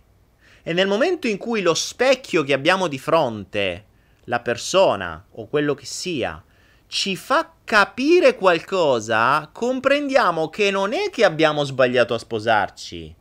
[0.62, 3.84] E nel momento in cui lo specchio che abbiamo di fronte,
[4.24, 6.42] la persona o quello che sia,
[6.88, 13.14] ci fa capire qualcosa, comprendiamo che non è che abbiamo sbagliato a sposarci.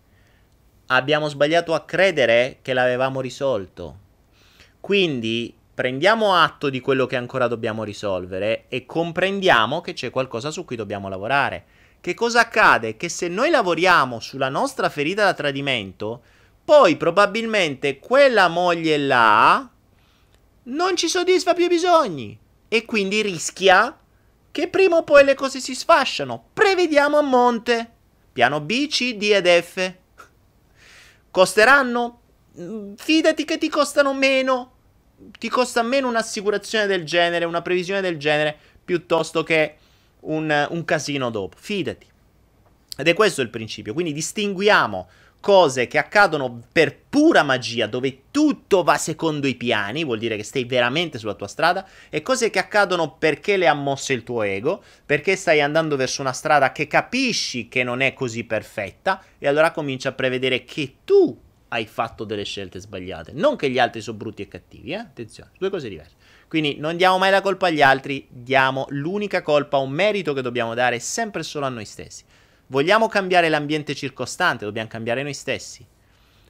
[0.87, 3.99] Abbiamo sbagliato a credere che l'avevamo risolto.
[4.79, 10.65] Quindi prendiamo atto di quello che ancora dobbiamo risolvere e comprendiamo che c'è qualcosa su
[10.65, 11.65] cui dobbiamo lavorare.
[12.01, 12.97] Che cosa accade?
[12.97, 16.23] Che se noi lavoriamo sulla nostra ferita da tradimento,
[16.65, 19.69] poi probabilmente quella moglie là
[20.63, 22.35] non ci soddisfa più i bisogni
[22.67, 23.95] e quindi rischia
[24.49, 26.43] che prima o poi le cose si sfasciano.
[26.53, 27.91] Prevediamo a monte.
[28.33, 29.93] Piano B, C, D ed F.
[31.29, 32.21] Costeranno?
[32.59, 34.71] Mm, fidati che ti costano meno
[35.37, 39.75] ti costa meno un'assicurazione del genere, una previsione del genere, piuttosto che
[40.21, 41.57] un, un casino dopo.
[41.59, 42.07] Fidati.
[42.97, 43.93] Ed è questo il principio.
[43.93, 45.07] Quindi distinguiamo
[45.39, 50.43] cose che accadono per pura magia, dove tutto va secondo i piani, vuol dire che
[50.43, 54.41] stai veramente sulla tua strada, e cose che accadono perché le ha mosse il tuo
[54.41, 59.47] ego, perché stai andando verso una strada che capisci che non è così perfetta, e
[59.47, 61.39] allora cominci a prevedere che tu
[61.69, 63.31] hai fatto delle scelte sbagliate.
[63.33, 64.95] Non che gli altri sono brutti e cattivi, eh?
[64.95, 66.15] Attenzione, due cose diverse.
[66.47, 70.73] Quindi non diamo mai la colpa agli altri, diamo l'unica colpa, un merito che dobbiamo
[70.73, 72.23] dare sempre solo a noi stessi.
[72.67, 75.85] Vogliamo cambiare l'ambiente circostante, dobbiamo cambiare noi stessi.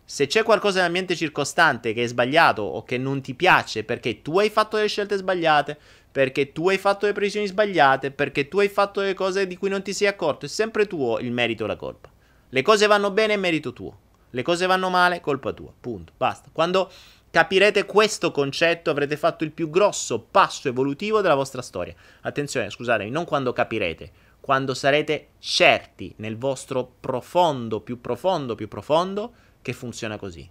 [0.09, 4.39] Se c'è qualcosa nell'ambiente circostante che è sbagliato o che non ti piace perché tu
[4.39, 5.77] hai fatto delle scelte sbagliate,
[6.09, 9.69] perché tu hai fatto le previsioni sbagliate, perché tu hai fatto le cose di cui
[9.69, 12.09] non ti sei accorto, è sempre tuo il merito e la colpa.
[12.49, 13.99] Le cose vanno bene, è merito tuo.
[14.37, 15.73] Le cose vanno male, colpa tua.
[15.79, 16.13] Punto.
[16.15, 16.51] Basta.
[16.53, 16.91] Quando
[17.31, 21.95] capirete questo concetto avrete fatto il più grosso passo evolutivo della vostra storia.
[22.21, 29.33] Attenzione, scusatemi, non quando capirete, quando sarete certi nel vostro profondo, più profondo, più profondo
[29.59, 30.47] che funziona così.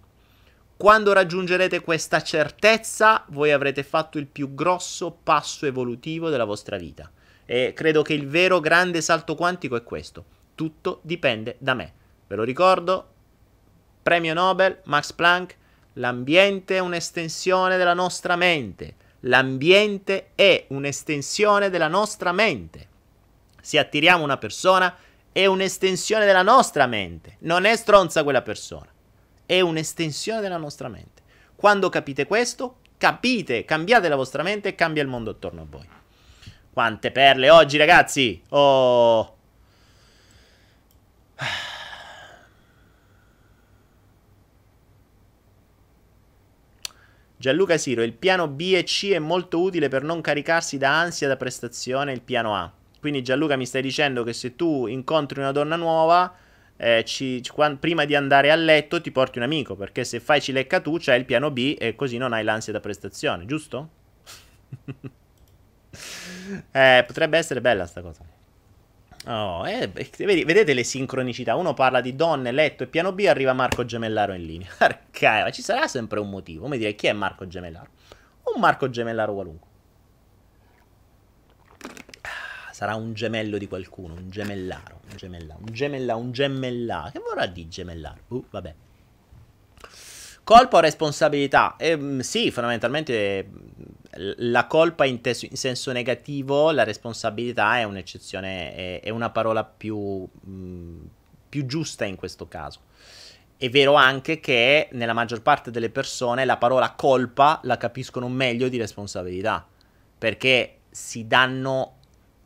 [0.75, 7.09] Quando raggiungerete questa certezza, voi avrete fatto il più grosso passo evolutivo della vostra vita.
[7.45, 10.25] E credo che il vero grande salto quantico è questo.
[10.55, 11.93] Tutto dipende da me.
[12.27, 13.15] Ve lo ricordo,
[14.07, 15.57] Premio Nobel, Max Planck,
[15.95, 18.95] l'ambiente è un'estensione della nostra mente.
[19.21, 22.87] L'ambiente è un'estensione della nostra mente.
[23.59, 24.95] Se attiriamo una persona,
[25.33, 27.35] è un'estensione della nostra mente.
[27.39, 28.87] Non è stronza quella persona.
[29.45, 31.23] È un'estensione della nostra mente.
[31.57, 35.89] Quando capite questo, capite, cambiate la vostra mente e cambia il mondo attorno a voi.
[36.71, 38.41] Quante perle oggi, ragazzi!
[38.51, 39.35] Oh!
[47.39, 51.27] Gianluca Siro, il piano B e C è molto utile per non caricarsi da ansia
[51.27, 52.71] da prestazione il piano A.
[52.99, 56.35] Quindi Gianluca mi stai dicendo che se tu incontri una donna nuova,
[56.77, 60.41] eh, ci, quando, prima di andare a letto ti porti un amico, perché se fai
[60.41, 63.89] cilecca tu c'hai il piano B e così non hai l'ansia da prestazione, giusto?
[66.71, 68.36] eh, potrebbe essere bella sta cosa.
[69.29, 71.55] Oh, eh, vedete le sincronicità?
[71.55, 74.69] Uno parla di donne, letto e piano B, arriva Marco Gemellaro in linea.
[74.79, 76.61] Arcaia, ci sarà sempre un motivo.
[76.61, 77.89] Come dire, chi è Marco Gemellaro?
[78.55, 79.67] Un Marco Gemellaro qualunque.
[82.21, 87.11] Ah, sarà un gemello di qualcuno, un gemellaro, un gemellaro, un gemellaro, un gemellaro.
[87.11, 88.19] Che vorrà dire gemellaro?
[88.29, 88.75] Uh, vabbè.
[90.45, 91.75] Colpa o responsabilità?
[91.77, 93.45] Eh, sì, fondamentalmente
[94.17, 99.63] la colpa in, te- in, senso negativo, la responsabilità è un'eccezione, è, è una parola
[99.63, 101.07] più, mh,
[101.49, 102.81] più, giusta in questo caso.
[103.57, 108.67] È vero anche che nella maggior parte delle persone la parola colpa la capiscono meglio
[108.67, 109.65] di responsabilità,
[110.17, 111.95] perché si danno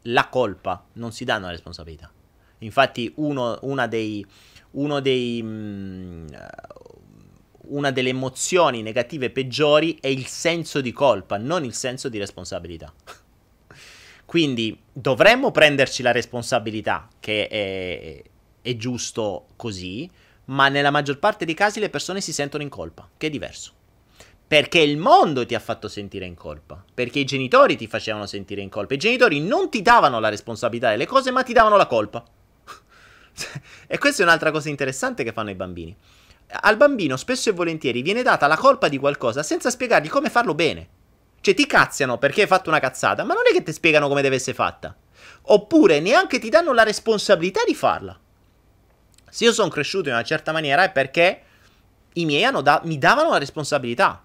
[0.03, 2.11] la colpa, non si danno la responsabilità.
[2.59, 4.25] Infatti uno, dei,
[4.71, 6.25] uno dei, mh,
[7.71, 12.93] una delle emozioni negative peggiori è il senso di colpa, non il senso di responsabilità.
[14.25, 18.23] Quindi dovremmo prenderci la responsabilità, che è,
[18.61, 20.09] è, giusto così,
[20.45, 23.73] ma nella maggior parte dei casi le persone si sentono in colpa, che è diverso.
[24.47, 28.61] Perché il mondo ti ha fatto sentire in colpa, perché i genitori ti facevano sentire
[28.61, 28.93] in colpa.
[28.93, 32.23] I genitori non ti davano la responsabilità delle cose, ma ti davano la colpa.
[33.87, 35.95] e questa è un'altra cosa interessante che fanno i bambini
[36.51, 40.53] al bambino spesso e volentieri viene data la colpa di qualcosa senza spiegargli come farlo
[40.53, 40.87] bene.
[41.41, 44.21] Cioè ti cazziano perché hai fatto una cazzata, ma non è che ti spiegano come
[44.21, 44.95] deve essere fatta.
[45.43, 48.17] Oppure neanche ti danno la responsabilità di farla.
[49.29, 51.41] Se io sono cresciuto in una certa maniera è perché
[52.13, 54.21] i miei da- mi davano la responsabilità.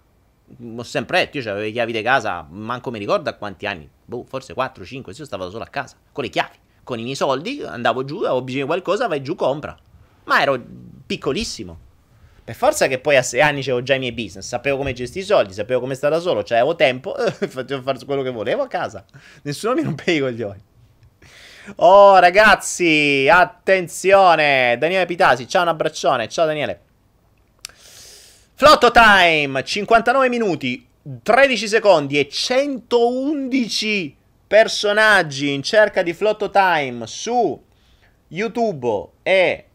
[0.77, 3.89] Ho sempre detto, io avevo le chiavi di casa, manco mi ricordo a quanti anni,
[4.05, 7.17] boh, forse 4, 5, io stavo solo a casa, con le chiavi, con i miei
[7.17, 9.77] soldi, andavo giù, avevo bisogno di qualcosa, vai giù, compra.
[10.25, 10.61] Ma ero
[11.07, 11.86] piccolissimo.
[12.47, 15.25] Per forza che poi a sei anni avevo già i miei business, sapevo come gestire
[15.25, 18.63] i soldi, sapevo come stare da solo, cioè avevo tempo, facevo fare quello che volevo
[18.63, 19.05] a casa.
[19.43, 20.63] Nessuno mi rompeva i coglioni.
[21.79, 26.81] Oh ragazzi, attenzione, Daniele Pitasi, ciao un abbraccione, ciao Daniele.
[28.55, 30.87] Flotto time, 59 minuti,
[31.25, 34.17] 13 secondi e 111
[34.47, 37.61] personaggi in cerca di Flotto time su
[38.29, 39.66] YouTube e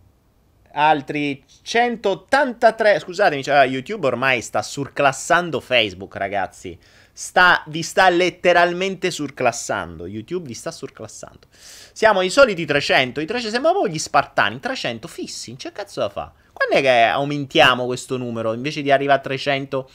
[0.73, 2.99] altri 183.
[2.99, 6.77] Scusatemi, cioè, YouTube ormai sta surclassando Facebook, ragazzi.
[7.13, 10.07] Sta, vi sta letteralmente surclassando.
[10.07, 11.47] YouTube vi sta surclassando.
[11.51, 13.19] Siamo i soliti 300.
[13.19, 14.59] I 300 sembrano gli spartani.
[14.59, 15.55] 300 fissi.
[15.55, 16.31] C'è cazzo da fa?
[16.53, 19.89] Quando è che aumentiamo questo numero invece di arrivare a 300?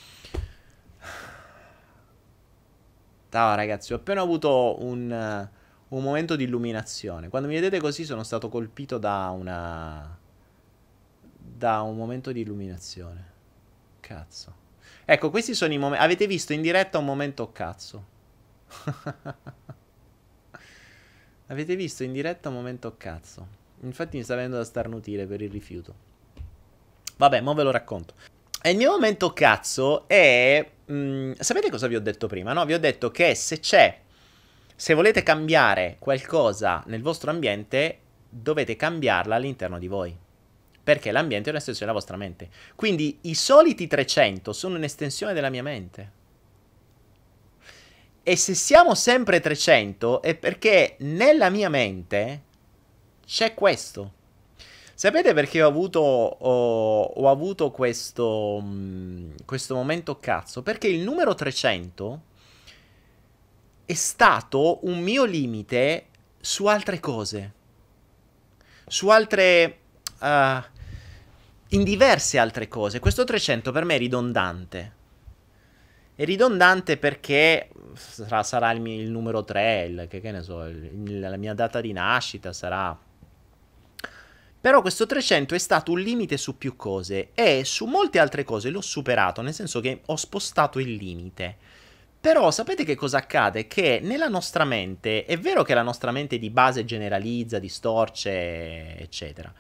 [3.29, 5.49] Ciao ragazzi, ho appena avuto un,
[5.89, 7.29] un momento di illuminazione.
[7.29, 10.18] Quando mi vedete così sono stato colpito da una
[11.57, 13.32] da un momento di illuminazione.
[14.00, 14.64] Cazzo.
[15.04, 16.04] Ecco, questi sono i momenti.
[16.04, 18.04] Avete visto in diretta un momento cazzo.
[21.48, 23.46] Avete visto in diretta un momento cazzo.
[23.80, 25.94] Infatti mi sta venendo da starnutire per il rifiuto.
[27.16, 28.14] Vabbè, mo ve lo racconto.
[28.61, 30.68] E il mio momento cazzo è...
[30.86, 32.52] Mh, mm, sapete cosa vi ho detto prima?
[32.52, 32.66] No?
[32.66, 34.00] Vi ho detto che se c'è...
[34.74, 40.24] Se volete cambiare qualcosa nel vostro ambiente, dovete cambiarla all'interno di voi
[40.87, 42.49] perché l'ambiente è un'estensione della vostra mente.
[42.76, 46.12] Quindi i soliti 300 sono un'estensione della mia mente.
[48.22, 52.43] E se siamo sempre 300 è perché nella mia mente
[53.26, 54.12] c'è questo.
[54.95, 60.62] Sapete perché ho avuto, ho, ho avuto questo, mm, questo momento cazzo?
[60.62, 62.22] Perché il numero 300
[63.87, 66.07] è stato un mio limite
[66.41, 67.53] su altre cose.
[68.87, 69.78] Su altre...
[70.20, 70.74] Uh,
[71.71, 73.01] in diverse altre cose.
[73.01, 74.93] Questo 300 per me è ridondante.
[76.14, 80.64] È ridondante perché sarà, sarà il, mio, il, numero 3, il, che, che ne so,
[80.64, 82.99] il, la mia data di nascita sarà...
[84.59, 88.71] Però questo 300 è stato un limite su più cose e su molte altre cose
[88.71, 91.57] l'ho superato, nel senso che ho spostato il limite.
[92.19, 93.69] Però sapete che cosa accade?
[93.69, 99.53] Che nella nostra mente, è vero che la nostra mente di base generalizza, distorce, eccetera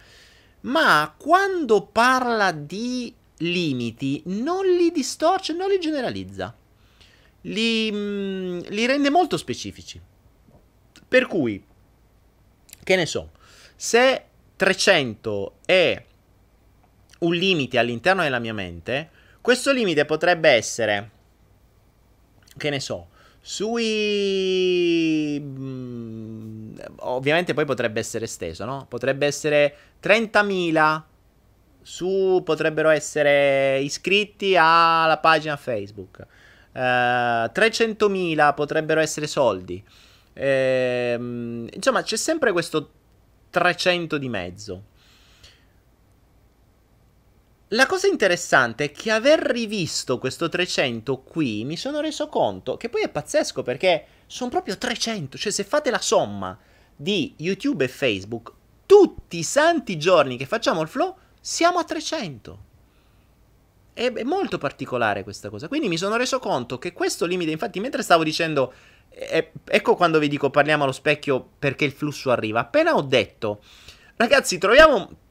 [0.66, 6.56] ma quando parla di limiti non li distorce, non li generalizza,
[7.42, 10.00] li, mm, li rende molto specifici.
[11.08, 11.62] Per cui,
[12.82, 13.30] che ne so,
[13.76, 14.24] se
[14.56, 16.04] 300 è
[17.20, 19.10] un limite all'interno della mia mente,
[19.40, 21.10] questo limite potrebbe essere,
[22.56, 23.08] che ne so,
[23.40, 25.40] sui...
[27.00, 28.86] Ovviamente poi potrebbe essere esteso, no?
[28.88, 31.02] Potrebbe essere 30.000
[31.82, 32.42] su...
[32.44, 36.26] potrebbero essere iscritti alla pagina Facebook.
[36.72, 39.82] Uh, eh, 300.000 potrebbero essere soldi.
[40.34, 42.90] Uh, insomma, c'è sempre questo
[43.50, 44.82] 300 di mezzo.
[47.70, 52.88] La cosa interessante è che aver rivisto questo 300 qui mi sono reso conto che
[52.88, 56.58] poi è pazzesco perché sono proprio 300, cioè se fate la somma
[56.94, 58.52] di YouTube e Facebook,
[58.86, 62.64] tutti i santi giorni che facciamo il flow siamo a 300.
[63.92, 67.80] È, è molto particolare questa cosa, quindi mi sono reso conto che questo limite, infatti
[67.80, 68.72] mentre stavo dicendo,
[69.08, 73.62] eh, ecco quando vi dico parliamo allo specchio perché il flusso arriva, appena ho detto,
[74.16, 75.24] ragazzi troviamo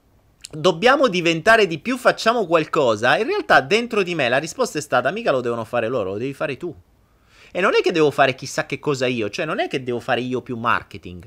[0.51, 3.17] dobbiamo diventare di più, facciamo qualcosa.
[3.17, 6.17] In realtà dentro di me la risposta è stata mica lo devono fare loro, lo
[6.17, 6.73] devi fare tu.
[7.55, 10.01] E non è che devo fare chissà che cosa io, cioè non è che devo
[10.01, 11.25] fare io più marketing.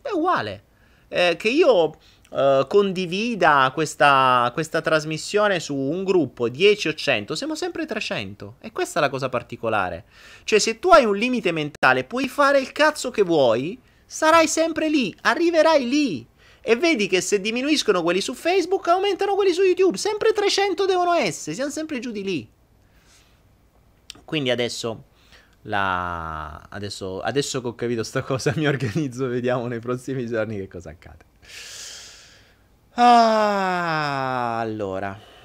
[0.00, 0.64] È uguale.
[1.08, 1.94] Eh, che io
[2.30, 8.54] eh, condivida questa, questa trasmissione su un gruppo 10 o 100, siamo sempre 300.
[8.60, 10.06] E questa è la cosa particolare.
[10.44, 14.88] Cioè se tu hai un limite mentale, puoi fare il cazzo che vuoi, sarai sempre
[14.88, 16.26] lì, arriverai lì.
[16.62, 19.98] E vedi che se diminuiscono quelli su Facebook, aumentano quelli su YouTube.
[19.98, 22.48] Sempre 300 devono essere, siamo sempre giù di lì.
[24.24, 25.04] Quindi adesso,
[25.68, 26.66] la...
[26.68, 30.90] adesso, adesso che ho capito sta cosa, mi organizzo, vediamo nei prossimi giorni che cosa
[30.90, 31.24] accade.
[32.94, 35.36] Ah, allora.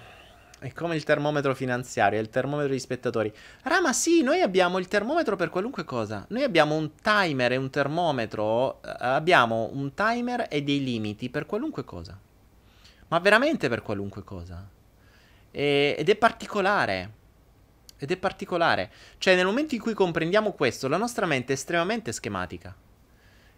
[0.57, 3.32] È come il termometro finanziario, è il termometro di spettatori.
[3.63, 6.26] Rama, sì, noi abbiamo il termometro per qualunque cosa.
[6.30, 8.82] Noi abbiamo un timer e un termometro.
[8.82, 12.17] Eh, abbiamo un timer e dei limiti per qualunque cosa.
[13.09, 14.65] Ma veramente per qualunque cosa.
[15.51, 17.11] E, ed è particolare.
[18.04, 18.91] Ed è particolare.
[19.18, 22.76] Cioè, nel momento in cui comprendiamo questo, la nostra mente è estremamente schematica.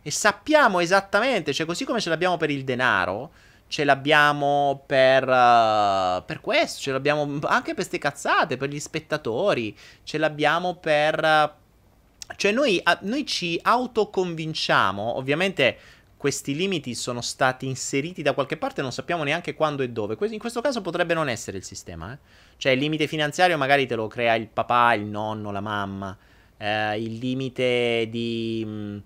[0.04, 3.32] E sappiamo esattamente, cioè così come ce l'abbiamo per il denaro,
[3.68, 9.76] ce l'abbiamo per, uh, per questo, ce l'abbiamo anche per queste cazzate, per gli spettatori,
[10.04, 11.20] ce l'abbiamo per...
[11.24, 15.78] Uh, cioè noi, uh, noi ci autoconvinciamo, ovviamente
[16.18, 20.16] questi limiti sono stati inseriti da qualche parte, non sappiamo neanche quando e dove.
[20.28, 22.14] In questo caso potrebbe non essere il sistema.
[22.14, 22.18] Eh?
[22.58, 26.18] Cioè il limite finanziario magari te lo crea il papà, il nonno, la mamma.
[26.58, 28.64] Eh, il limite di...
[28.66, 29.01] Mh,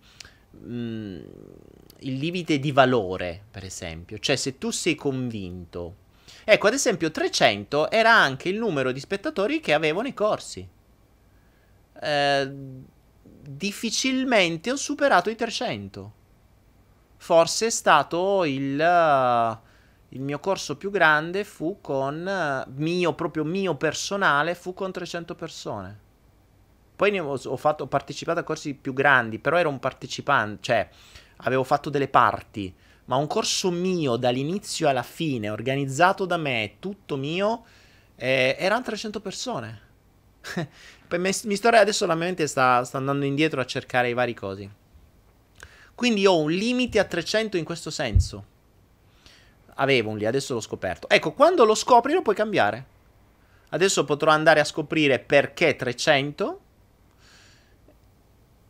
[0.56, 1.20] mm, mm,
[2.02, 4.20] il limite di valore, per esempio.
[4.20, 5.96] Cioè, se tu sei convinto.
[6.44, 10.68] Ecco, ad esempio, 300 era anche il numero di spettatori che avevano i corsi.
[12.02, 12.52] Eh,
[13.42, 16.14] difficilmente ho superato i 300.
[17.18, 19.68] Forse è stato il, uh,
[20.10, 25.36] il mio corso più grande fu con uh, mio, proprio mio personale, fu con 300
[25.36, 26.00] persone.
[26.96, 30.90] Poi ho, ho, fatto, ho partecipato a corsi più grandi, però ero un partecipante, cioè
[31.38, 32.74] avevo fatto delle parti,
[33.06, 37.64] ma un corso mio dall'inizio alla fine, organizzato da me, tutto mio,
[38.16, 39.82] eh, erano 300 persone.
[41.10, 44.34] mi, mi sto, adesso la mia mente sta, sta andando indietro a cercare i vari
[44.34, 44.70] cosi.
[45.96, 48.58] Quindi ho un limite a 300 in questo senso.
[49.82, 51.08] Avevo un lì, adesso l'ho scoperto.
[51.10, 52.98] Ecco, quando lo scopri lo puoi cambiare.
[53.70, 56.60] Adesso potrò andare a scoprire perché 300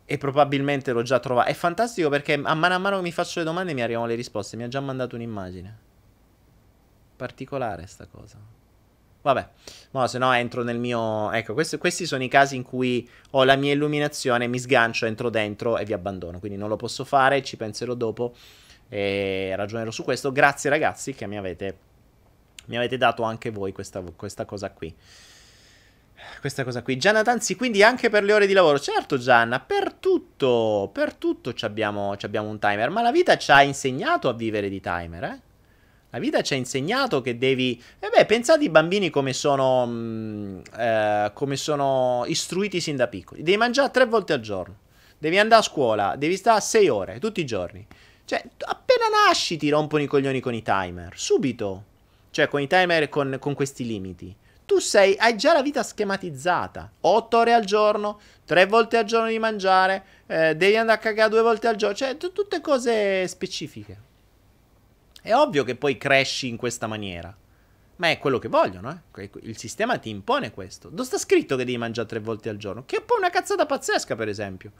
[0.04, 1.48] e probabilmente l'ho già trovato.
[1.48, 4.14] È fantastico perché a mano a mano che mi faccio le domande mi arrivano le
[4.14, 4.56] risposte.
[4.56, 5.78] Mi ha già mandato un'immagine.
[7.16, 8.38] Particolare sta cosa.
[9.22, 9.48] Vabbè,
[9.90, 11.30] no, se no entro nel mio...
[11.32, 15.28] Ecco, questi, questi, sono i casi in cui ho la mia illuminazione, mi sgancio, entro
[15.28, 16.38] dentro e vi abbandono.
[16.38, 18.34] Quindi non lo posso fare, ci penserò dopo
[18.90, 20.32] e ragionerò su questo.
[20.32, 21.78] Grazie ragazzi che mi avete,
[22.66, 24.94] mi avete dato anche voi questa, questa cosa qui
[26.40, 26.96] questa cosa qui.
[26.96, 28.78] Gianna Tanzi, quindi anche per le ore di lavoro.
[28.78, 32.90] Certo, Gianna, per tutto, per tutto abbiamo, abbiamo un timer.
[32.90, 35.40] Ma la vita ci ha insegnato a vivere di timer, eh?
[36.12, 37.80] La vita ci ha insegnato che devi...
[38.00, 42.96] E eh beh, pensate ai bambini come sono, mh, mm, eh, come sono istruiti sin
[42.96, 43.42] da piccoli.
[43.42, 44.76] Devi mangiare tre volte al giorno.
[45.18, 47.86] Devi andare a scuola, devi stare sei ore, tutti i giorni.
[48.30, 51.14] Cioè, appena nasci ti rompono i coglioni con i timer.
[51.16, 51.84] Subito.
[52.30, 55.82] Cioè, con i timer e con, con questi limiti tu sei, hai già la vita
[55.82, 56.92] schematizzata.
[57.00, 61.28] 8 ore al giorno, 3 volte al giorno di mangiare, eh, devi andare a cagare
[61.28, 63.98] due volte al giorno, cioè t- tutte cose specifiche.
[65.20, 67.36] È ovvio che poi cresci in questa maniera.
[67.96, 69.30] Ma è quello che vogliono, eh?
[69.42, 70.88] Il sistema ti impone questo.
[70.88, 72.84] Dove sta scritto che devi mangiare tre volte al giorno?
[72.86, 74.70] Che è poi una cazzata pazzesca, per esempio.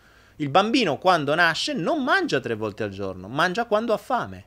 [0.40, 4.46] Il bambino quando nasce non mangia tre volte al giorno, mangia quando ha fame.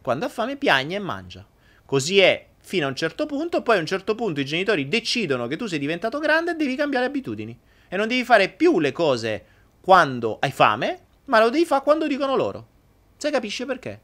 [0.00, 1.44] Quando ha fame piagne e mangia.
[1.84, 5.48] Così è fino a un certo punto, poi a un certo punto i genitori decidono
[5.48, 7.58] che tu sei diventato grande e devi cambiare abitudini.
[7.88, 9.44] E non devi fare più le cose
[9.80, 12.68] quando hai fame, ma lo devi fare quando dicono loro.
[13.16, 14.00] Si capisce perché?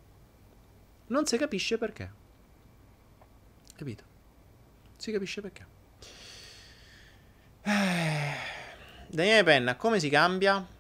[1.07, 2.11] Non si capisce perché.
[3.77, 4.03] Capito?
[4.97, 5.67] Si capisce perché.
[7.63, 8.35] Eh,
[9.07, 10.77] Daniele Penna, come si cambia?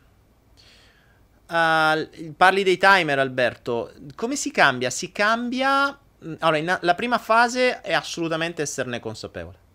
[1.49, 3.93] Uh, parli dei timer, Alberto.
[4.15, 4.91] Come si cambia?
[4.91, 5.99] Si cambia.
[6.25, 9.67] Mm, allora, in, la prima fase è assolutamente esserne consapevole.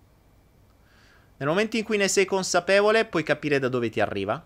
[1.37, 4.45] Nel momento in cui ne sei consapevole, puoi capire da dove ti arriva.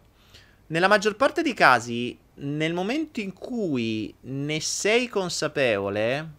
[0.67, 6.29] Nella maggior parte dei casi, nel momento in cui ne sei consapevole.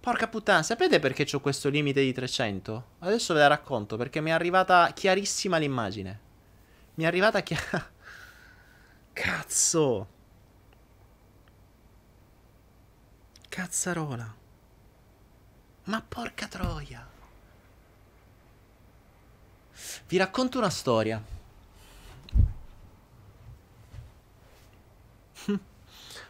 [0.00, 2.84] Porca puttana, sapete perché ho questo limite di 300?
[2.98, 6.23] Adesso ve la racconto perché mi è arrivata chiarissima l'immagine.
[6.94, 7.90] Mi è arrivata chiara.
[9.12, 10.08] Cazzo.
[13.48, 14.34] Cazzarola.
[15.84, 17.06] Ma porca troia.
[20.06, 21.22] Vi racconto una storia.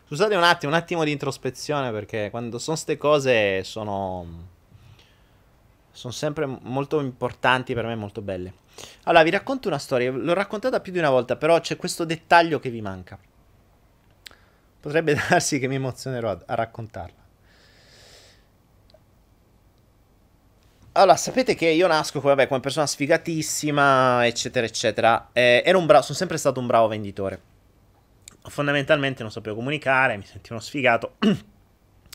[0.06, 4.52] Scusate un attimo, un attimo di introspezione perché quando sono ste cose sono
[5.94, 8.62] sono sempre molto importanti per me, molto belle.
[9.04, 12.58] Allora, vi racconto una storia, l'ho raccontata più di una volta, però c'è questo dettaglio
[12.58, 13.18] che vi manca.
[14.80, 17.22] Potrebbe darsi che mi emozionerò a, a raccontarla.
[20.96, 25.30] Allora, sapete che io nasco vabbè, come persona sfigatissima, eccetera, eccetera.
[25.32, 27.42] Eh, bravo, sono sempre stato un bravo venditore.
[28.42, 31.16] Fondamentalmente non sapevo comunicare, mi sentivo sfigato.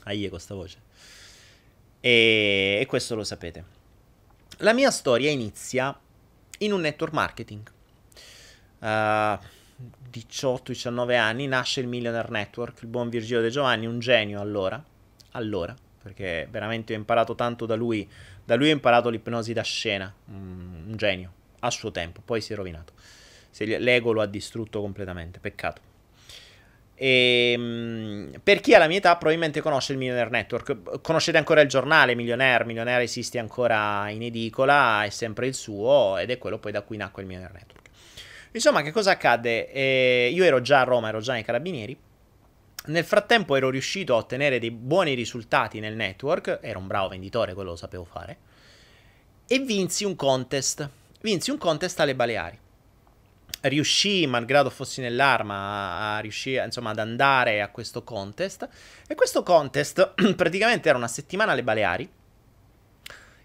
[0.05, 0.77] Aie con sta voce.
[1.99, 3.65] E, e questo lo sapete.
[4.59, 5.97] La mia storia inizia
[6.59, 7.61] in un network marketing.
[8.79, 9.37] Uh,
[10.11, 14.81] 18-19 anni nasce il Millionaire Network, il buon Virgilio De Giovanni, un genio allora.
[15.31, 18.07] Allora, perché veramente ho imparato tanto da lui
[18.49, 22.55] da lui ho imparato l'ipnosi da scena, un genio, a suo tempo, poi si è
[22.55, 22.93] rovinato.
[23.59, 25.81] l'ego lo ha distrutto completamente, peccato.
[27.01, 30.99] E, ehm, per chi ha la mia età probabilmente conosce il Millionaire Network.
[31.01, 32.65] Conoscete ancora il giornale Millionaire?
[32.65, 36.97] Millionaire esiste ancora in edicola, è sempre il suo ed è quello poi da cui
[36.97, 37.87] nacque il Millionaire Network.
[38.51, 39.71] Insomma, che cosa accadde?
[39.71, 41.97] Eh, io ero già a Roma, ero già nei Carabinieri
[42.85, 47.53] nel frattempo ero riuscito a ottenere dei buoni risultati nel network, ero un bravo venditore,
[47.53, 48.37] quello lo sapevo fare,
[49.47, 50.89] e vinsi un contest.
[51.21, 52.57] Vinsi un contest alle Baleari.
[53.61, 58.67] Riuscii, malgrado fossi nell'arma, a riuscire insomma, ad andare a questo contest.
[59.07, 62.09] E questo contest praticamente era una settimana alle Baleari,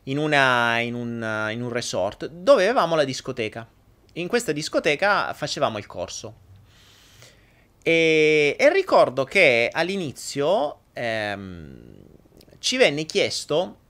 [0.04, 3.66] in, una, in, un, in un resort, dove avevamo la discoteca.
[4.14, 6.42] In questa discoteca facevamo il corso
[7.86, 11.96] e, e ricordo che all'inizio ehm,
[12.58, 13.80] ci venne chiesto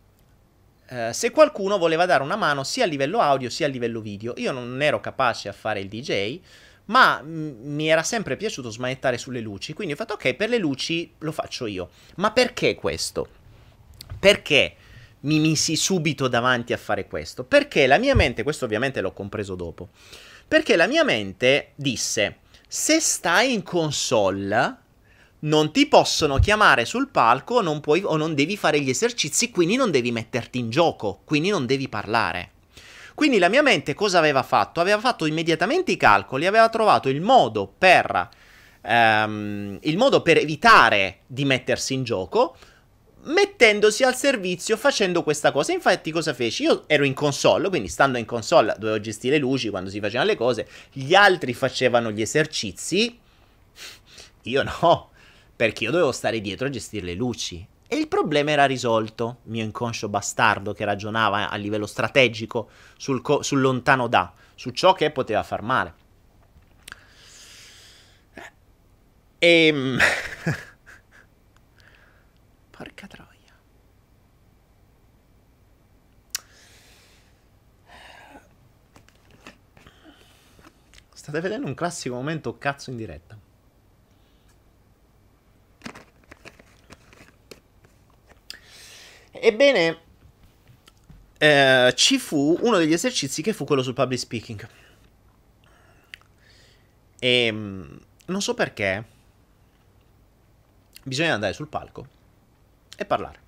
[0.88, 4.34] eh, se qualcuno voleva dare una mano sia a livello audio sia a livello video.
[4.36, 6.40] Io non ero capace a fare il DJ,
[6.86, 10.58] ma m- mi era sempre piaciuto smanettare sulle luci, quindi ho fatto ok, per le
[10.58, 11.90] luci lo faccio io.
[12.16, 13.28] Ma perché questo?
[14.18, 14.76] Perché
[15.20, 17.44] mi misi subito davanti a fare questo?
[17.44, 19.88] Perché la mia mente, questo ovviamente l'ho compreso dopo,
[20.46, 24.76] perché la mia mente disse se stai in console,
[25.44, 29.76] non ti possono chiamare sul palco non puoi, o non devi fare gli esercizi, quindi
[29.76, 32.50] non devi metterti in gioco, quindi non devi parlare.
[33.14, 34.80] Quindi la mia mente cosa aveva fatto?
[34.80, 38.28] Aveva fatto immediatamente i calcoli, aveva trovato il modo per,
[38.82, 42.56] um, il modo per evitare di mettersi in gioco
[43.26, 45.72] mettendosi al servizio facendo questa cosa.
[45.72, 46.64] Infatti, cosa feci?
[46.64, 50.28] Io ero in console, quindi stando in console dovevo gestire le luci quando si facevano
[50.28, 50.68] le cose.
[50.92, 53.18] Gli altri facevano gli esercizi.
[54.42, 55.10] Io no,
[55.56, 57.66] perché io dovevo stare dietro a gestire le luci.
[57.86, 59.38] E il problema era risolto.
[59.44, 64.94] Mio inconscio bastardo che ragionava a livello strategico sul, co- sul lontano da, su ciò
[64.94, 65.94] che poteva far male.
[69.38, 69.66] E.
[69.66, 69.98] Ehm,
[72.70, 73.32] Porca troia.
[81.12, 83.43] State vedendo un classico momento cazzo in diretta.
[89.46, 89.98] Ebbene,
[91.36, 94.68] eh, ci fu uno degli esercizi che fu quello sul public speaking.
[97.18, 99.04] E mm, non so perché.
[101.02, 102.08] Bisogna andare sul palco
[102.96, 103.38] e parlare.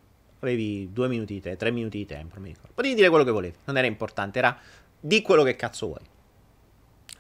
[0.41, 2.73] Avevi due minuti di tempo, tre minuti di tempo, mi ricordo.
[2.75, 4.61] Potevi dire quello che volevi, non era importante, era
[5.01, 6.05] di quello che cazzo vuoi.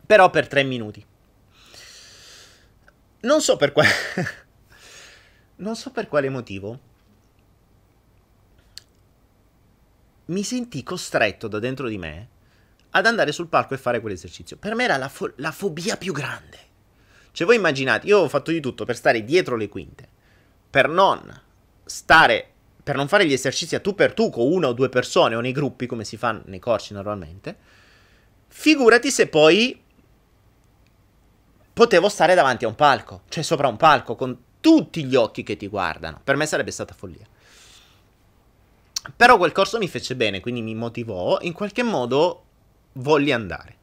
[0.04, 1.02] Però per tre minuti.
[3.20, 3.88] Non so per quale...
[5.56, 6.95] non so per quale motivo.
[10.26, 12.28] Mi sentì costretto da dentro di me
[12.90, 14.56] ad andare sul palco e fare quell'esercizio.
[14.56, 16.58] Per me era la, fo- la fobia più grande.
[17.30, 20.08] Cioè voi immaginate, io ho fatto di tutto per stare dietro le quinte,
[20.70, 21.42] per non
[21.84, 22.50] stare,
[22.82, 25.40] per non fare gli esercizi a tu per tu con una o due persone o
[25.40, 27.56] nei gruppi come si fa nei corsi normalmente.
[28.48, 29.78] Figurati se poi
[31.74, 35.58] potevo stare davanti a un palco, cioè sopra un palco con tutti gli occhi che
[35.58, 36.20] ti guardano.
[36.24, 37.26] Per me sarebbe stata follia.
[39.14, 42.44] Però quel corso mi fece bene, quindi mi motivò, in qualche modo
[42.94, 43.76] volli andare.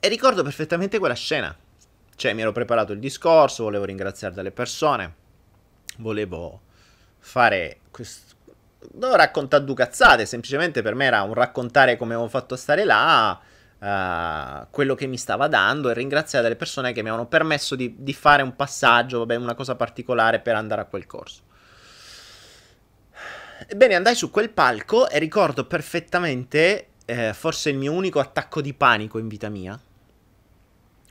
[0.00, 1.56] E ricordo perfettamente quella scena.
[2.14, 5.14] Cioè, mi ero preparato il discorso, volevo ringraziare delle persone,
[5.98, 6.60] volevo
[7.18, 8.34] fare questo...
[8.94, 13.40] Non raccontare due cazzate, semplicemente per me era un raccontare come avevo fatto stare là,
[13.82, 17.96] uh, quello che mi stava dando e ringraziare delle persone che mi avevano permesso di,
[17.98, 21.42] di fare un passaggio, vabbè, una cosa particolare per andare a quel corso.
[23.66, 28.74] Ebbene, andai su quel palco e ricordo perfettamente, eh, forse il mio unico attacco di
[28.74, 29.78] panico in vita mia.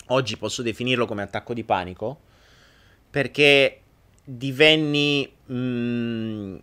[0.07, 2.19] Oggi posso definirlo come attacco di panico,
[3.09, 3.81] perché
[4.23, 6.55] divenni mh, mm,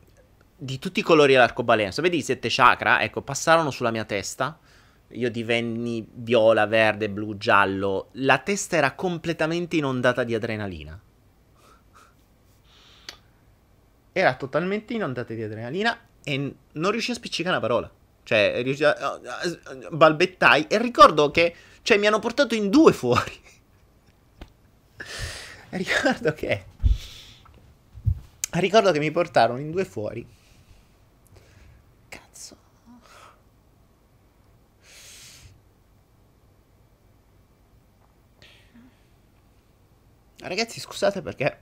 [0.56, 1.90] di tutti i colori all'arcobaleno.
[1.90, 3.00] Sapete i sette chakra?
[3.00, 4.58] Ecco, passarono sulla mia testa.
[5.12, 8.08] Io divenni viola, verde, blu, giallo.
[8.12, 11.00] La testa era completamente inondata di adrenalina
[14.18, 17.90] era totalmente inondata di adrenalina e non riuscì a spiccicare una parola.
[18.24, 19.20] Cioè, a,
[19.90, 23.32] balbettai e ricordo che, cioè, mi hanno portato in due fuori.
[25.70, 26.64] ricordo che,
[28.50, 30.26] ricordo che mi portarono in due fuori.
[40.40, 41.60] Ragazzi, scusate perché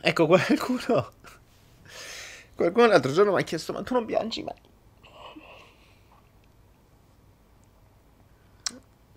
[0.00, 1.12] Ecco, qualcuno.
[2.54, 4.54] Qualcuno l'altro giorno mi ha chiesto: Ma tu non piangi mai?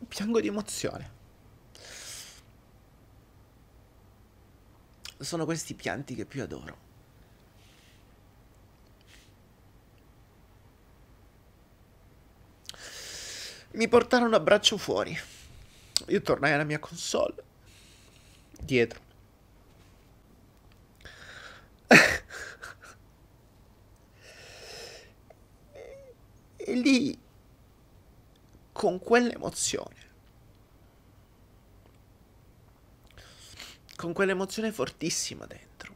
[0.07, 1.19] Piango di emozione.
[5.19, 6.89] Sono questi pianti che più adoro.
[13.73, 15.17] Mi portarono a braccio fuori.
[16.07, 17.43] Io tornai alla mia console.
[18.61, 19.09] Dietro
[26.57, 27.17] e lì,
[28.71, 29.95] con quell'emozione,
[33.95, 35.95] con quell'emozione fortissima dentro,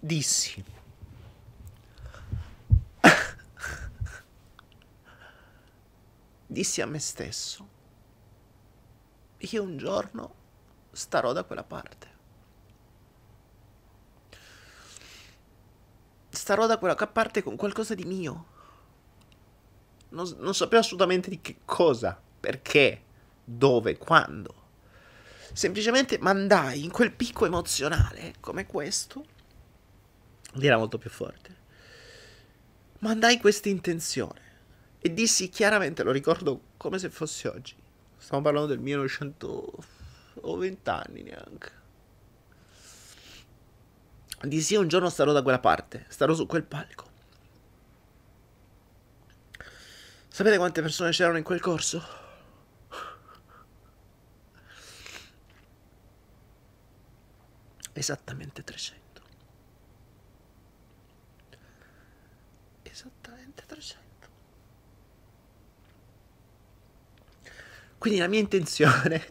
[0.00, 0.64] dissi,
[6.46, 7.68] dissi a me stesso,
[9.50, 10.34] io un giorno
[10.92, 12.12] starò da quella parte.
[16.42, 18.46] starò da quella parte con qualcosa di mio.
[20.08, 23.02] Non, non sapevo assolutamente di che cosa, perché,
[23.44, 24.60] dove, quando.
[25.52, 29.24] Semplicemente mandai in quel picco emozionale come questo.
[30.54, 31.60] Lì era molto più forte.
[32.98, 34.40] Mandai questa intenzione
[34.98, 37.74] e dissi chiaramente, lo ricordo come se fosse oggi.
[38.22, 39.72] Stiamo parlando del 1900
[40.42, 41.80] o 20 anni neanche
[44.42, 47.10] Dissi un giorno starò da quella parte, starò su quel palco.
[50.28, 52.02] Sapete quante persone c'erano in quel corso?
[57.92, 59.22] Esattamente 300.
[62.82, 64.12] Esattamente 300.
[68.02, 69.26] Quindi la mia intenzione...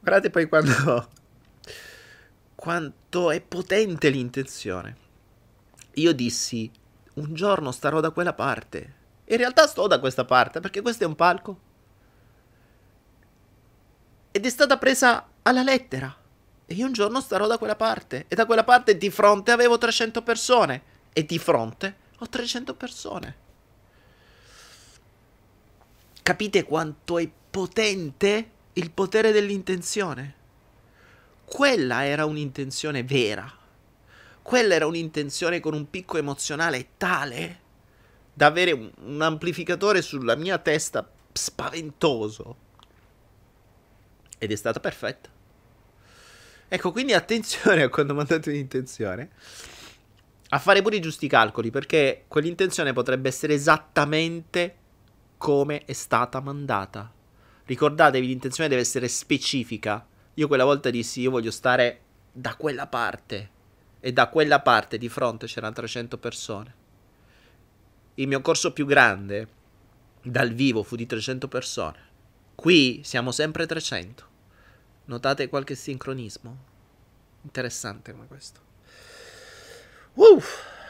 [0.00, 1.08] Guardate poi quando
[2.56, 4.96] quanto è potente l'intenzione.
[5.94, 6.68] Io dissi,
[7.14, 8.94] un giorno starò da quella parte.
[9.26, 11.60] In realtà sto da questa parte, perché questo è un palco.
[14.32, 16.12] Ed è stata presa alla lettera.
[16.66, 18.24] E io un giorno starò da quella parte.
[18.26, 20.82] E da quella parte di fronte avevo 300 persone.
[21.12, 23.36] E di fronte ho 300 persone.
[26.28, 30.34] Capite quanto è potente il potere dell'intenzione?
[31.42, 33.50] Quella era un'intenzione vera.
[34.42, 37.60] Quella era un'intenzione con un picco emozionale tale
[38.34, 42.56] da avere un, amplificatore sulla mia testa spaventoso.
[44.36, 45.30] Ed è stata perfetta.
[46.68, 49.30] Ecco, quindi attenzione a quando mandate un'intenzione.
[50.50, 54.84] a fare pure i giusti calcoli, perché quell'intenzione potrebbe essere esattamente
[55.38, 57.10] come è stata mandata.
[57.64, 60.06] Ricordatevi, l'intenzione deve essere specifica.
[60.34, 62.00] Io quella volta dissi, io voglio stare
[62.32, 63.56] da quella parte.
[64.00, 66.74] E da quella parte di fronte c'erano 300 persone.
[68.14, 69.48] Il mio corso più grande
[70.22, 71.98] dal vivo fu di 300 persone.
[72.54, 74.26] Qui siamo sempre 300.
[75.06, 76.56] Notate qualche sincronismo?
[77.42, 78.60] Interessante come questo.
[80.14, 80.42] Uh,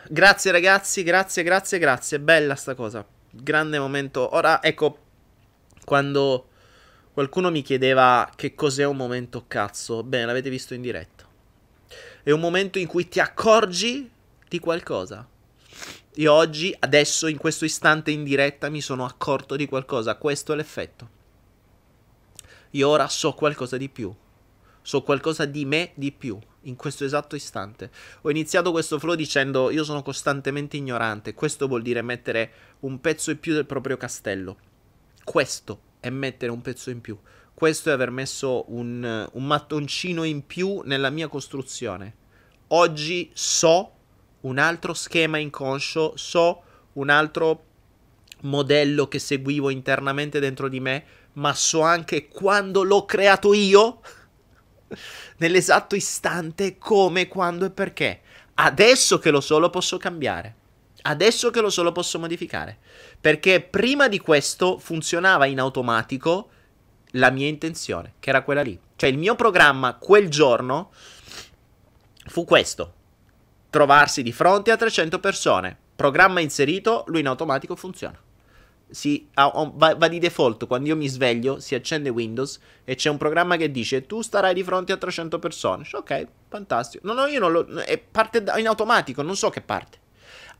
[0.08, 2.18] grazie ragazzi, grazie, grazie, grazie.
[2.20, 3.06] Bella sta cosa.
[3.30, 4.34] Grande momento.
[4.34, 4.98] Ora, ecco,
[5.84, 6.48] quando
[7.12, 11.26] qualcuno mi chiedeva che cos'è un momento cazzo, bene, l'avete visto in diretta.
[12.22, 14.10] È un momento in cui ti accorgi
[14.48, 15.26] di qualcosa.
[16.14, 20.16] Io oggi, adesso, in questo istante in diretta, mi sono accorto di qualcosa.
[20.16, 21.16] Questo è l'effetto.
[22.70, 24.14] Io ora so qualcosa di più.
[24.82, 26.38] So qualcosa di me di più
[26.68, 27.90] in questo esatto istante.
[28.22, 31.34] Ho iniziato questo flow dicendo io sono costantemente ignorante.
[31.34, 34.56] Questo vuol dire mettere un pezzo in più del proprio castello.
[35.24, 37.18] Questo è mettere un pezzo in più.
[37.52, 42.14] Questo è aver messo un, un mattoncino in più nella mia costruzione.
[42.68, 43.92] Oggi so
[44.42, 46.62] un altro schema inconscio, so
[46.92, 47.64] un altro
[48.42, 51.04] modello che seguivo internamente dentro di me,
[51.34, 54.00] ma so anche quando l'ho creato io
[55.38, 58.20] nell'esatto istante come, quando e perché.
[58.54, 60.54] Adesso che lo so lo posso cambiare.
[61.02, 62.78] Adesso che lo so lo posso modificare.
[63.20, 66.50] Perché prima di questo funzionava in automatico
[67.12, 68.78] la mia intenzione, che era quella lì.
[68.96, 70.90] Cioè il mio programma quel giorno
[72.26, 72.94] fu questo.
[73.70, 75.76] Trovarsi di fronte a 300 persone.
[75.94, 78.20] Programma inserito, lui in automatico funziona
[78.90, 83.16] si, va, va, di default quando io mi sveglio, si accende Windows e c'è un
[83.16, 85.86] programma che dice tu starai di fronte a 300 persone.
[85.92, 87.06] Ok, fantastico.
[87.06, 87.66] No, no, io non lo...
[87.80, 89.98] È parte in automatico, non so che parte.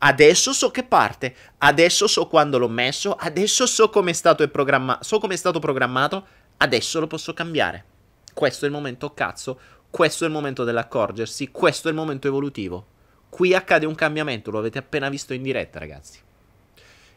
[0.01, 4.99] Adesso so che parte, adesso so quando l'ho messo, adesso so come è stato, programma-
[5.03, 6.25] so come è stato programmato,
[6.59, 7.85] adesso lo posso cambiare.
[8.33, 9.59] Questo è il momento cazzo,
[9.91, 12.87] questo è il momento dell'accorgersi, questo è il momento evolutivo.
[13.29, 16.27] Qui accade un cambiamento, lo avete appena visto in diretta, ragazzi.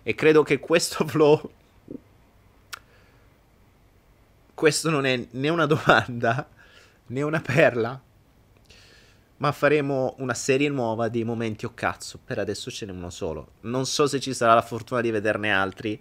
[0.04, 1.52] E credo che questo flow...
[4.54, 6.48] Questo non è né una domanda
[7.08, 8.00] né una perla.
[9.38, 12.20] Ma faremo una serie nuova dei momenti o cazzo.
[12.24, 13.54] Per adesso ce n'è uno solo.
[13.62, 16.00] Non so se ci sarà la fortuna di vederne altri.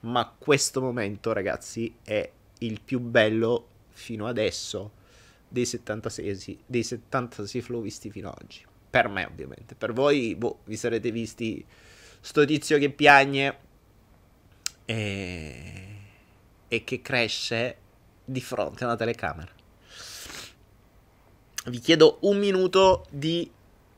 [0.00, 4.90] Ma questo momento, ragazzi, è il più bello fino adesso
[5.48, 8.64] dei 76, dei 76 flow visti fino ad oggi.
[8.90, 9.74] Per me, ovviamente.
[9.74, 11.64] Per voi, boh, vi sarete visti
[12.22, 13.58] sto tizio che piagne
[14.84, 15.96] e,
[16.68, 17.76] e che cresce
[18.24, 19.50] di fronte a una telecamera.
[21.66, 23.50] Vi chiedo un minuto di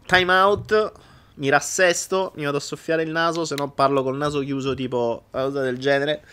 [0.06, 0.92] time out.
[1.36, 5.24] Mi rassesto, mi vado a soffiare il naso, se no parlo col naso chiuso, tipo
[5.30, 6.24] una cosa del genere.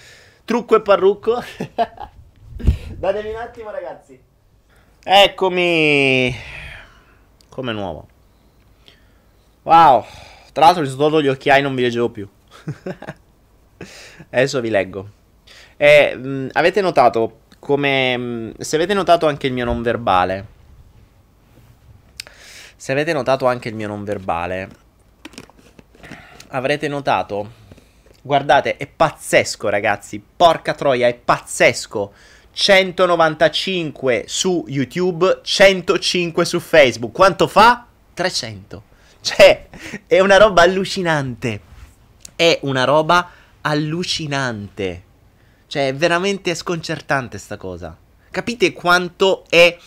[0.45, 1.41] Trucco e parrucco.
[2.97, 4.19] Datemi un attimo, ragazzi.
[5.03, 6.35] Eccomi.
[7.49, 8.07] Come nuovo.
[9.63, 10.05] Wow.
[10.51, 12.27] Tra l'altro mi sono tolto gli e non vi leggevo più.
[14.29, 15.09] Adesso vi leggo.
[15.77, 18.17] E, mh, avete notato come...
[18.17, 20.59] Mh, se avete notato anche il mio non verbale...
[22.75, 24.69] Se avete notato anche il mio non verbale...
[26.49, 27.59] Avrete notato...
[28.21, 30.23] Guardate, è pazzesco ragazzi.
[30.35, 32.13] Porca troia, è pazzesco.
[32.51, 37.13] 195 su YouTube, 105 su Facebook.
[37.13, 37.87] Quanto fa?
[38.13, 38.89] 300.
[39.21, 39.69] Cioè,
[40.07, 41.61] è una roba allucinante.
[42.35, 43.29] È una roba
[43.61, 45.03] allucinante.
[45.67, 47.95] Cioè, è veramente sconcertante sta cosa.
[48.31, 49.77] Capite quanto è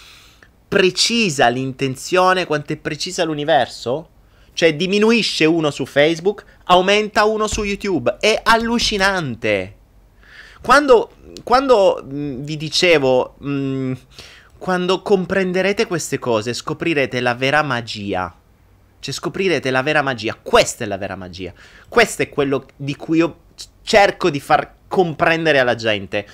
[0.68, 4.10] precisa l'intenzione, quanto è precisa l'universo?
[4.52, 8.18] Cioè, diminuisce uno su Facebook, aumenta uno su YouTube.
[8.20, 9.76] È allucinante.
[10.62, 11.10] Quando,
[11.42, 13.92] quando mh, mm, vi dicevo, mh, mm,
[14.58, 18.32] quando comprenderete queste cose, scoprirete la vera magia
[19.04, 20.34] cioè scoprirete la vera magia.
[20.34, 21.52] Questa è la vera magia.
[21.90, 23.40] Questo è quello di cui io
[23.82, 26.26] cerco di far comprendere alla gente.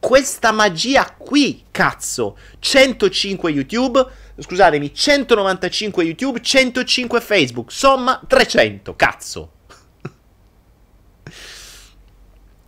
[0.00, 2.36] Questa magia qui, cazzo.
[2.58, 4.04] 105 YouTube,
[4.40, 9.52] scusatemi, 195 YouTube, 105 Facebook, somma 300, cazzo.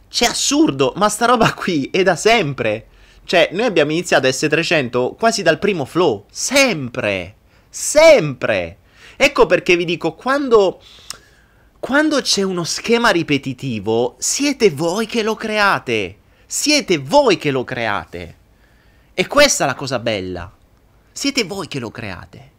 [0.08, 2.86] C'è assurdo, ma sta roba qui è da sempre.
[3.24, 6.26] Cioè, noi abbiamo iniziato S300 quasi dal primo flow.
[6.30, 7.34] Sempre.
[7.68, 8.76] Sempre.
[9.20, 10.80] Ecco perché vi dico, quando,
[11.80, 16.18] quando c'è uno schema ripetitivo, siete voi che lo create.
[16.46, 18.36] Siete voi che lo create.
[19.14, 20.48] E questa è la cosa bella.
[21.10, 22.52] Siete voi che lo create.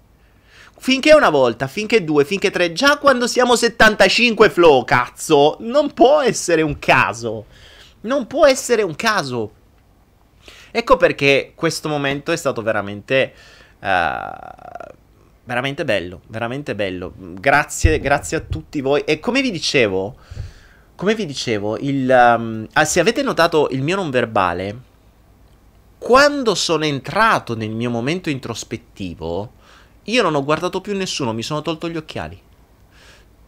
[0.80, 6.20] finché una volta, finché due, finché tre, già quando siamo 75 flow, cazzo, non può
[6.20, 7.46] essere un caso.
[8.02, 9.54] Non può essere un caso.
[10.72, 13.34] Ecco perché questo momento è stato veramente...
[13.80, 14.98] Uh,
[15.50, 17.12] veramente bello, veramente bello.
[17.18, 19.02] Grazie, grazie a tutti voi.
[19.02, 20.16] E come vi dicevo,
[20.94, 24.80] come vi dicevo, il, um, ah, se avete notato il mio non verbale,
[25.98, 29.54] quando sono entrato nel mio momento introspettivo,
[30.04, 32.40] io non ho guardato più nessuno, mi sono tolto gli occhiali.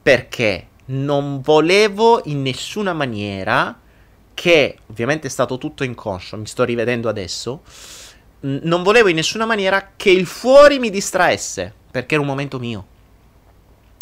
[0.02, 3.80] Perché non volevo in nessuna maniera
[4.34, 7.62] che, ovviamente è stato tutto inconscio, mi sto rivedendo adesso,
[8.40, 12.86] non volevo in nessuna maniera che il fuori mi distraesse, perché era un momento mio.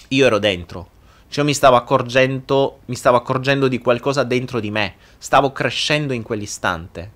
[0.10, 0.98] Io ero dentro.
[1.28, 4.96] Cioè mi stavo accorgendo, mi stavo accorgendo di qualcosa dentro di me.
[5.18, 7.12] Stavo crescendo in quell'istante.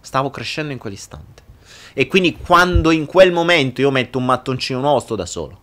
[0.00, 1.42] Stavo crescendo in quell'istante.
[1.94, 5.60] E quindi quando in quel momento io metto un mattoncino nuovo, sto da solo.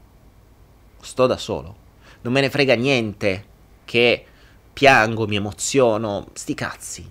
[1.00, 1.76] Sto da solo.
[2.22, 3.46] Non me ne frega niente
[3.86, 4.26] che
[4.74, 6.28] piango, mi emoziono.
[6.34, 7.10] Sti cazzi.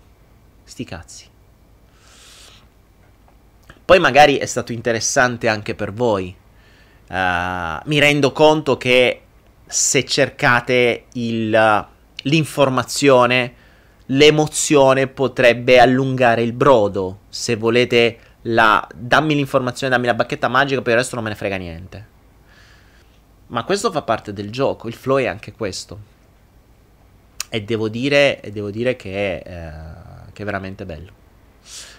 [0.65, 1.31] Sti cazzi.
[3.85, 6.35] Poi magari è stato interessante anche per voi.
[7.13, 9.21] Uh, mi rendo conto che
[9.67, 11.87] se cercate il,
[12.23, 13.55] l'informazione,
[14.07, 17.19] l'emozione potrebbe allungare il brodo.
[17.29, 21.37] Se volete la dammi l'informazione, dammi la bacchetta magica, per il resto non me ne
[21.37, 22.07] frega niente.
[23.49, 26.11] Ma questo fa parte del gioco, il flow è anche questo.
[27.51, 29.71] E devo dire, e devo dire che, eh,
[30.33, 31.11] che è veramente bello.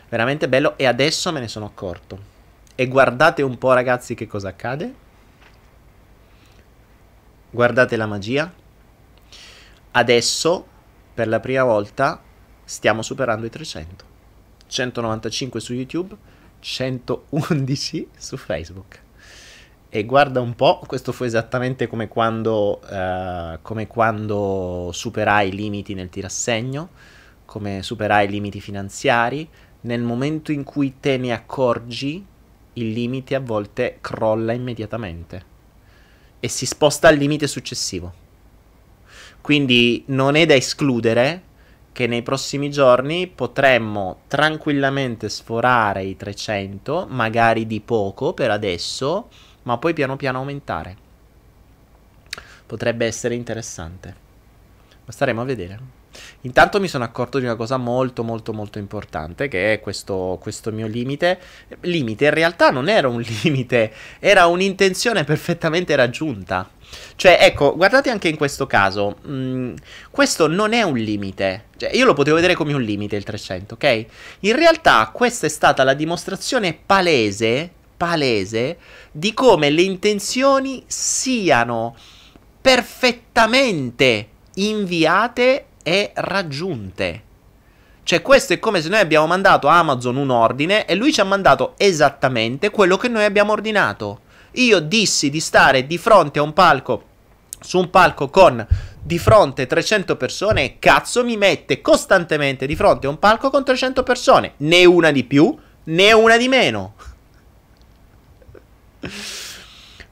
[0.09, 2.31] Veramente bello e adesso me ne sono accorto.
[2.73, 5.01] E guardate un po' ragazzi che cosa accade.
[7.53, 8.51] Guardate la magia.
[9.91, 10.67] Adesso,
[11.13, 12.19] per la prima volta,
[12.63, 14.05] stiamo superando i 300.
[14.65, 16.17] 195 su YouTube,
[16.59, 19.01] 111 su Facebook.
[19.87, 25.93] E guarda un po', questo fu esattamente come quando, uh, come quando superai i limiti
[25.93, 26.89] nel tirassegno,
[27.45, 29.47] come superai i limiti finanziari.
[29.81, 32.25] Nel momento in cui te ne accorgi,
[32.73, 35.51] il limite a volte crolla immediatamente
[36.43, 38.13] e si sposta al limite successivo.
[39.39, 41.41] Quindi non è da escludere
[41.93, 49.29] che nei prossimi giorni potremmo tranquillamente sforare i 300, magari di poco per adesso,
[49.61, 50.97] ma poi piano piano aumentare.
[52.65, 54.15] Potrebbe essere interessante.
[55.05, 55.79] Ma staremo a vedere.
[56.41, 60.71] Intanto mi sono accorto di una cosa molto molto molto importante che è questo, questo,
[60.71, 61.39] mio limite.
[61.81, 66.69] Limite in realtà non era un limite, era un'intenzione perfettamente raggiunta.
[67.15, 69.73] Cioè, ecco, guardate anche in questo caso, mh, mm,
[70.11, 73.73] questo non è un limite, cioè, io lo potevo vedere come un limite il 300,
[73.75, 74.05] ok?
[74.41, 78.77] In realtà questa è stata la dimostrazione palese, palese,
[79.11, 81.95] di come le intenzioni siano
[82.61, 87.21] perfettamente inviate e raggiunte.
[88.03, 91.21] Cioè, questo è come se noi abbiamo mandato a Amazon un ordine e lui ci
[91.21, 94.21] ha mandato esattamente quello che noi abbiamo ordinato.
[94.53, 97.03] Io dissi di stare di fronte a un palco,
[97.59, 98.65] su un palco con
[99.01, 103.63] di fronte 300 persone e cazzo mi mette costantemente di fronte a un palco con
[103.63, 104.53] 300 persone.
[104.57, 105.55] Né una di più,
[105.85, 106.95] né una di meno.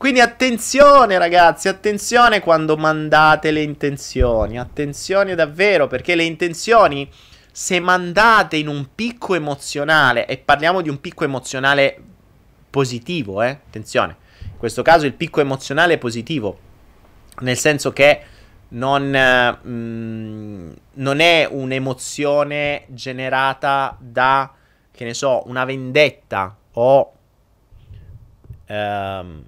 [0.01, 7.07] Quindi attenzione ragazzi, attenzione quando mandate le intenzioni, attenzione davvero perché le intenzioni
[7.51, 12.01] se mandate in un picco emozionale, e parliamo di un picco emozionale
[12.71, 13.49] positivo, eh?
[13.49, 16.57] attenzione, in questo caso il picco emozionale è positivo,
[17.41, 18.23] nel senso che
[18.69, 24.51] non, mm, non è un'emozione generata da,
[24.89, 27.13] che ne so, una vendetta o...
[28.67, 29.43] Um,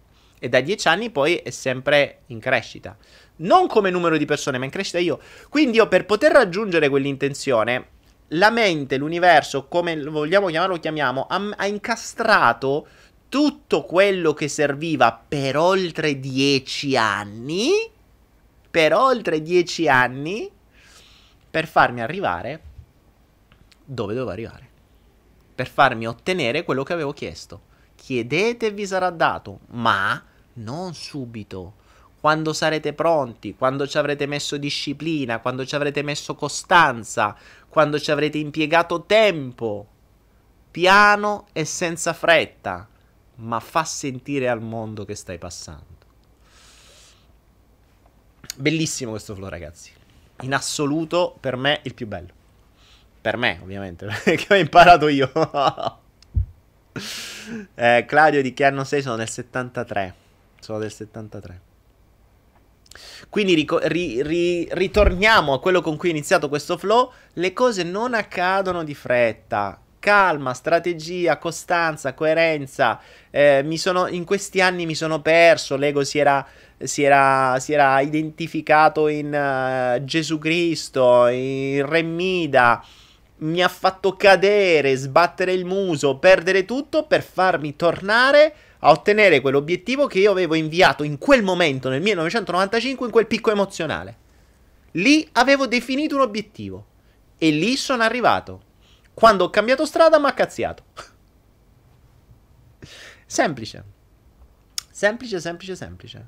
[0.45, 2.97] E da dieci anni poi è sempre in crescita.
[3.37, 5.21] Non come numero di persone, ma in crescita io.
[5.49, 7.87] Quindi io per poter raggiungere quell'intenzione,
[8.31, 12.89] la mente, l'universo, come vogliamo chiamarlo, chiamiamo, ha, ha incastrato
[13.29, 17.71] tutto quello che serviva per oltre dieci anni,
[18.69, 20.51] per oltre dieci anni,
[21.49, 22.63] per farmi arrivare
[23.85, 24.69] dove dovevo arrivare.
[25.55, 27.71] Per farmi ottenere quello che avevo chiesto.
[27.95, 31.81] Chiedete vi sarà dato, ma non subito.
[32.21, 37.37] Quando sarete pronti, quando ci avrete messo disciplina, quando ci avrete messo costanza,
[37.69, 39.87] quando ci avrete impiegato tempo.
[40.71, 42.89] Piano e senza fretta,
[43.37, 45.91] ma fa sentire al mondo che stai passando.
[48.57, 49.91] Bellissimo questo flow, ragazzi.
[50.43, 52.41] In assoluto, per me, il più bello.
[53.21, 55.31] Per me, ovviamente, perché ho imparato io.
[57.75, 59.03] eh, Claudio, di che anno sei?
[59.03, 60.22] Sono del 73.
[60.63, 61.61] Sono del 73.
[63.29, 67.11] Quindi rico- ri- ri- ritorniamo a quello con cui è iniziato questo flow.
[67.33, 69.81] Le cose non accadono di fretta.
[69.99, 73.01] Calma, strategia, costanza, coerenza.
[73.31, 75.77] Eh, sono, in questi anni mi sono perso.
[75.77, 76.47] L'ego si era,
[76.79, 82.85] si era, si era identificato in uh, Gesù Cristo, in Re Mida
[83.39, 90.07] mi ha fatto cadere, sbattere il muso, perdere tutto per farmi tornare a ottenere quell'obiettivo
[90.07, 94.19] che io avevo inviato in quel momento, nel 1995, in quel picco emozionale.
[94.93, 96.87] Lì avevo definito un obiettivo
[97.39, 98.71] e lì sono arrivato.
[99.15, 100.85] Quando ho cambiato strada mi ha cazziato.
[103.25, 103.85] semplice.
[104.91, 106.27] Semplice, semplice, semplice.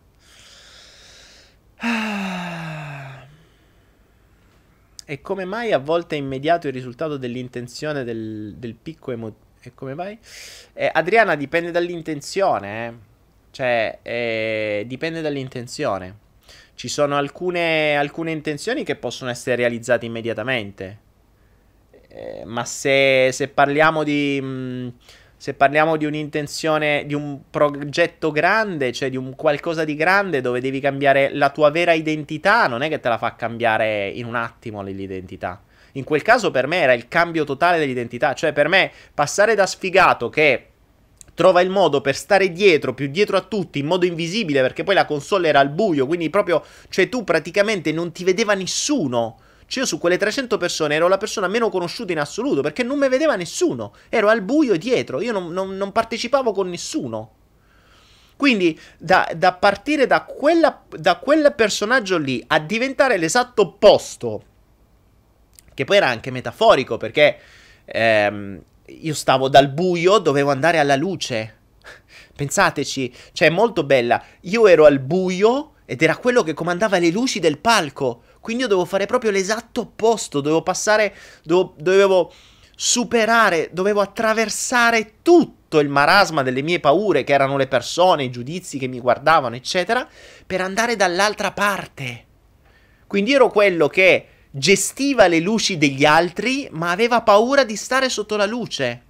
[5.07, 9.44] E come mai a volte è immediato il risultato dell'intenzione del, del picco emotivo?
[9.67, 10.19] E come mai?
[10.75, 12.87] Eh, Adriana, dipende dall'intenzione.
[12.87, 12.93] Eh.
[13.51, 16.23] Cioè, eh, dipende dall'intenzione.
[16.75, 20.99] Ci sono alcune, alcune, intenzioni che possono essere realizzate immediatamente.
[22.09, 24.39] Eh, ma se, se, parliamo di.
[24.41, 24.89] Mh, mm,
[25.37, 30.61] se parliamo di un'intenzione, di un progetto grande, cioè di un qualcosa di grande dove
[30.61, 34.37] devi cambiare la tua vera identità, non è che te la fa cambiare in un
[34.37, 35.63] attimo l'identità.
[35.97, 39.67] In quel caso per me era il cambio totale dell'identità, cioè per me passare da
[39.67, 40.69] sfigato che
[41.35, 44.95] trova il modo per stare dietro, più dietro a tutti, in modo invisibile, perché poi
[44.95, 49.39] la console era al buio, quindi proprio, cioè tu praticamente non ti vedeva nessuno.
[49.67, 52.99] Cioè io su quelle 300 persone ero la persona meno conosciuta in assoluto perché non
[52.99, 53.95] mi vedeva nessuno.
[54.09, 57.31] Ero al buio dietro, io non, non, non partecipavo con nessuno.
[58.37, 64.43] Quindi da, da partire da, quella, da quel personaggio lì a diventare l'esatto opposto,
[65.75, 67.39] che poi era anche metaforico perché
[67.85, 71.57] ehm, io stavo dal buio, dovevo andare alla luce.
[72.35, 74.23] Pensateci, cioè è molto bella.
[74.43, 78.23] Io ero al buio ed era quello che comandava le luci del palco.
[78.41, 82.33] Quindi io dovevo fare proprio l'esatto opposto, dovevo passare, dovevo, dovevo
[82.77, 88.79] superare, dovevo attraversare tutto il marasma delle mie paure, che erano le persone, i giudizi
[88.79, 90.07] che mi guardavano, eccetera,
[90.47, 92.25] per andare dall'altra parte.
[93.07, 94.27] Quindi ero quello che
[94.57, 99.03] gestiva le luci degli altri, ma aveva paura di stare sotto la luce.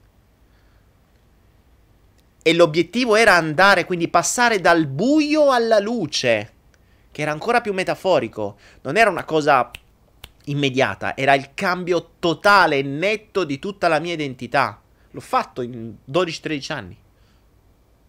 [2.43, 6.53] E l'obiettivo era andare, quindi passare dal buio alla luce
[7.15, 9.71] che era ancora più metaforico, non era una cosa
[10.47, 14.83] immediata, era il cambio totale e netto di tutta la mia identità.
[15.13, 16.99] L'ho fatto in 12-13 anni,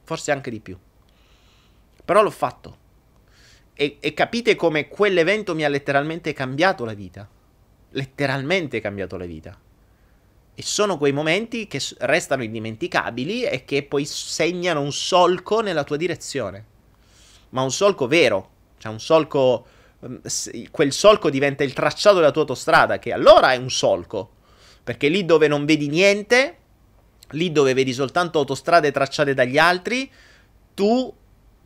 [0.03, 0.75] forse anche di più.
[2.03, 2.77] Però l'ho fatto.
[3.77, 7.27] E, e, capite come quell'evento mi ha letteralmente cambiato la vita.
[7.91, 9.59] Letteralmente cambiato la vita.
[10.55, 15.97] E sono quei momenti che restano indimenticabili e che poi segnano un solco nella tua
[15.97, 16.65] direzione.
[17.49, 19.65] Ma un solco vero, c'è un solco,
[20.01, 20.21] ehm,
[20.71, 24.31] quel solco diventa il tracciato della tua autostrada, che allora è un solco,
[24.81, 26.57] perché lì dove non vedi niente,
[27.31, 30.09] lì dove vedi soltanto autostrade tracciate dagli altri,
[30.73, 31.13] tu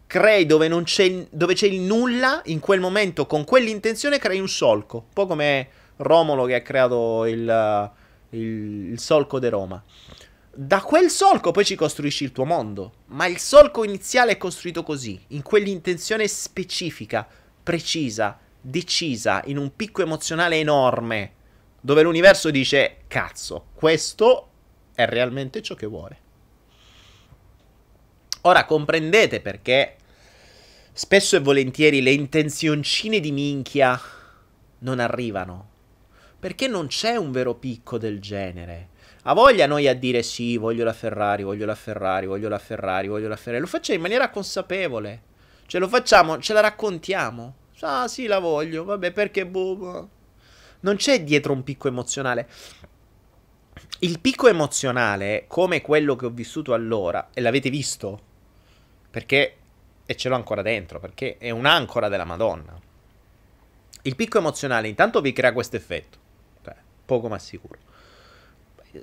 [0.09, 4.97] crei dove, c'è, dove c'è il nulla, in quel momento con quell'intenzione crei un solco,
[4.97, 7.91] un po' come Romolo che ha creato il,
[8.31, 9.83] il, il solco di Roma.
[10.51, 14.81] Da quel solco poi ci costruisci il tuo mondo, ma il solco iniziale è costruito
[14.81, 17.27] così, in quell'intenzione specifica,
[17.61, 21.33] precisa, decisa, in un picco emozionale enorme,
[21.79, 24.49] dove l'universo dice cazzo, questo
[24.95, 26.17] è realmente ciò che vuole.
[28.41, 29.95] Ora comprendete perché
[30.93, 33.99] spesso e volentieri le intenzioncine di minchia
[34.79, 35.67] non arrivano.
[36.39, 38.89] Perché non c'è un vero picco del genere.
[39.23, 43.09] Ha voglia noi a dire sì, voglio la Ferrari, voglio la Ferrari, voglio la Ferrari,
[43.09, 43.59] voglio la Ferrari.
[43.59, 45.23] Lo facciamo in maniera consapevole.
[45.65, 47.55] Cioè lo facciamo, ce la raccontiamo.
[47.81, 50.09] Ah sì, la voglio, vabbè perché boh.
[50.79, 52.47] Non c'è dietro un picco emozionale.
[53.99, 58.27] Il picco emozionale, come quello che ho vissuto allora, e l'avete visto,
[59.09, 59.55] perché,
[60.05, 62.77] e ce l'ho ancora dentro, perché è un'ancora della Madonna.
[64.03, 66.17] Il picco emozionale intanto vi crea questo effetto,
[66.63, 66.75] cioè,
[67.05, 67.79] poco ma sicuro.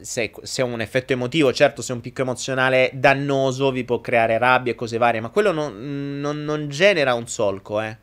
[0.01, 4.01] Se, se, è un effetto emotivo, certo, se è un picco emozionale dannoso vi può
[4.01, 7.97] creare rabbia e cose varie, ma quello non, non, non genera un solco, eh.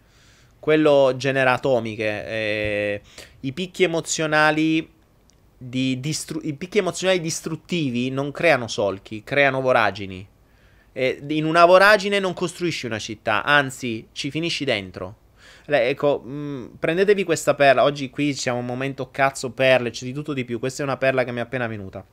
[0.59, 2.25] Quello genera atomiche.
[2.25, 3.01] Eh,
[3.41, 4.91] I picchi emozionali
[5.65, 10.27] Distru- i picchi emozionali distruttivi non creano solchi, creano voragini.
[10.93, 15.17] E in una voragine non costruisci una città, anzi ci finisci dentro.
[15.65, 17.83] Le, ecco, mh, mm, prendetevi questa perla.
[17.83, 20.59] Oggi qui siamo un momento cazzo perle, c'è di tutto di più.
[20.59, 22.05] Questa è una perla che mi è appena venuta.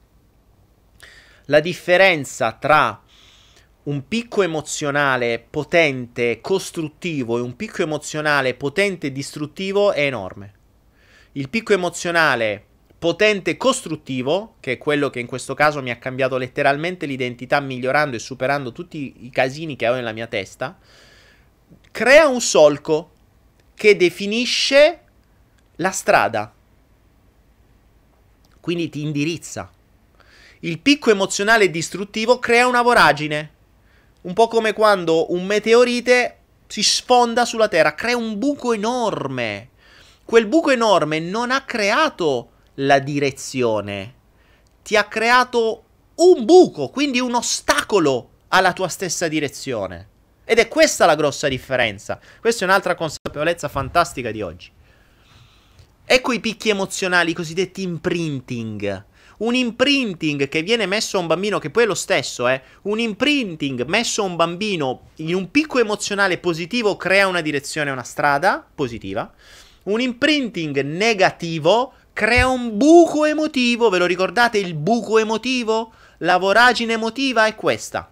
[1.46, 3.02] La differenza tra
[3.82, 10.54] un picco emozionale potente, costruttivo e un picco emozionale potente distruttivo è enorme.
[11.32, 12.66] Il picco emozionale
[13.00, 18.14] potente costruttivo, che è quello che in questo caso mi ha cambiato letteralmente l'identità, migliorando
[18.14, 20.78] e superando tutti i casini che ho nella mia testa,
[21.90, 23.10] crea un solco
[23.74, 25.00] che definisce
[25.76, 26.52] la strada.
[28.60, 29.72] Quindi ti indirizza.
[30.60, 33.50] Il picco emozionale distruttivo crea una voragine.
[34.20, 36.36] Un po' come quando un meteorite
[36.66, 39.70] si sfonda sulla Terra, crea un buco enorme.
[40.22, 42.50] Quel buco enorme non ha creato
[42.80, 44.14] la direzione,
[44.82, 45.84] ti ha creato
[46.16, 50.08] un buco, quindi un ostacolo alla tua stessa direzione.
[50.44, 52.18] Ed è questa la grossa differenza.
[52.40, 54.70] Questa è un'altra consapevolezza fantastica di oggi.
[56.04, 59.04] Ecco i picchi emozionali, i cosiddetti imprinting.
[59.38, 62.60] Un imprinting che viene messo a un bambino, che poi è lo stesso, eh.
[62.82, 68.02] Un imprinting messo a un bambino in un picco emozionale positivo crea una direzione, una
[68.02, 69.32] strada positiva.
[69.82, 73.88] Un imprinting negativo crea un buco emotivo.
[73.88, 75.90] Ve lo ricordate il buco emotivo?
[76.18, 78.10] La voragine emotiva è questa.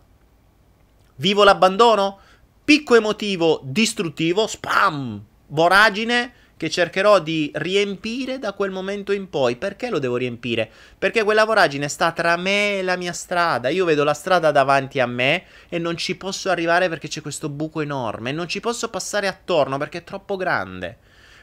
[1.16, 2.18] Vivo l'abbandono?
[2.64, 9.56] Picco emotivo distruttivo, spam, voragine che cercherò di riempire da quel momento in poi.
[9.56, 10.70] Perché lo devo riempire?
[10.98, 13.68] Perché quella voragine sta tra me e la mia strada.
[13.68, 17.50] Io vedo la strada davanti a me e non ci posso arrivare perché c'è questo
[17.50, 18.32] buco enorme.
[18.32, 20.96] Non ci posso passare attorno perché è troppo grande.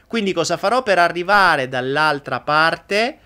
[0.06, 3.18] Quindi cosa farò per arrivare dall'altra parte?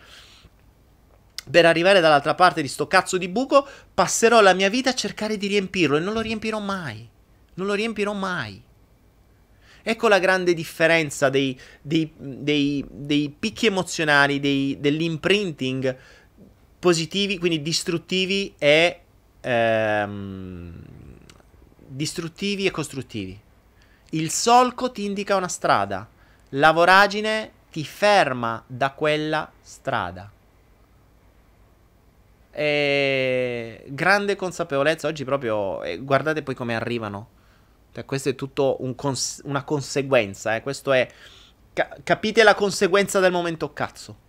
[1.51, 5.37] Per arrivare dall'altra parte di sto cazzo di buco, passerò la mia vita a cercare
[5.37, 7.07] di riempirlo e non lo riempirò mai.
[7.55, 8.63] Non lo riempirò mai.
[9.83, 15.97] Ecco la grande differenza dei, dei, dei, dei picchi emozionali, dell'imprinting
[16.79, 19.01] positivi, quindi distruttivi e
[19.41, 20.73] ehm,
[21.87, 23.39] distruttivi e costruttivi.
[24.11, 26.09] Il solco ti indica una strada
[26.51, 30.31] la voragine ti ferma da quella strada.
[32.53, 35.81] E grande consapevolezza oggi proprio.
[36.01, 37.29] Guardate poi come arrivano.
[37.93, 40.57] Cioè, questo è tutto un cons- una conseguenza.
[40.57, 40.63] Eh.
[40.63, 41.09] Questo è.
[41.73, 44.29] Ca- capite la conseguenza del momento cazzo.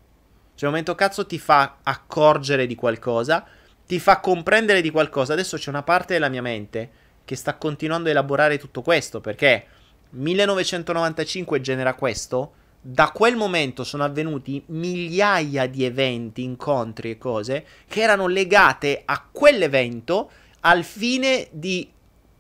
[0.54, 3.46] Cioè, il momento cazzo ti fa accorgere di qualcosa,
[3.88, 5.34] ti fa comprendere di qualcosa.
[5.34, 6.90] Adesso c'è una parte della mia mente
[7.26, 9.66] che sta continuando a elaborare tutto questo perché
[10.12, 18.02] 1995 genera questo, da quel momento sono avvenuti migliaia di eventi, incontri e cose che
[18.02, 20.32] erano legate a quell'evento
[20.62, 21.90] al fine di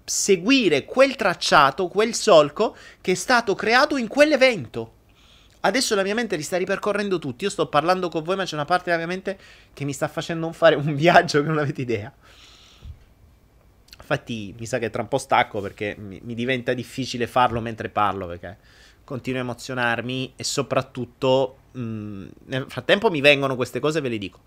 [0.04, 4.94] seguire quel tracciato, quel solco che è stato creato in quell'evento.
[5.62, 7.44] Adesso la mia mente li sta ripercorrendo tutti.
[7.44, 9.38] Io sto parlando con voi, ma c'è una parte della mia mente
[9.74, 12.12] che mi sta facendo fare un viaggio che non avete idea.
[14.12, 17.88] Infatti mi sa che tra un po' stacco perché mi, mi diventa difficile farlo mentre
[17.88, 18.58] parlo perché
[19.06, 24.18] continuo a emozionarmi e soprattutto mh, mm, nel frattempo mi vengono queste cose ve le
[24.18, 24.42] dico.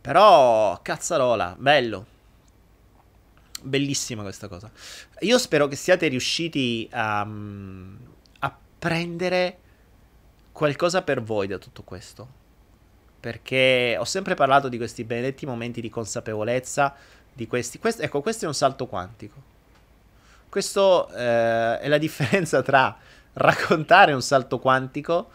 [0.00, 2.06] Però cazzarola, bello.
[3.60, 4.70] Bellissima questa cosa.
[5.20, 7.96] Io spero che siate riusciti a, mm,
[8.38, 9.58] a prendere
[10.52, 12.36] qualcosa per voi da tutto questo.
[13.20, 16.94] Perché ho sempre parlato di questi benedetti momenti di consapevolezza
[17.38, 17.78] di questi.
[17.78, 19.36] Questo, ecco, questo è un salto quantico.
[20.48, 22.98] Questo eh, è la differenza tra
[23.34, 25.30] raccontare un salto quantico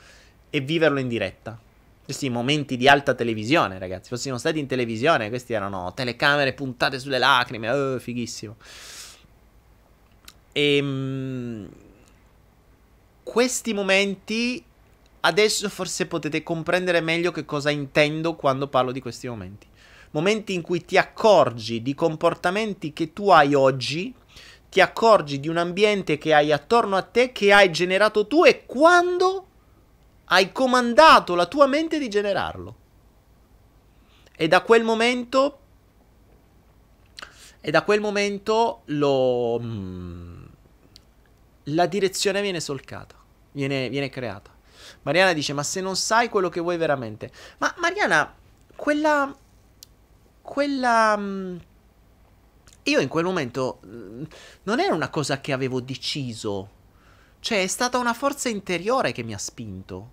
[0.50, 1.58] e viverlo in diretta.
[2.04, 4.10] Questi momenti di alta televisione, ragazzi.
[4.10, 7.70] Fossimo stati in televisione, questi erano telecamere puntate sulle lacrime.
[7.70, 8.58] Oh, fighissimo.
[10.52, 11.70] E, ehm,
[13.24, 14.62] questi momenti
[15.22, 19.68] adesso forse potete comprendere meglio che cosa intendo quando parlo di questi momenti.
[20.14, 24.14] Momenti in cui ti accorgi di comportamenti che tu hai oggi,
[24.70, 28.66] ti accorgi di un ambiente che hai attorno a te, che hai generato tu e
[28.66, 29.48] quando
[30.26, 32.76] hai comandato la tua mente di generarlo.
[34.36, 35.60] E da quel momento...
[37.62, 39.60] E da quel momento lo...
[39.60, 40.44] Mm,
[41.68, 43.16] la direzione viene solcata,
[43.52, 44.52] viene, viene creata.
[45.04, 47.32] Mariana dice: Ma se non sai quello che vuoi veramente.
[47.60, 48.36] Ma Mariana,
[48.76, 49.34] quella.
[50.44, 51.16] Quella.
[51.18, 51.56] Mm,
[52.84, 53.80] io in quel momento.
[53.88, 54.24] Mm,
[54.64, 56.70] non era una cosa che avevo deciso.
[57.40, 60.12] Cioè, è stata una forza interiore che mi ha spinto.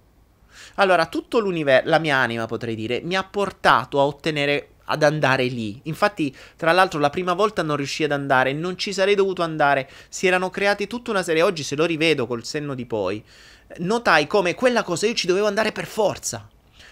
[0.77, 5.45] Allora, tutto l'universo, la mia anima potrei dire, mi ha portato a ottenere ad andare
[5.45, 5.81] lì.
[5.85, 9.91] Infatti, tra l'altro, la prima volta non riuscii ad andare, non ci sarei dovuto andare.
[10.09, 11.43] Si erano creati tutta una serie.
[11.43, 13.23] Oggi, se lo rivedo col senno di poi,
[13.79, 16.49] notai come quella cosa io ci dovevo andare per forza.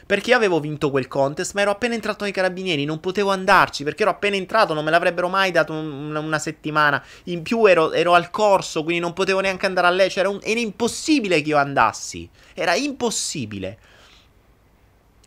[0.08, 3.84] Perché io avevo vinto quel contest, ma ero appena entrato nei carabinieri, non potevo andarci
[3.84, 7.04] perché ero appena entrato, non me l'avrebbero mai dato un, una settimana.
[7.24, 10.08] In più ero, ero, al corso, quindi non potevo neanche andare a lei.
[10.08, 12.26] Cioè era, un, era impossibile che io andassi.
[12.54, 13.78] Era impossibile.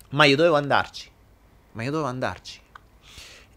[0.09, 1.11] Ma io dovevo andarci.
[1.73, 2.59] Ma io dovevo andarci.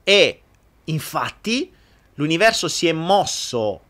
[0.04, 0.42] E
[0.84, 1.72] infatti
[2.16, 3.80] l'universo si è mosso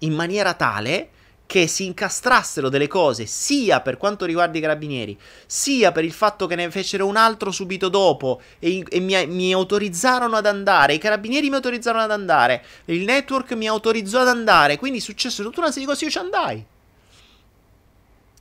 [0.00, 1.08] in maniera tale
[1.52, 6.46] che si incastrassero delle cose sia per quanto riguarda i carabinieri, sia per il fatto
[6.46, 10.98] che ne fecero un altro subito dopo e, e mi, mi, autorizzarono ad andare, i
[10.98, 15.68] carabinieri mi autorizzarono ad andare, il network mi autorizzò ad andare, quindi successe tutta una
[15.68, 16.64] serie di cose, io ci andai.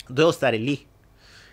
[0.08, 0.88] Dovevo stare lì.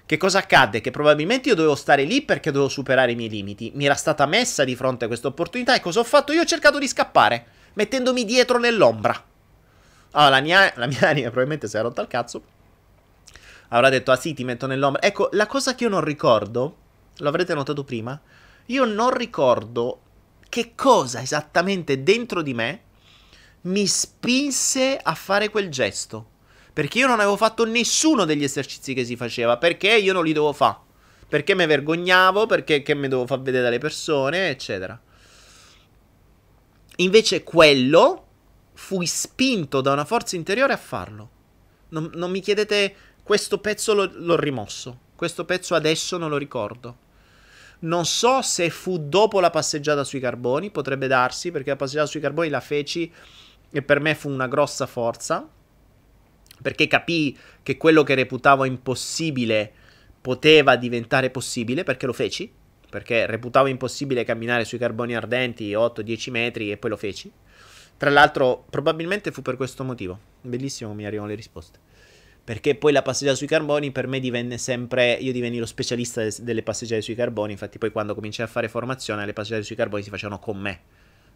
[0.06, 0.80] Che cosa accadde?
[0.80, 3.72] Che probabilmente io dovevo stare lì perché dovevo superare i miei limiti.
[3.74, 6.30] Mi era stata messa di fronte a questa opportunità e cosa ho fatto?
[6.30, 9.24] Io ho cercato di scappare, mettendomi dietro nell'ombra.
[10.12, 12.42] Allora, la mia, la mia anima probabilmente si è rotta il cazzo.
[13.68, 15.02] Avrà detto, ah sì, ti metto nell'ombra.
[15.02, 16.76] Ecco, la cosa che io non ricordo,
[17.16, 18.18] l'avrete notato prima,
[18.66, 20.00] io non ricordo
[20.48, 22.82] che cosa esattamente dentro di me
[23.62, 26.36] mi spinse a fare quel gesto.
[26.72, 29.58] Perché io non avevo fatto nessuno degli esercizi che si faceva.
[29.58, 30.76] Perché io non li dovevo fare.
[31.28, 34.98] Perché mi vergognavo, perché mi dovevo far vedere dalle persone, eccetera.
[36.96, 38.27] Invece quello
[38.78, 41.30] fui spinto da una forza interiore a farlo.
[41.88, 42.94] Non, non mi chiedete,
[43.24, 45.00] questo pezzo lo, l'ho rimosso.
[45.16, 46.96] Questo pezzo adesso non lo ricordo.
[47.80, 52.20] Non so se fu dopo la passeggiata sui carboni, potrebbe darsi, perché la passeggiata sui
[52.20, 53.12] carboni la feci
[53.68, 55.46] e per me fu una grossa forza,
[56.62, 59.72] perché capii che quello che reputavo impossibile
[60.20, 62.50] poteva diventare possibile, perché lo feci,
[62.88, 67.32] perché reputavo impossibile camminare sui carboni ardenti 8-10 metri e poi lo feci.
[67.98, 70.18] Tra l'altro, probabilmente fu per questo motivo.
[70.40, 71.80] Bellissimo, mi arrivano le risposte.
[72.44, 75.14] Perché poi la passeggiata sui carboni per me divenne sempre.
[75.14, 77.52] Io divenni lo specialista delle passeggiate sui carboni.
[77.52, 80.80] Infatti, poi quando cominciai a fare formazione, le passeggiate sui carboni si facevano con me.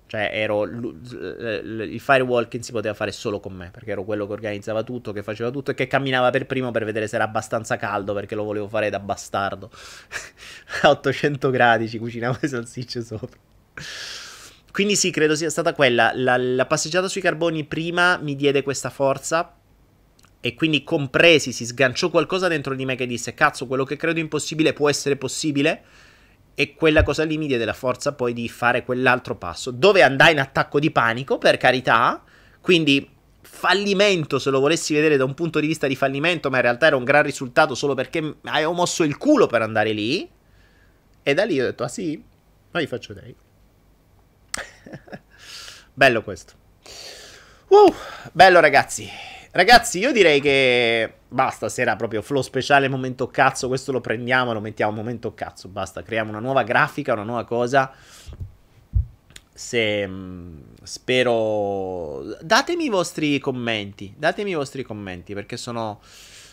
[0.07, 0.63] Cioè, ero.
[0.63, 3.71] Il firewalking si poteva fare solo con me.
[3.73, 6.85] Perché ero quello che organizzava tutto, che faceva tutto e che camminava per primo per
[6.85, 8.15] vedere se era abbastanza caldo.
[8.15, 9.69] Perché lo volevo fare da bastardo.
[10.83, 13.37] A 800 gradi ci cucinavo le salsicce sopra.
[14.73, 16.13] Quindi sì, credo sia stata quella.
[16.15, 19.55] La, la passeggiata sui carboni prima mi diede questa forza.
[20.41, 24.19] E quindi compresi, si sganciò qualcosa dentro di me che disse: Cazzo, quello che credo
[24.19, 25.83] impossibile può essere possibile.
[26.55, 29.71] E quella cosa lì mi diede la forza poi di fare quell'altro passo.
[29.71, 32.23] Dove andai in attacco di panico, per carità.
[32.61, 33.09] Quindi
[33.43, 36.87] fallimento, se lo volessi vedere da un punto di vista di fallimento, ma in realtà
[36.87, 40.27] era un gran risultato solo perché avevo mosso il culo per andare lì.
[41.23, 42.23] E da lì ho detto: Ah sì,
[42.73, 43.42] vi faccio vedere.
[45.95, 46.53] bello questo.
[47.69, 47.95] Uh,
[48.33, 49.09] bello ragazzi.
[49.55, 54.61] Ragazzi, io direi che basta, sera proprio flow speciale momento cazzo, questo lo prendiamo, lo
[54.61, 57.93] mettiamo momento cazzo, basta, creiamo una nuova grafica, una nuova cosa.
[59.55, 66.01] Se mm, spero datemi i vostri commenti, datemi i vostri commenti perché sono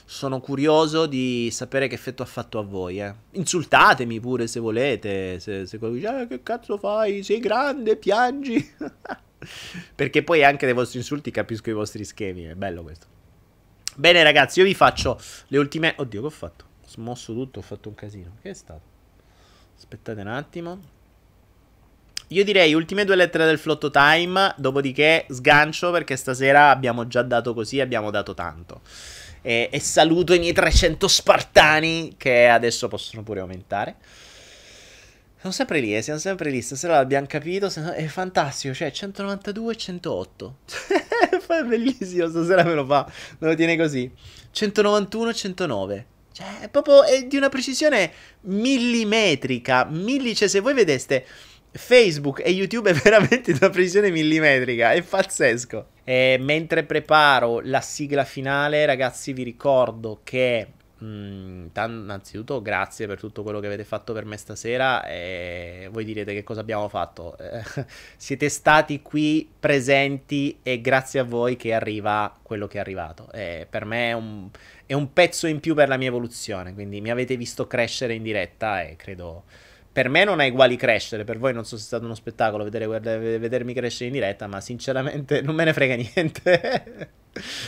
[0.10, 3.00] sono curioso di sapere che effetto ha fatto a voi.
[3.00, 3.14] Eh.
[3.34, 5.40] Insultatemi pure se volete.
[5.40, 7.22] Se, se dice, eh, che cazzo fai?
[7.22, 8.74] Sei grande, piangi.
[9.94, 12.46] Perché poi anche dai vostri insulti capisco i vostri schemi.
[12.46, 13.06] È bello questo.
[13.98, 15.94] Bene, ragazzi, io vi faccio le ultime.
[15.96, 16.66] Oddio, che ho fatto?
[16.84, 18.38] Ho smosso tutto, ho fatto un casino.
[18.42, 18.82] Che è stato?
[19.78, 20.80] Aspettate un attimo.
[22.30, 24.56] Io direi ultime due lettere del flotto time.
[24.58, 28.82] Dopodiché sgancio perché stasera abbiamo già dato così, abbiamo dato tanto.
[29.42, 33.96] E, e saluto i miei 300 spartani che adesso possono pure aumentare.
[35.40, 36.62] Siamo sempre lì, eh, siamo sempre lì.
[36.62, 37.68] Stasera l'abbiamo capito.
[37.68, 38.74] È fantastico.
[38.74, 40.58] Cioè, 192 e 108.
[41.48, 42.28] è bellissimo.
[42.28, 43.10] Stasera me lo fa.
[43.38, 44.12] Me lo tiene così.
[44.52, 46.06] 191 e 109.
[46.34, 48.12] Cioè, è proprio è di una precisione
[48.42, 49.86] millimetrica.
[49.86, 51.26] Milli, cioè, se voi vedeste
[51.72, 54.92] Facebook e YouTube è veramente una precisione millimetrica.
[54.92, 55.88] È pazzesco.
[56.04, 60.68] E mentre preparo la sigla finale, ragazzi, vi ricordo che
[61.02, 66.34] Mm, innanzitutto grazie per tutto quello che avete fatto per me stasera e voi direte
[66.34, 67.38] che cosa abbiamo fatto.
[67.38, 67.64] Eh,
[68.18, 73.32] siete stati qui presenti e grazie a voi che arriva quello che è arrivato.
[73.32, 74.50] E per me è un,
[74.86, 78.24] è un pezzo in più per la mia evoluzione, quindi mi avete visto crescere in
[78.24, 79.46] diretta e credo
[80.00, 82.64] per me non ha uguali crescere, per voi non so se è stato uno spettacolo
[82.64, 82.88] vedere,
[83.38, 87.10] vedermi crescere in diretta, ma sinceramente non me ne frega niente.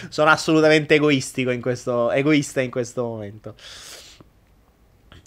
[0.07, 3.55] Sono assolutamente egoistico in questo, egoista in questo momento.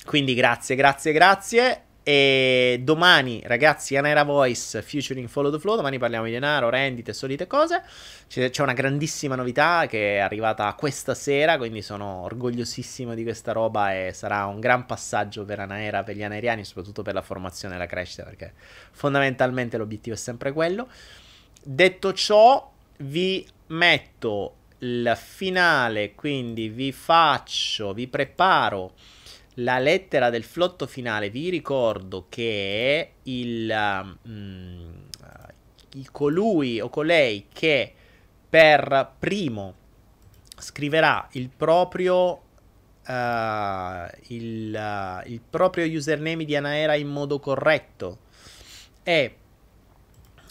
[0.06, 1.82] Quindi grazie, grazie, grazie.
[2.06, 5.74] E domani, ragazzi, Anera Voice featuring Follow the Flow.
[5.74, 7.82] Domani parliamo di denaro, rendite, solite cose.
[8.28, 11.56] C'è, una grandissima novità che è arrivata questa sera.
[11.56, 13.94] Quindi sono orgogliosissimo di questa roba.
[13.94, 17.78] E sarà un gran passaggio per Anaera, per gli aneriani, soprattutto per la formazione e
[17.78, 18.24] la crescita.
[18.24, 18.52] Perché
[18.90, 20.88] fondamentalmente l'obiettivo è sempre quello.
[21.62, 26.14] Detto ciò, vi metto il finale.
[26.14, 28.92] Quindi vi faccio, vi preparo
[29.54, 35.08] la lettera del flotto finale, vi ricordo che il, um,
[35.92, 37.92] il colui o colei che
[38.48, 39.74] per primo
[40.56, 42.40] scriverà il proprio
[43.06, 48.20] Uh, il, uh, il, proprio username di Anaera in modo corretto.
[49.02, 49.36] E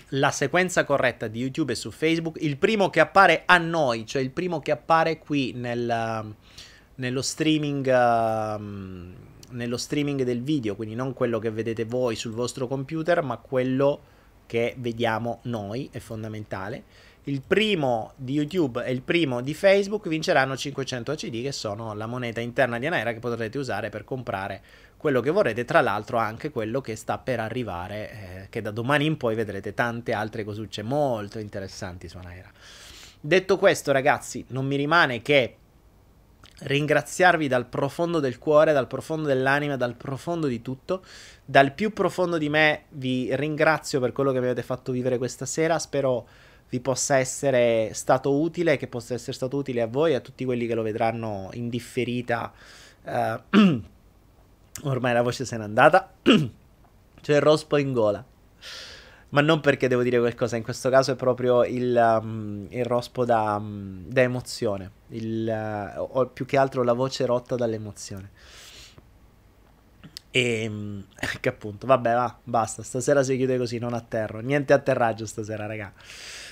[0.10, 4.22] la sequenza corretta di YouTube e su Facebook, il primo che appare a noi, cioè
[4.22, 6.36] il primo che appare qui nel,
[6.96, 12.68] nello streaming, uh, nello streaming del video, quindi non quello che vedete voi sul vostro
[12.68, 14.12] computer, ma quello
[14.46, 16.84] che vediamo noi, è fondamentale.
[17.26, 22.06] Il primo di YouTube e il primo di Facebook vinceranno 500 ACD che sono la
[22.06, 24.62] moneta interna di Anaera che potrete usare per comprare
[24.98, 29.06] quello che vorrete, tra l'altro anche quello che sta per arrivare, eh, che da domani
[29.06, 32.52] in poi vedrete tante altre cosucce molto interessanti su Anaera.
[33.20, 35.56] Detto questo ragazzi, non mi rimane che
[36.64, 41.04] ringraziarvi dal profondo del cuore, dal profondo dell'anima, dal profondo di tutto.
[41.46, 45.46] Dal più profondo di me vi ringrazio per quello che mi avete fatto vivere questa
[45.46, 45.80] sera.
[45.80, 46.28] Spero
[46.70, 50.46] vi possa essere stato utile, che possa essere stato utile a voi e a tutti
[50.46, 52.52] quelli che lo vedranno in differita.
[53.04, 53.82] Uh,
[54.84, 56.14] ormai la voce se n'è andata.
[57.22, 58.26] C'è il rospo in gola
[59.34, 63.26] ma non perché devo dire qualcosa, in questo caso è proprio il, um, il rospo
[63.26, 68.30] da, um, da emozione, il, uh, o più che altro la voce rotta dall'emozione.
[70.30, 71.04] E um,
[71.42, 75.92] che appunto, vabbè, va, basta, stasera si chiude così, non atterro, niente atterraggio stasera, raga.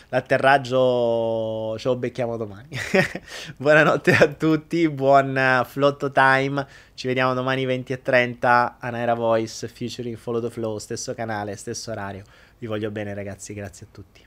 [0.10, 2.68] L'atterraggio ce lo becchiamo domani.
[3.58, 6.68] Buonanotte a tutti, buon uh, flotto time.
[6.96, 11.92] Ci vediamo domani 20 e 30 Anaera Voice featuring Follow the Flow, stesso canale, stesso
[11.92, 12.24] orario.
[12.62, 14.24] Vi voglio bene ragazzi, grazie a tutti.